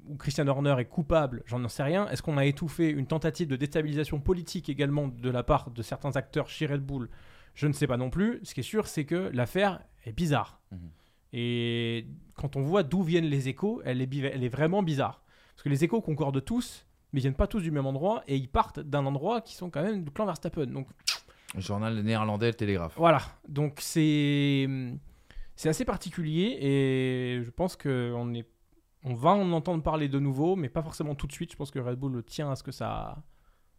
où 0.09 0.17
Christian 0.17 0.47
Horner 0.49 0.77
est 0.79 0.85
coupable 0.87 1.43
J'en 1.47 1.67
sais 1.69 1.83
rien. 1.83 2.09
Est-ce 2.09 2.23
qu'on 2.23 2.37
a 2.39 2.45
étouffé 2.47 2.89
une 2.91 3.07
tentative 3.07 3.49
de 3.49 3.57
déstabilisation 3.57 4.21
politique 4.21 4.69
également 4.69 5.09
de 5.09 5.31
la 5.31 5.43
part 5.43 5.71
de 5.71 5.83
certains 5.83 6.15
acteurs 6.17 6.49
chez 6.49 6.67
Red 6.67 6.83
Bull? 6.83 7.09
Je 7.55 7.67
ne 7.67 7.73
sais 7.73 7.87
pas 7.87 7.97
non 7.97 8.11
plus. 8.11 8.41
Ce 8.43 8.55
qui 8.55 8.61
est 8.61 8.63
sûr, 8.63 8.87
c'est 8.87 9.05
que 9.05 9.31
l'affaire 9.33 9.81
est 10.05 10.13
bizarre. 10.13 10.61
Mhm. 10.73 10.91
Et 11.33 12.07
quand 12.35 12.57
on 12.57 12.63
voit 12.63 12.83
d'où 12.83 13.03
viennent 13.03 13.25
les 13.27 13.49
échos, 13.49 13.83
elle 13.85 14.01
est, 14.01 14.07
biva- 14.07 14.31
elle 14.33 14.45
est 14.45 14.49
vraiment 14.49 14.83
bizarre. 14.83 15.23
Parce 15.55 15.63
que 15.63 15.69
les 15.69 15.85
échos 15.85 16.01
concordent 16.01 16.45
tous, 16.45 16.87
mais 17.13 17.21
ils 17.21 17.23
viennent 17.23 17.35
pas 17.35 17.47
tous 17.47 17.61
du 17.61 17.71
même 17.71 17.87
endroit 17.87 18.23
et 18.27 18.37
ils 18.37 18.49
partent 18.49 18.81
d'un 18.81 19.07
endroit 19.07 19.41
qui 19.41 19.55
sont 19.55 19.71
quand 19.71 19.83
même 19.83 20.05
du 20.05 20.11
clan 20.11 20.27
Verstappen. 20.27 20.67
Donc 20.67 20.89
Le 21.55 21.61
journal 21.61 21.99
néerlandais, 22.03 22.49
le 22.49 22.55
Télégraphe. 22.55 22.95
voilà, 22.97 23.21
donc 23.49 23.79
c'est 23.81 24.69
c'est 25.59 25.71
assez 25.71 25.87
particulier 25.87 26.59
et 26.61 27.41
je 27.43 27.51
pense 27.51 27.77
que 27.77 28.13
on 28.15 28.35
est 28.35 28.47
on 29.05 29.15
va 29.15 29.31
en 29.31 29.53
entendre 29.53 29.83
parler 29.83 30.09
de 30.09 30.19
nouveau, 30.19 30.57
mais 30.57 30.69
pas 30.69 30.83
forcément 30.83 31.15
tout 31.15 31.27
de 31.27 31.33
suite. 31.33 31.53
Je 31.53 31.57
pense 31.57 31.71
que 31.71 31.79
Red 31.79 31.99
Bull 31.99 32.23
tient 32.25 32.51
à 32.51 32.57
ce 32.57 32.63
que 32.63 32.73
ça 32.73 33.23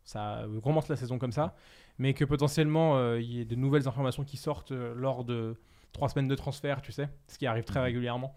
ça 0.03 0.45
commence 0.63 0.87
la 0.87 0.95
saison 0.95 1.19
comme 1.19 1.33
ça, 1.33 1.53
mais 1.97 2.13
que 2.13 2.23
potentiellement 2.23 2.97
euh, 2.97 3.19
il 3.19 3.29
y 3.29 3.41
ait 3.41 3.45
de 3.45 3.55
nouvelles 3.55 3.89
informations 3.89 4.23
qui 4.23 4.37
sortent 4.37 4.71
euh, 4.71 4.93
lors 4.95 5.25
de 5.25 5.57
trois 5.91 6.09
semaines 6.09 6.29
de 6.29 6.35
transfert, 6.35 6.81
tu 6.81 6.91
sais, 6.91 7.09
ce 7.27 7.37
qui 7.37 7.45
arrive 7.45 7.65
très 7.65 7.81
régulièrement. 7.81 8.33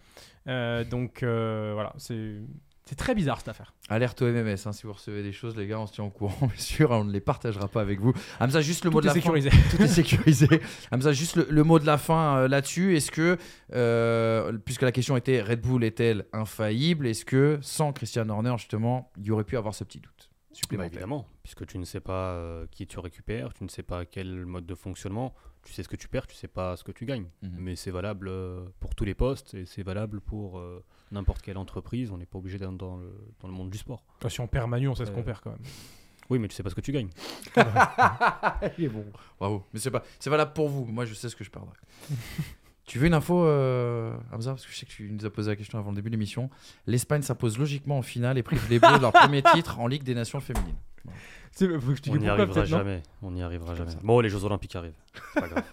Euh, 0.49 0.83
donc 0.85 1.23
euh, 1.23 1.71
voilà, 1.75 1.93
c'est 1.99 2.41
c'est 2.87 2.97
très 2.97 3.15
bizarre 3.15 3.39
cette 3.39 3.49
affaire. 3.49 3.73
Alerte 3.89 4.21
au 4.23 4.27
MMS, 4.27 4.57
hein, 4.67 4.73
si 4.73 4.85
vous 4.85 4.93
recevez 4.93 5.23
des 5.23 5.33
choses, 5.33 5.57
les 5.57 5.67
gars, 5.67 5.79
on 5.79 5.87
se 5.87 5.93
tient 5.93 6.05
au 6.05 6.11
courant, 6.11 6.35
bien 6.47 6.57
sûr, 6.57 6.91
on 6.91 7.05
ne 7.05 7.13
les 7.13 7.21
partagera 7.21 7.69
pas 7.69 7.81
avec 7.81 8.01
vous. 8.01 8.13
Hamza, 8.41 8.61
juste 8.61 8.85
le 8.85 8.91
mot 8.91 9.01
de 9.01 9.07
la 9.07 9.13
sécurisé. 9.13 9.51
fin. 9.51 9.71
Tout 9.77 9.83
est 9.83 9.89
sécurisé. 9.89 10.49
Hamza, 10.91 11.13
juste 11.13 11.37
le, 11.37 11.47
le 11.49 11.63
mot 11.65 11.79
de 11.79 11.87
la 11.87 11.99
fin 11.99 12.39
euh, 12.39 12.49
là-dessus. 12.49 12.97
Est-ce 12.97 13.11
que, 13.11 13.37
euh, 13.73 14.53
puisque 14.65 14.83
la 14.83 14.93
question 14.93 15.17
était 15.17 15.41
Red 15.41 15.61
Bull 15.61 15.85
est-elle 15.85 16.27
infaillible, 16.33 17.07
est-ce 17.07 17.25
que 17.25 17.59
sans 17.63 17.93
Christian 17.93 18.29
Horner, 18.29 18.55
justement, 18.59 19.13
il 19.19 19.27
y 19.27 19.31
aurait 19.31 19.45
pu 19.45 19.57
avoir 19.57 19.75
ce 19.75 19.85
petit 19.85 20.01
doute 20.01 20.31
Bah, 20.31 20.57
supplémentaire 20.57 20.93
évidemment, 20.93 21.29
puisque 21.43 21.67
tu 21.67 21.79
ne 21.79 21.85
sais 21.85 22.01
pas 22.01 22.33
euh, 22.33 22.67
qui 22.71 22.87
tu 22.87 22.99
récupères, 22.99 23.55
tu 23.55 23.63
ne 23.63 23.69
sais 23.69 23.83
pas 23.85 24.05
quel 24.05 24.47
mode 24.47 24.67
de 24.67 24.75
fonctionnement, 24.75 25.35
tu 25.65 25.73
sais 25.73 25.83
ce 25.83 25.89
que 25.89 25.97
tu 25.97 26.09
perds, 26.09 26.27
tu 26.27 26.35
sais 26.35 26.49
pas 26.49 26.77
ce 26.77 26.85
que 26.85 26.93
tu 26.93 27.05
gagnes. 27.07 27.27
Mhm. 27.43 27.57
Mais 27.59 27.77
c'est 27.77 27.91
valable 27.91 28.29
euh, 28.29 28.65
pour 28.81 28.95
tous 28.95 29.05
les 29.05 29.15
postes 29.15 29.55
et 29.55 29.67
c'est 29.67 29.83
valable 29.83 30.21
pour 30.21 30.59
euh, 30.59 30.83
n'importe 31.13 31.43
quelle 31.43 31.59
entreprise. 31.59 32.11
On 32.11 32.19
n'est 32.19 32.27
pas 32.27 32.39
obligé 32.39 32.59
d'être 32.59 32.77
dans 32.77 32.97
le, 32.97 33.13
dans 33.41 33.49
le 33.49 33.55
monde 33.55 33.71
du 33.71 33.79
sport. 33.79 34.05
si 34.29 34.41
on 34.41 34.47
perd 34.47 34.69
Manu, 34.71 34.89
on 34.89 34.95
sait 34.95 35.05
ce 35.07 35.11
Euh, 35.11 35.15
qu'on 35.15 35.23
perd 35.23 35.41
quand 35.41 35.51
même. 35.51 35.61
Oui, 36.31 36.39
mais 36.39 36.47
tu 36.49 36.55
sais 36.55 36.63
pas 36.63 36.71
ce 36.71 36.75
que 36.77 36.81
tu 36.81 36.93
gagnes. 36.93 37.09
Il 38.79 38.85
est 38.85 38.89
bon. 38.89 39.05
Bravo. 39.39 39.65
Mais 39.73 39.81
c'est 39.81 39.91
pas, 39.91 40.03
c'est 40.19 40.31
valable 40.31 40.53
pour 40.53 40.69
vous. 40.69 40.85
Moi, 40.87 41.05
je 41.05 41.15
sais 41.15 41.29
ce 41.29 41.35
que 41.37 41.43
je 41.45 41.51
perdrai. 41.51 41.73
tu 42.87 42.99
veux 42.99 43.07
une 43.09 43.15
info, 43.15 43.45
euh, 43.45 44.17
Hamza? 44.33 44.53
Parce 44.53 44.65
que 44.65 44.73
je 44.73 44.77
sais 44.79 44.87
que 44.87 44.93
tu 44.93 45.11
nous 45.11 45.25
as 45.27 45.31
posé 45.31 45.51
la 45.51 45.57
question 45.57 45.79
avant 45.79 45.91
le 45.91 45.97
début 45.97 46.09
de 46.09 46.15
l'émission. 46.15 46.49
L'Espagne 46.87 47.23
s'impose 47.23 47.59
logiquement 47.59 47.99
en 47.99 48.03
finale 48.03 48.39
et 48.39 48.43
prive 48.45 48.65
les 48.71 48.79
Bleus 48.79 48.97
de 48.97 49.03
leur 49.03 49.13
premier 49.13 49.43
titre 49.43 49.81
en 49.81 49.87
Ligue 49.89 50.05
des 50.05 50.15
Nations 50.15 50.41
féminines. 50.41 50.77
C'est- 51.53 51.67
faut 51.81 51.91
que 51.91 51.97
je 51.97 52.03
te 52.03 52.11
On 52.11 52.17
n'y 52.17 52.29
arrivera 52.29 52.65
jamais. 52.65 53.03
On 53.23 53.33
n'y 53.33 53.43
arrivera 53.43 53.75
jamais. 53.75 53.91
ça. 53.91 53.99
Bon, 54.03 54.21
les 54.21 54.29
Jeux 54.31 54.45
Olympiques 54.45 54.77
arrivent. 54.77 54.95
C'est 55.35 55.41
pas 55.41 55.49
grave. 55.49 55.65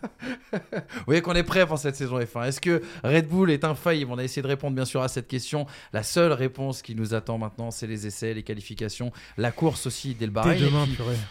Vous 0.51 1.03
voyez 1.05 1.21
qu'on 1.21 1.35
est 1.35 1.43
prêt 1.43 1.67
pour 1.67 1.77
cette 1.77 1.95
saison 1.95 2.19
F1. 2.19 2.47
Est-ce 2.47 2.59
que 2.59 2.81
Red 3.03 3.27
Bull 3.27 3.51
est 3.51 3.63
infaillible? 3.63 4.11
On 4.11 4.17
a 4.17 4.23
essayé 4.23 4.41
de 4.41 4.47
répondre 4.47 4.75
bien 4.75 4.85
sûr 4.85 5.01
à 5.03 5.07
cette 5.07 5.27
question. 5.27 5.67
La 5.93 6.01
seule 6.01 6.31
réponse 6.33 6.81
qui 6.81 6.95
nous 6.95 7.13
attend 7.13 7.37
maintenant, 7.37 7.69
c'est 7.69 7.85
les 7.87 8.07
essais, 8.07 8.33
les 8.33 8.41
qualifications, 8.43 9.11
la 9.37 9.51
course 9.51 9.85
aussi 9.85 10.15
dès 10.15 10.25
le 10.25 10.31
barrage. 10.31 10.59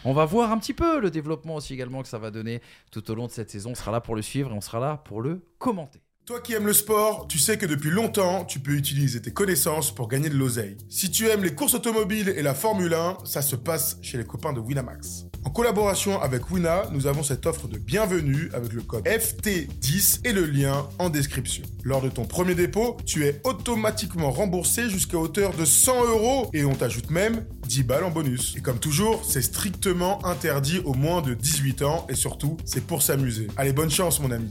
On 0.04 0.12
va 0.12 0.24
voir 0.24 0.52
un 0.52 0.58
petit 0.58 0.74
peu 0.74 1.00
le 1.00 1.10
développement 1.10 1.56
aussi 1.56 1.74
également 1.74 2.02
que 2.02 2.08
ça 2.08 2.18
va 2.18 2.30
donner 2.30 2.62
tout 2.92 3.10
au 3.10 3.14
long 3.16 3.26
de 3.26 3.32
cette 3.32 3.50
saison. 3.50 3.70
On 3.72 3.74
sera 3.74 3.90
là 3.90 4.00
pour 4.00 4.14
le 4.14 4.22
suivre 4.22 4.52
et 4.52 4.54
on 4.54 4.60
sera 4.60 4.78
là 4.78 4.96
pour 5.04 5.20
le 5.20 5.42
commenter. 5.58 6.00
Toi 6.26 6.40
qui 6.40 6.54
aimes 6.54 6.66
le 6.66 6.72
sport, 6.72 7.28
tu 7.28 7.38
sais 7.38 7.56
que 7.56 7.66
depuis 7.66 7.90
longtemps, 7.90 8.44
tu 8.44 8.58
peux 8.58 8.72
utiliser 8.72 9.22
tes 9.22 9.30
connaissances 9.30 9.94
pour 9.94 10.08
gagner 10.08 10.28
de 10.28 10.36
l'oseille. 10.36 10.76
Si 10.88 11.08
tu 11.08 11.28
aimes 11.28 11.44
les 11.44 11.54
courses 11.54 11.74
automobiles 11.74 12.30
et 12.30 12.42
la 12.42 12.52
Formule 12.52 12.94
1, 12.94 13.18
ça 13.24 13.42
se 13.42 13.54
passe 13.54 13.96
chez 14.02 14.18
les 14.18 14.24
copains 14.24 14.52
de 14.52 14.58
Winamax. 14.58 15.26
En 15.44 15.50
collaboration 15.50 16.20
avec 16.20 16.50
Wina, 16.50 16.88
nous 16.90 17.06
avons 17.06 17.22
cette 17.22 17.46
offre 17.46 17.68
de 17.68 17.78
bienvenue 17.78 18.50
avec 18.54 18.72
le 18.72 18.82
code 18.82 19.04
FT10 19.04 20.22
et 20.24 20.32
le 20.32 20.46
lien 20.46 20.88
en 20.98 21.10
description. 21.10 21.62
Lors 21.84 22.02
de 22.02 22.08
ton 22.08 22.24
premier 22.24 22.56
dépôt, 22.56 22.96
tu 23.06 23.24
es 23.24 23.40
automatiquement 23.44 24.32
remboursé 24.32 24.90
jusqu'à 24.90 25.18
hauteur 25.18 25.54
de 25.54 25.64
100 25.64 26.06
euros 26.06 26.50
et 26.52 26.64
on 26.64 26.74
t'ajoute 26.74 27.10
même 27.10 27.46
10 27.68 27.84
balles 27.84 28.02
en 28.02 28.10
bonus. 28.10 28.56
Et 28.56 28.62
comme 28.62 28.80
toujours, 28.80 29.24
c'est 29.24 29.42
strictement 29.42 30.26
interdit 30.26 30.80
aux 30.84 30.94
moins 30.94 31.22
de 31.22 31.34
18 31.34 31.82
ans 31.82 32.04
et 32.10 32.16
surtout, 32.16 32.56
c'est 32.64 32.84
pour 32.84 33.02
s'amuser. 33.02 33.46
Allez, 33.56 33.72
bonne 33.72 33.90
chance 33.90 34.18
mon 34.18 34.32
ami. 34.32 34.50